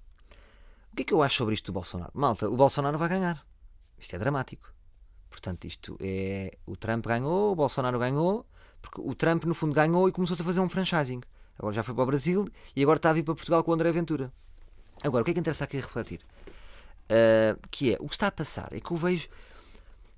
O 0.91 0.95
que 0.95 1.01
é 1.01 1.05
que 1.05 1.13
eu 1.15 1.23
acho 1.23 1.37
sobre 1.37 1.55
isto 1.55 1.65
do 1.65 1.73
Bolsonaro? 1.73 2.11
Malta, 2.13 2.47
o 2.47 2.55
Bolsonaro 2.55 2.99
vai 2.99 3.09
ganhar. 3.09 3.43
Isto 3.97 4.15
é 4.15 4.19
dramático. 4.19 4.71
Portanto, 5.31 5.65
isto 5.65 5.97
é. 5.99 6.55
O 6.67 6.77
Trump 6.77 7.03
ganhou, 7.07 7.53
o 7.53 7.55
Bolsonaro 7.55 7.97
ganhou, 7.97 8.45
porque 8.79 9.01
o 9.01 9.15
Trump, 9.15 9.43
no 9.45 9.55
fundo, 9.55 9.73
ganhou 9.73 10.07
e 10.07 10.11
começou-se 10.11 10.43
a 10.43 10.45
fazer 10.45 10.59
um 10.59 10.69
franchising. 10.69 11.21
Agora 11.57 11.73
já 11.73 11.81
foi 11.81 11.95
para 11.95 12.03
o 12.03 12.05
Brasil 12.05 12.47
e 12.75 12.83
agora 12.83 12.97
está 12.97 13.09
a 13.09 13.13
vir 13.13 13.23
para 13.23 13.33
Portugal 13.33 13.63
com 13.63 13.71
o 13.71 13.73
André 13.73 13.91
Ventura. 13.91 14.31
Agora, 15.03 15.21
o 15.21 15.25
que 15.25 15.31
é 15.31 15.33
que 15.33 15.39
interessa 15.39 15.63
aqui 15.63 15.77
refletir? 15.77 16.21
Uh, 17.05 17.59
que 17.71 17.93
é, 17.93 17.97
o 17.99 18.07
que 18.07 18.15
está 18.15 18.27
a 18.27 18.31
passar 18.31 18.69
é 18.71 18.79
que 18.79 18.91
eu 18.91 18.97
vejo. 18.97 19.29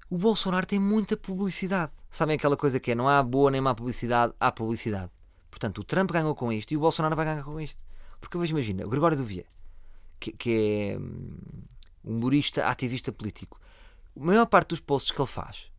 O 0.09 0.17
Bolsonaro 0.17 0.65
tem 0.65 0.79
muita 0.79 1.15
publicidade. 1.15 1.91
Sabem 2.09 2.35
aquela 2.35 2.57
coisa 2.57 2.79
que 2.79 2.91
é: 2.91 2.95
não 2.95 3.07
há 3.07 3.21
boa 3.21 3.51
nem 3.51 3.61
má 3.61 3.75
publicidade, 3.75 4.33
há 4.39 4.51
publicidade. 4.51 5.11
Portanto, 5.49 5.79
o 5.79 5.83
Trump 5.83 6.11
ganhou 6.11 6.33
com 6.35 6.51
isto 6.51 6.71
e 6.71 6.77
o 6.77 6.79
Bolsonaro 6.79 7.15
vai 7.15 7.25
ganhar 7.25 7.43
com 7.43 7.59
isto. 7.59 7.83
Porque 8.19 8.37
vejo, 8.37 8.51
imagina, 8.51 8.85
o 8.85 8.89
Gregório 8.89 9.17
Duvier, 9.17 9.45
que, 10.19 10.31
que 10.31 10.51
é 10.51 10.97
hum, 10.97 11.37
humorista, 12.03 12.65
ativista 12.67 13.11
político, 13.11 13.59
a 14.19 14.23
maior 14.23 14.45
parte 14.45 14.69
dos 14.69 14.79
posts 14.79 15.11
que 15.11 15.21
ele 15.21 15.27
faz 15.27 15.71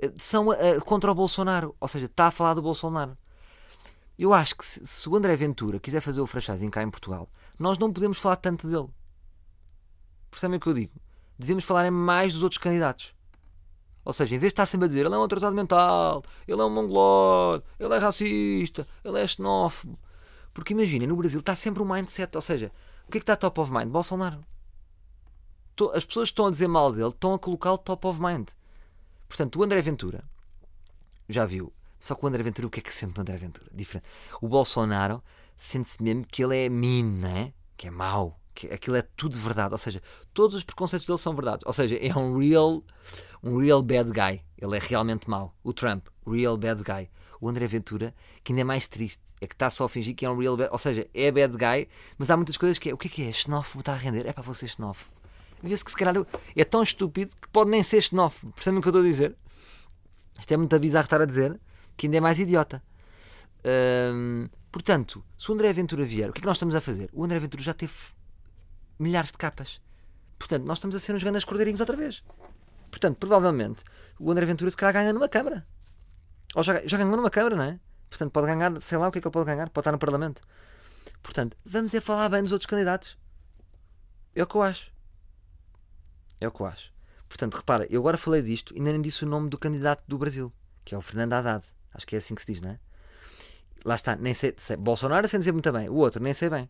eh, 0.00 0.12
são 0.16 0.52
eh, 0.52 0.78
contra 0.80 1.10
o 1.10 1.14
Bolsonaro. 1.14 1.74
Ou 1.80 1.88
seja, 1.88 2.06
está 2.06 2.26
a 2.26 2.30
falar 2.30 2.54
do 2.54 2.62
Bolsonaro. 2.62 3.16
Eu 4.18 4.32
acho 4.32 4.56
que 4.56 4.64
se, 4.64 4.86
se 4.86 5.08
o 5.08 5.16
André 5.16 5.34
Ventura 5.36 5.80
quiser 5.80 6.00
fazer 6.00 6.20
o 6.20 6.26
franchising 6.26 6.70
cá 6.70 6.82
em 6.82 6.90
Portugal, 6.90 7.28
nós 7.58 7.78
não 7.78 7.92
podemos 7.92 8.18
falar 8.18 8.36
tanto 8.36 8.68
dele. 8.68 8.88
Percebem 10.30 10.56
o 10.56 10.60
que 10.60 10.68
eu 10.68 10.74
digo? 10.74 10.92
Devemos 11.38 11.64
falar 11.64 11.86
em 11.86 11.90
mais 11.90 12.32
dos 12.32 12.42
outros 12.42 12.58
candidatos. 12.58 13.14
Ou 14.04 14.12
seja, 14.12 14.34
em 14.34 14.38
vez 14.38 14.50
de 14.50 14.54
estar 14.54 14.66
sempre 14.66 14.84
a 14.84 14.88
dizer 14.88 15.06
ele 15.06 15.14
é 15.14 15.18
um 15.18 15.22
atrasado 15.22 15.56
mental, 15.56 16.22
ele 16.46 16.60
é 16.60 16.64
um 16.64 16.70
mongoloide, 16.70 17.64
ele 17.78 17.94
é 17.94 17.98
racista, 17.98 18.86
ele 19.02 19.18
é 19.18 19.26
xenófobo. 19.26 19.98
Porque 20.52 20.72
imaginem, 20.72 21.08
no 21.08 21.16
Brasil 21.16 21.40
está 21.40 21.56
sempre 21.56 21.82
um 21.82 21.86
mindset. 21.86 22.36
Ou 22.36 22.42
seja, 22.42 22.70
o 23.08 23.10
que 23.10 23.18
é 23.18 23.20
que 23.20 23.24
está 23.24 23.34
top 23.34 23.60
of 23.60 23.72
mind? 23.72 23.88
Bolsonaro. 23.88 24.40
As 25.92 26.04
pessoas 26.04 26.28
que 26.28 26.32
estão 26.32 26.46
a 26.46 26.50
dizer 26.50 26.68
mal 26.68 26.92
dele 26.92 27.08
estão 27.08 27.34
a 27.34 27.38
colocá-lo 27.38 27.78
top 27.78 28.06
of 28.06 28.20
mind. 28.20 28.50
Portanto, 29.26 29.58
o 29.58 29.62
André 29.64 29.82
Ventura 29.82 30.22
já 31.28 31.44
viu. 31.44 31.72
Só 31.98 32.14
que 32.14 32.24
o 32.24 32.28
André 32.28 32.42
Ventura, 32.42 32.68
o 32.68 32.70
que 32.70 32.80
é 32.80 32.82
que 32.82 32.92
sente 32.92 33.18
o 33.18 33.20
André 33.20 33.36
Ventura? 33.36 33.66
Diferente. 33.72 34.06
O 34.40 34.46
Bolsonaro 34.46 35.22
sente-se 35.56 36.02
mesmo 36.02 36.26
que 36.26 36.42
ele 36.42 36.56
é 36.56 36.68
mean, 36.68 37.04
não 37.04 37.28
é? 37.28 37.52
Que 37.76 37.88
é 37.88 37.90
mau. 37.90 38.40
Que 38.54 38.68
aquilo 38.68 38.96
é 38.96 39.02
tudo 39.02 39.38
verdade. 39.38 39.72
Ou 39.72 39.78
seja, 39.78 40.00
todos 40.32 40.56
os 40.56 40.64
preconceitos 40.64 41.06
dele 41.06 41.18
são 41.18 41.34
verdades. 41.34 41.64
Ou 41.66 41.72
seja, 41.72 41.96
é 41.96 42.16
um 42.16 42.38
real, 42.38 42.82
um 43.42 43.58
real 43.58 43.82
bad 43.82 44.10
guy. 44.10 44.42
Ele 44.56 44.76
é 44.76 44.80
realmente 44.80 45.28
mau. 45.28 45.54
O 45.62 45.72
Trump, 45.72 46.06
real 46.26 46.56
bad 46.56 46.82
guy. 46.82 47.10
O 47.40 47.48
André 47.48 47.66
Ventura, 47.66 48.14
que 48.42 48.52
ainda 48.52 48.62
é 48.62 48.64
mais 48.64 48.88
triste, 48.88 49.20
é 49.40 49.46
que 49.46 49.54
está 49.54 49.68
só 49.68 49.84
a 49.84 49.88
fingir 49.88 50.14
que 50.14 50.24
é 50.24 50.30
um 50.30 50.38
real 50.38 50.56
bad 50.56 50.70
Ou 50.72 50.78
seja, 50.78 51.06
é 51.12 51.30
bad 51.30 51.56
guy, 51.56 51.88
mas 52.16 52.30
há 52.30 52.36
muitas 52.36 52.56
coisas 52.56 52.78
que 52.78 52.90
é. 52.90 52.94
O 52.94 52.98
que 52.98 53.08
é 53.08 53.10
que 53.10 53.28
é? 53.28 53.32
Xenófobo 53.32 53.80
está 53.80 53.92
a 53.92 53.96
render? 53.96 54.26
É 54.26 54.32
para 54.32 54.42
você 54.42 54.66
xenófobo. 54.68 55.10
Vê-se 55.62 55.84
que 55.84 55.90
se 55.90 55.96
calhar 55.96 56.14
é 56.54 56.64
tão 56.64 56.82
estúpido 56.82 57.34
que 57.40 57.48
pode 57.48 57.70
nem 57.70 57.82
ser 57.82 58.02
xenófobo. 58.02 58.52
Percebem 58.52 58.78
o 58.78 58.82
que 58.82 58.88
eu 58.88 58.90
estou 58.90 59.02
a 59.02 59.06
dizer? 59.06 59.36
Isto 60.38 60.52
é 60.52 60.56
muito 60.56 60.78
bizarro 60.78 61.04
estar 61.04 61.20
a 61.20 61.24
dizer, 61.24 61.58
que 61.96 62.06
ainda 62.06 62.18
é 62.18 62.20
mais 62.20 62.38
idiota. 62.38 62.82
Portanto, 64.70 65.24
se 65.38 65.50
o 65.50 65.54
André 65.54 65.72
Ventura 65.72 66.04
vier, 66.04 66.30
o 66.30 66.32
que 66.32 66.40
é 66.40 66.42
que 66.42 66.46
nós 66.46 66.56
estamos 66.56 66.74
a 66.74 66.80
fazer? 66.80 67.08
O 67.12 67.24
André 67.24 67.38
Ventura 67.38 67.62
já 67.62 67.72
teve 67.72 67.92
milhares 68.98 69.30
de 69.30 69.38
capas. 69.38 69.80
Portanto, 70.38 70.66
nós 70.66 70.78
estamos 70.78 70.96
a 70.96 71.00
ser 71.00 71.14
uns 71.14 71.22
grandes 71.22 71.44
cordeirinhos 71.44 71.80
outra 71.80 71.96
vez. 71.96 72.22
Portanto, 72.90 73.16
provavelmente, 73.16 73.84
o 74.18 74.30
André 74.30 74.46
Ventura 74.46 74.70
se 74.70 74.76
calhar 74.76 74.92
ganha 74.92 75.12
numa 75.12 75.28
Câmara. 75.28 75.66
Ou 76.54 76.62
já, 76.62 76.86
já 76.86 76.96
ganhou 76.96 77.16
numa 77.16 77.30
Câmara, 77.30 77.56
não 77.56 77.64
é? 77.64 77.80
Portanto, 78.08 78.30
pode 78.30 78.46
ganhar, 78.46 78.80
sei 78.80 78.98
lá 78.98 79.08
o 79.08 79.12
que 79.12 79.18
é 79.18 79.20
que 79.20 79.26
ele 79.26 79.32
pode 79.32 79.46
ganhar, 79.46 79.68
pode 79.70 79.82
estar 79.82 79.92
no 79.92 79.98
Parlamento. 79.98 80.42
Portanto, 81.22 81.56
vamos 81.64 81.94
é 81.94 82.00
falar 82.00 82.28
bem 82.28 82.42
dos 82.42 82.52
outros 82.52 82.66
candidatos. 82.66 83.18
É 84.34 84.42
o 84.42 84.46
que 84.46 84.56
eu 84.56 84.62
acho. 84.62 84.92
É 86.40 86.46
o 86.46 86.52
que 86.52 86.60
eu 86.60 86.66
acho. 86.66 86.92
Portanto, 87.28 87.54
repara, 87.54 87.86
eu 87.90 88.00
agora 88.00 88.18
falei 88.18 88.42
disto 88.42 88.74
e 88.74 88.78
ainda 88.78 88.92
nem 88.92 89.02
disse 89.02 89.24
o 89.24 89.28
nome 89.28 89.48
do 89.48 89.58
candidato 89.58 90.04
do 90.06 90.18
Brasil, 90.18 90.52
que 90.84 90.94
é 90.94 90.98
o 90.98 91.02
Fernando 91.02 91.32
Haddad. 91.32 91.64
Acho 91.92 92.06
que 92.06 92.14
é 92.14 92.18
assim 92.18 92.34
que 92.34 92.42
se 92.42 92.52
diz, 92.52 92.60
não 92.60 92.70
é? 92.70 92.78
Lá 93.84 93.94
está, 93.94 94.16
nem 94.16 94.32
sei, 94.32 94.54
sei 94.56 94.76
Bolsonaro 94.76 95.28
sem 95.28 95.38
dizer 95.38 95.52
muito 95.52 95.70
bem, 95.72 95.88
o 95.88 95.96
outro 95.96 96.22
nem 96.22 96.32
sei 96.32 96.48
bem. 96.48 96.68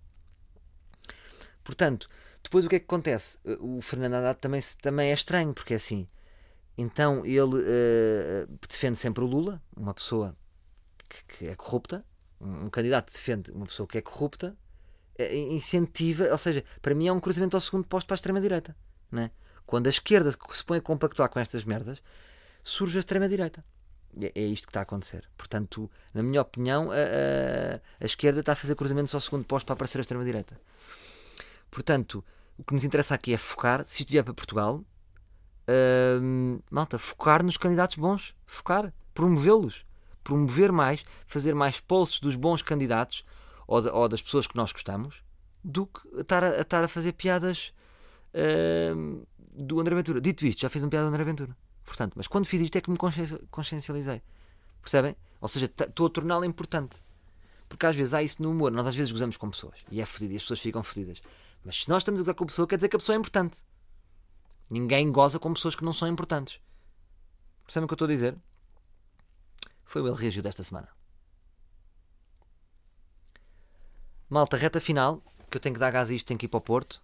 Portanto, 1.62 2.08
depois 2.42 2.64
o 2.64 2.68
que 2.68 2.76
é 2.76 2.78
que 2.78 2.84
acontece? 2.84 3.38
O 3.60 3.80
Fernando 3.80 4.14
Haddad 4.14 4.38
também, 4.38 4.60
também 4.82 5.10
é 5.10 5.14
estranho, 5.14 5.54
porque 5.54 5.74
é 5.74 5.76
assim. 5.76 6.06
Então 6.76 7.24
ele 7.24 7.56
uh, 7.56 8.58
defende 8.68 8.98
sempre 8.98 9.22
o 9.22 9.26
Lula, 9.26 9.62
uma 9.76 9.94
pessoa 9.94 10.36
que, 11.08 11.24
que 11.24 11.46
é 11.46 11.54
corrupta, 11.54 12.04
um, 12.40 12.68
candidato 12.68 13.12
defende 13.12 13.50
uma 13.52 13.66
pessoa 13.66 13.86
que 13.86 13.98
é 13.98 14.02
corrupta, 14.02 14.56
é, 15.16 15.36
incentiva, 15.36 16.28
ou 16.30 16.38
seja, 16.38 16.64
para 16.82 16.94
mim 16.94 17.06
é 17.06 17.12
um 17.12 17.20
cruzamento 17.20 17.56
ao 17.56 17.60
segundo 17.60 17.86
posto 17.86 18.06
para 18.06 18.14
a 18.14 18.16
extrema-direita. 18.16 18.76
É? 19.16 19.30
Quando 19.64 19.86
a 19.86 19.90
esquerda 19.90 20.32
se 20.50 20.64
põe 20.64 20.78
a 20.78 20.82
compactuar 20.82 21.28
com 21.28 21.38
estas 21.38 21.64
merdas, 21.64 22.02
surge 22.62 22.98
a 22.98 23.00
extrema-direita. 23.00 23.64
É, 24.20 24.32
é 24.40 24.46
isto 24.46 24.66
que 24.66 24.70
está 24.70 24.80
a 24.80 24.82
acontecer. 24.82 25.28
Portanto, 25.36 25.90
na 26.12 26.22
minha 26.22 26.40
opinião, 26.42 26.90
a, 26.90 26.94
a, 26.94 27.80
a 28.00 28.06
esquerda 28.06 28.40
está 28.40 28.52
a 28.52 28.56
fazer 28.56 28.74
cruzamentos 28.74 29.14
ao 29.14 29.20
segundo 29.20 29.44
posto 29.44 29.66
para 29.66 29.74
aparecer 29.74 29.98
a 29.98 30.00
extrema-direita. 30.02 30.58
Portanto, 31.70 32.24
o 32.56 32.64
que 32.64 32.72
nos 32.72 32.84
interessa 32.84 33.14
aqui 33.14 33.32
é 33.34 33.36
focar, 33.36 33.84
se 33.84 34.02
isto 34.02 34.10
vier 34.10 34.22
para 34.22 34.32
Portugal, 34.32 34.84
hum, 36.22 36.60
malta, 36.70 36.98
focar 36.98 37.42
nos 37.42 37.56
candidatos 37.56 37.96
bons, 37.96 38.34
focar, 38.46 38.92
promovê-los, 39.12 39.84
promover 40.22 40.70
mais, 40.70 41.04
fazer 41.26 41.54
mais 41.54 41.80
posts 41.80 42.20
dos 42.20 42.36
bons 42.36 42.62
candidatos 42.62 43.24
ou, 43.66 43.80
de, 43.80 43.88
ou, 43.88 44.08
das 44.08 44.22
pessoas 44.22 44.46
que 44.46 44.56
nós 44.56 44.72
gostamos, 44.72 45.22
do 45.62 45.86
que 45.86 46.20
estar 46.20 46.44
a, 46.44 46.60
estar 46.60 46.84
a 46.84 46.88
fazer 46.88 47.12
piadas 47.12 47.72
hum, 48.96 49.24
do 49.38 49.80
André 49.80 49.96
Ventura. 49.96 50.20
Dito 50.20 50.46
isto, 50.46 50.62
já 50.62 50.68
fiz 50.68 50.82
uma 50.82 50.90
piada 50.90 51.06
do 51.06 51.08
André 51.08 51.24
Ventura. 51.24 51.56
Portanto, 51.84 52.14
mas 52.16 52.26
quando 52.26 52.46
fiz 52.46 52.60
isto 52.60 52.76
é 52.76 52.80
que 52.80 52.90
me 52.90 52.96
consciencializei. 53.50 54.22
Percebem? 54.80 55.16
Ou 55.40 55.48
seja, 55.48 55.66
estou 55.66 56.06
a 56.06 56.10
torná-lo 56.10 56.44
importante. 56.44 57.02
Porque 57.68 57.86
às 57.86 57.96
vezes 57.96 58.14
há 58.14 58.22
isso 58.22 58.42
no 58.42 58.50
humor. 58.50 58.70
Nós 58.72 58.86
às 58.86 58.96
vezes 58.96 59.12
gozamos 59.12 59.36
com 59.36 59.50
pessoas. 59.50 59.78
E 59.90 60.00
é 60.00 60.06
fodido. 60.06 60.34
E 60.34 60.36
as 60.36 60.42
pessoas 60.42 60.60
ficam 60.60 60.82
fodidas. 60.82 61.20
Mas 61.64 61.82
se 61.82 61.88
nós 61.88 62.02
estamos 62.02 62.20
a 62.20 62.22
gozar 62.22 62.34
com 62.34 62.44
a 62.44 62.46
pessoa, 62.46 62.68
quer 62.68 62.76
dizer 62.76 62.88
que 62.88 62.96
a 62.96 62.98
pessoa 62.98 63.16
é 63.16 63.18
importante. 63.18 63.60
Ninguém 64.70 65.10
goza 65.10 65.38
com 65.38 65.52
pessoas 65.52 65.74
que 65.74 65.84
não 65.84 65.92
são 65.92 66.08
importantes. 66.08 66.60
Percebem 67.64 67.84
o 67.84 67.88
que 67.88 67.92
eu 67.92 67.96
estou 67.96 68.06
a 68.06 68.10
dizer? 68.10 68.36
Foi 69.84 70.02
o 70.02 70.08
ele 70.08 70.16
reagiu 70.16 70.42
desta 70.42 70.62
semana. 70.62 70.88
Malta, 74.28 74.56
reta 74.56 74.80
final, 74.80 75.22
que 75.50 75.56
eu 75.56 75.60
tenho 75.60 75.74
que 75.74 75.80
dar 75.80 75.90
gás 75.90 76.10
a 76.10 76.14
isto, 76.14 76.26
tenho 76.26 76.38
que 76.38 76.46
ir 76.46 76.48
para 76.48 76.58
o 76.58 76.60
Porto. 76.60 77.02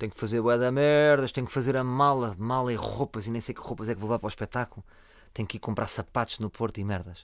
Tenho 0.00 0.10
que 0.10 0.18
fazer 0.18 0.40
bué 0.40 0.56
da 0.56 0.72
merdas, 0.72 1.30
tenho 1.30 1.46
que 1.46 1.52
fazer 1.52 1.76
a 1.76 1.84
mala, 1.84 2.34
mala 2.38 2.72
e 2.72 2.74
roupas, 2.74 3.26
e 3.26 3.30
nem 3.30 3.38
sei 3.38 3.54
que 3.54 3.60
roupas 3.60 3.86
é 3.86 3.94
que 3.94 4.00
vou 4.00 4.08
levar 4.08 4.18
para 4.18 4.28
o 4.28 4.30
espetáculo. 4.30 4.82
Tenho 5.34 5.46
que 5.46 5.58
ir 5.58 5.60
comprar 5.60 5.88
sapatos 5.88 6.38
no 6.38 6.48
Porto 6.48 6.80
e 6.80 6.84
merdas. 6.84 7.22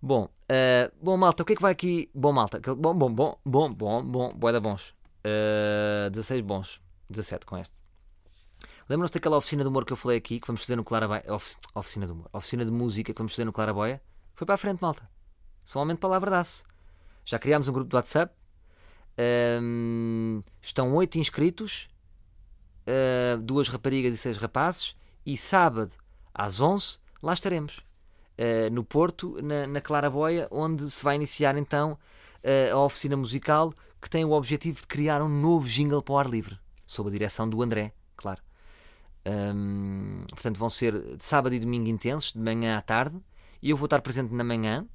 Bom, 0.00 0.26
uh, 0.26 0.94
bom 1.02 1.16
malta, 1.16 1.42
o 1.42 1.46
que 1.46 1.54
é 1.54 1.56
que 1.56 1.62
vai 1.62 1.72
aqui? 1.72 2.08
Bom 2.14 2.32
malta, 2.32 2.60
bom, 2.76 2.94
bom, 2.94 3.12
bom, 3.12 3.36
bom, 3.44 3.74
bom, 3.74 4.04
bom, 4.04 4.32
bué 4.32 4.52
da 4.52 4.60
bons. 4.60 4.94
Uh, 5.26 6.08
16 6.10 6.40
bons. 6.42 6.80
17 7.10 7.44
com 7.44 7.58
este. 7.58 7.74
Lembram-se 8.88 9.14
daquela 9.14 9.36
oficina 9.36 9.64
de 9.64 9.68
humor 9.68 9.84
que 9.84 9.92
eu 9.92 9.96
falei 9.96 10.18
aqui, 10.18 10.38
que 10.38 10.46
vamos 10.46 10.62
fazer 10.62 10.76
no 10.76 10.84
Claraboia? 10.84 11.24
Ofic 11.34 11.58
oficina 11.74 12.06
de 12.06 12.12
humor. 12.12 12.30
Oficina 12.32 12.64
de 12.64 12.70
música 12.70 13.12
que 13.12 13.18
vamos 13.18 13.32
fazer 13.32 13.44
no 13.44 13.52
Claraboia? 13.52 14.00
Foi 14.36 14.46
para 14.46 14.54
a 14.54 14.58
frente, 14.58 14.80
malta. 14.80 15.10
Somente 15.64 15.98
palavra-daço. 15.98 16.62
Já 17.24 17.40
criámos 17.40 17.66
um 17.66 17.72
grupo 17.72 17.90
de 17.90 17.96
WhatsApp. 17.96 18.32
Um, 19.18 20.42
estão 20.60 20.94
8 20.94 21.18
inscritos. 21.18 21.88
Uh, 22.86 23.40
duas 23.42 23.68
raparigas 23.68 24.12
e 24.12 24.16
seis 24.16 24.36
rapazes. 24.36 24.94
E 25.24 25.36
sábado, 25.36 25.96
às 26.34 26.60
11, 26.60 26.98
lá 27.22 27.32
estaremos. 27.32 27.78
Uh, 28.38 28.72
no 28.72 28.84
Porto, 28.84 29.40
na, 29.42 29.66
na 29.66 29.80
Claraboia, 29.80 30.48
onde 30.50 30.90
se 30.90 31.02
vai 31.02 31.16
iniciar 31.16 31.56
então 31.56 31.92
uh, 31.92 32.74
a 32.74 32.84
oficina 32.84 33.16
musical 33.16 33.72
que 34.04 34.10
tem 34.10 34.24
o 34.24 34.32
objetivo 34.32 34.80
de 34.80 34.86
criar 34.86 35.22
um 35.22 35.28
novo 35.28 35.66
jingle 35.66 36.02
para 36.02 36.12
o 36.12 36.18
ar 36.18 36.28
livre, 36.28 36.58
sob 36.84 37.08
a 37.08 37.12
direção 37.12 37.48
do 37.48 37.62
André, 37.62 37.94
claro. 38.14 38.42
Um, 39.26 40.24
portanto, 40.28 40.58
vão 40.58 40.68
ser 40.68 41.16
de 41.16 41.24
sábado 41.24 41.54
e 41.54 41.58
domingo 41.58 41.88
intensos, 41.88 42.32
de 42.32 42.38
manhã 42.38 42.76
à 42.76 42.82
tarde, 42.82 43.18
e 43.62 43.70
eu 43.70 43.76
vou 43.78 43.86
estar 43.86 44.02
presente 44.02 44.34
na 44.34 44.44
manhã. 44.44 44.86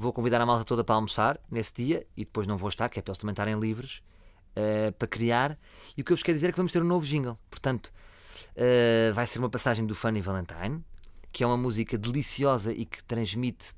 Vou 0.00 0.12
convidar 0.12 0.40
a 0.40 0.46
malta 0.46 0.64
toda 0.64 0.84
para 0.84 0.94
almoçar 0.94 1.40
nesse 1.50 1.74
dia 1.74 2.06
e 2.16 2.24
depois 2.24 2.46
não 2.46 2.56
vou 2.56 2.68
estar, 2.68 2.88
que 2.88 3.00
é 3.00 3.02
para 3.02 3.10
eles 3.10 3.18
também 3.18 3.32
estarem 3.32 3.58
livres 3.58 4.00
uh, 4.52 4.92
para 4.92 5.08
criar. 5.08 5.58
E 5.96 6.02
o 6.02 6.04
que 6.04 6.12
eu 6.12 6.16
vos 6.16 6.22
quero 6.22 6.36
dizer 6.36 6.50
é 6.50 6.52
que 6.52 6.56
vamos 6.56 6.70
ter 6.70 6.80
um 6.80 6.86
novo 6.86 7.04
jingle. 7.04 7.36
Portanto, 7.50 7.92
uh, 8.52 9.12
vai 9.12 9.26
ser 9.26 9.40
uma 9.40 9.50
passagem 9.50 9.84
do 9.84 9.96
Funny 9.96 10.20
Valentine, 10.20 10.84
que 11.32 11.42
é 11.42 11.46
uma 11.48 11.56
música 11.56 11.98
deliciosa 11.98 12.72
e 12.72 12.86
que 12.86 13.02
transmite 13.02 13.74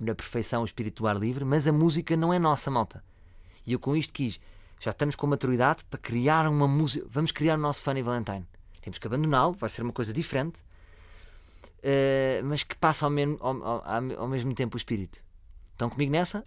na 0.00 0.12
perfeição 0.12 0.62
o 0.62 0.64
espírito 0.64 1.04
do 1.04 1.06
ar 1.06 1.16
livre, 1.16 1.44
mas 1.44 1.68
a 1.68 1.72
música 1.72 2.16
não 2.16 2.34
é 2.34 2.38
nossa, 2.40 2.68
malta. 2.68 3.04
E 3.64 3.72
eu 3.72 3.78
com 3.78 3.94
isto 3.94 4.12
quis, 4.12 4.40
já 4.80 4.90
estamos 4.90 5.14
com 5.14 5.28
maturidade 5.28 5.84
para 5.84 6.00
criar 6.00 6.48
uma 6.48 6.66
música. 6.66 7.06
Vamos 7.08 7.30
criar 7.30 7.54
o 7.54 7.62
nosso 7.62 7.80
Funny 7.84 8.02
Valentine. 8.02 8.44
Temos 8.80 8.98
que 8.98 9.06
abandoná-lo, 9.06 9.52
vai 9.52 9.70
ser 9.70 9.82
uma 9.82 9.92
coisa 9.92 10.12
diferente, 10.12 10.62
uh, 11.78 12.44
mas 12.44 12.64
que 12.64 12.74
passa 12.74 13.06
ao, 13.06 13.12
ao, 13.40 13.62
ao, 13.62 14.20
ao 14.22 14.28
mesmo 14.28 14.52
tempo 14.52 14.74
o 14.74 14.76
espírito. 14.76 15.29
Estão 15.80 15.88
comigo 15.88 16.12
nessa? 16.12 16.44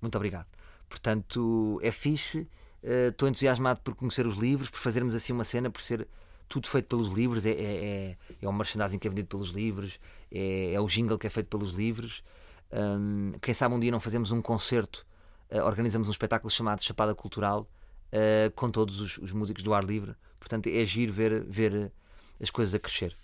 Muito 0.00 0.14
obrigado. 0.16 0.46
Portanto, 0.88 1.78
é 1.82 1.90
fixe. 1.90 2.48
Uh, 2.82 3.10
estou 3.10 3.28
entusiasmado 3.28 3.82
por 3.82 3.94
conhecer 3.94 4.26
os 4.26 4.38
livros, 4.38 4.70
por 4.70 4.78
fazermos 4.78 5.14
assim 5.14 5.30
uma 5.30 5.44
cena, 5.44 5.68
por 5.68 5.82
ser 5.82 6.08
tudo 6.48 6.68
feito 6.68 6.88
pelos 6.88 7.12
livros. 7.12 7.44
É, 7.44 7.50
é, 7.50 7.52
é, 7.52 8.16
é 8.40 8.48
o 8.48 8.52
merchandising 8.52 8.98
que 8.98 9.06
é 9.06 9.10
vendido 9.10 9.28
pelos 9.28 9.50
livros, 9.50 10.00
é, 10.32 10.72
é 10.72 10.80
o 10.80 10.86
jingle 10.86 11.18
que 11.18 11.26
é 11.26 11.30
feito 11.30 11.50
pelos 11.50 11.72
livros. 11.72 12.24
Um, 12.72 13.32
quem 13.42 13.52
sabe 13.52 13.74
um 13.74 13.78
dia 13.78 13.90
não 13.90 14.00
fazemos 14.00 14.32
um 14.32 14.40
concerto 14.40 15.06
uh, 15.52 15.62
organizamos 15.64 16.08
um 16.08 16.10
espetáculo 16.10 16.50
chamado 16.50 16.82
Chapada 16.82 17.14
Cultural 17.14 17.68
uh, 18.10 18.50
com 18.54 18.70
todos 18.70 19.02
os, 19.02 19.18
os, 19.18 19.32
músicos 19.32 19.62
do 19.62 19.74
ar 19.74 19.84
livre. 19.84 20.14
Portanto, 20.40 20.66
é 20.66 20.82
giro 20.86 21.12
ver, 21.12 21.44
ver 21.44 21.92
as 22.40 22.48
coisas 22.48 22.74
a 22.74 22.78
crescer. 22.78 23.14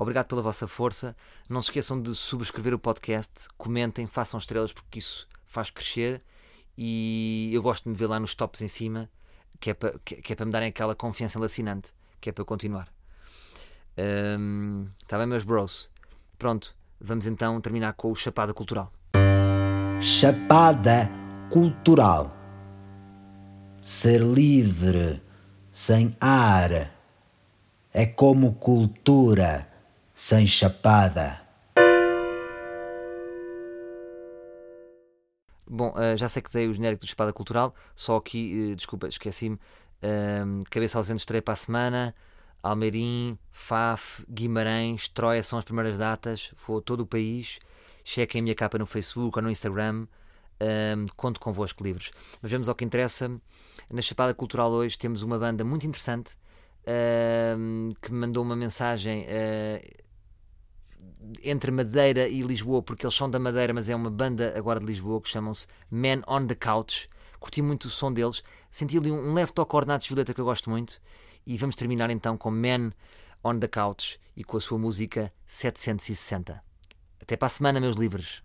Obrigado 0.00 0.28
pela 0.28 0.40
vossa 0.40 0.66
força. 0.66 1.14
Não 1.46 1.60
se 1.60 1.66
esqueçam 1.66 2.00
de 2.00 2.14
subscrever 2.14 2.72
o 2.72 2.78
podcast, 2.78 3.30
comentem, 3.58 4.06
façam 4.06 4.38
estrelas, 4.38 4.72
porque 4.72 4.98
isso 4.98 5.28
faz 5.44 5.68
crescer. 5.68 6.22
E 6.74 7.50
eu 7.52 7.60
gosto 7.60 7.84
de 7.84 7.90
me 7.90 7.96
ver 7.96 8.06
lá 8.06 8.18
nos 8.18 8.34
tops 8.34 8.62
em 8.62 8.68
cima, 8.68 9.10
que 9.60 9.68
é 9.68 9.74
para, 9.74 9.98
que, 10.02 10.22
que 10.22 10.32
é 10.32 10.44
me 10.46 10.50
darem 10.50 10.70
aquela 10.70 10.94
confiança 10.94 11.38
em 11.38 11.44
assinante, 11.44 11.92
que 12.18 12.30
é 12.30 12.32
para 12.32 12.40
eu 12.40 12.46
continuar. 12.46 12.88
Está 13.90 15.16
um, 15.16 15.18
bem, 15.18 15.26
meus 15.26 15.44
bros? 15.44 15.90
Pronto, 16.38 16.74
vamos 16.98 17.26
então 17.26 17.60
terminar 17.60 17.92
com 17.92 18.10
o 18.10 18.14
Chapada 18.14 18.54
Cultural. 18.54 18.90
Chapada 20.00 21.10
cultural. 21.50 22.34
Ser 23.82 24.22
livre, 24.22 25.22
sem 25.70 26.16
ar, 26.18 26.90
é 27.92 28.06
como 28.06 28.54
cultura 28.54 29.69
sem 30.20 30.46
chapada. 30.46 31.40
Bom, 35.66 35.94
uh, 35.96 36.14
já 36.14 36.28
sei 36.28 36.42
que 36.42 36.52
dei 36.52 36.68
o 36.68 36.74
genérico 36.74 37.00
do 37.00 37.08
Espada 37.08 37.32
Cultural, 37.32 37.74
só 37.94 38.16
aqui, 38.16 38.70
uh, 38.72 38.76
desculpa, 38.76 39.08
esqueci-me. 39.08 39.56
Uh, 39.56 40.62
cabeça 40.68 40.98
ausente 40.98 41.20
estreia 41.20 41.40
para 41.40 41.54
a 41.54 41.56
semana. 41.56 42.14
Almeirim, 42.62 43.38
Faf, 43.50 44.22
Guimarães, 44.28 45.08
Troia 45.08 45.42
são 45.42 45.58
as 45.58 45.64
primeiras 45.64 45.96
datas. 45.96 46.52
Vou 46.66 46.82
todo 46.82 47.00
o 47.00 47.06
país. 47.06 47.58
Chequem 48.04 48.40
a 48.40 48.42
minha 48.42 48.54
capa 48.54 48.76
no 48.76 48.84
Facebook 48.84 49.38
ou 49.38 49.42
no 49.42 49.50
Instagram. 49.50 50.06
Um, 50.60 51.06
conto 51.16 51.40
convosco 51.40 51.82
livros. 51.82 52.10
Mas 52.42 52.52
vamos 52.52 52.68
ao 52.68 52.74
que 52.74 52.84
interessa. 52.84 53.40
Na 53.88 54.02
Chapada 54.02 54.34
Cultural 54.34 54.70
hoje 54.70 54.98
temos 54.98 55.22
uma 55.22 55.38
banda 55.38 55.64
muito 55.64 55.86
interessante 55.86 56.36
um, 56.86 57.90
que 58.02 58.12
me 58.12 58.18
mandou 58.18 58.42
uma 58.42 58.56
mensagem 58.56 59.24
uh, 59.24 60.09
entre 61.42 61.70
Madeira 61.70 62.28
e 62.28 62.40
Lisboa, 62.42 62.82
porque 62.82 63.04
eles 63.04 63.14
são 63.14 63.28
da 63.28 63.38
Madeira, 63.38 63.72
mas 63.72 63.88
é 63.88 63.94
uma 63.94 64.10
banda 64.10 64.54
agora 64.56 64.80
de 64.80 64.86
Lisboa 64.86 65.20
que 65.20 65.28
chamam-se 65.28 65.66
Man 65.90 66.22
on 66.26 66.46
the 66.46 66.54
Couch. 66.54 67.08
Curti 67.38 67.62
muito 67.62 67.86
o 67.86 67.90
som 67.90 68.12
deles. 68.12 68.42
Senti 68.70 68.98
ali 68.98 69.10
um 69.10 69.32
leve 69.32 69.52
toque 69.52 69.74
ornato 69.74 70.04
de 70.04 70.10
violeta 70.10 70.34
que 70.34 70.40
eu 70.40 70.44
gosto 70.44 70.68
muito. 70.68 71.00
E 71.46 71.56
vamos 71.56 71.76
terminar 71.76 72.10
então 72.10 72.36
com 72.36 72.50
Man 72.50 72.92
on 73.42 73.58
the 73.58 73.68
Couch 73.68 74.20
e 74.36 74.44
com 74.44 74.56
a 74.56 74.60
sua 74.60 74.78
música 74.78 75.32
760. 75.46 76.62
Até 77.20 77.36
para 77.36 77.46
a 77.46 77.50
semana, 77.50 77.80
meus 77.80 77.96
livres. 77.96 78.42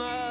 Mais 0.00 0.29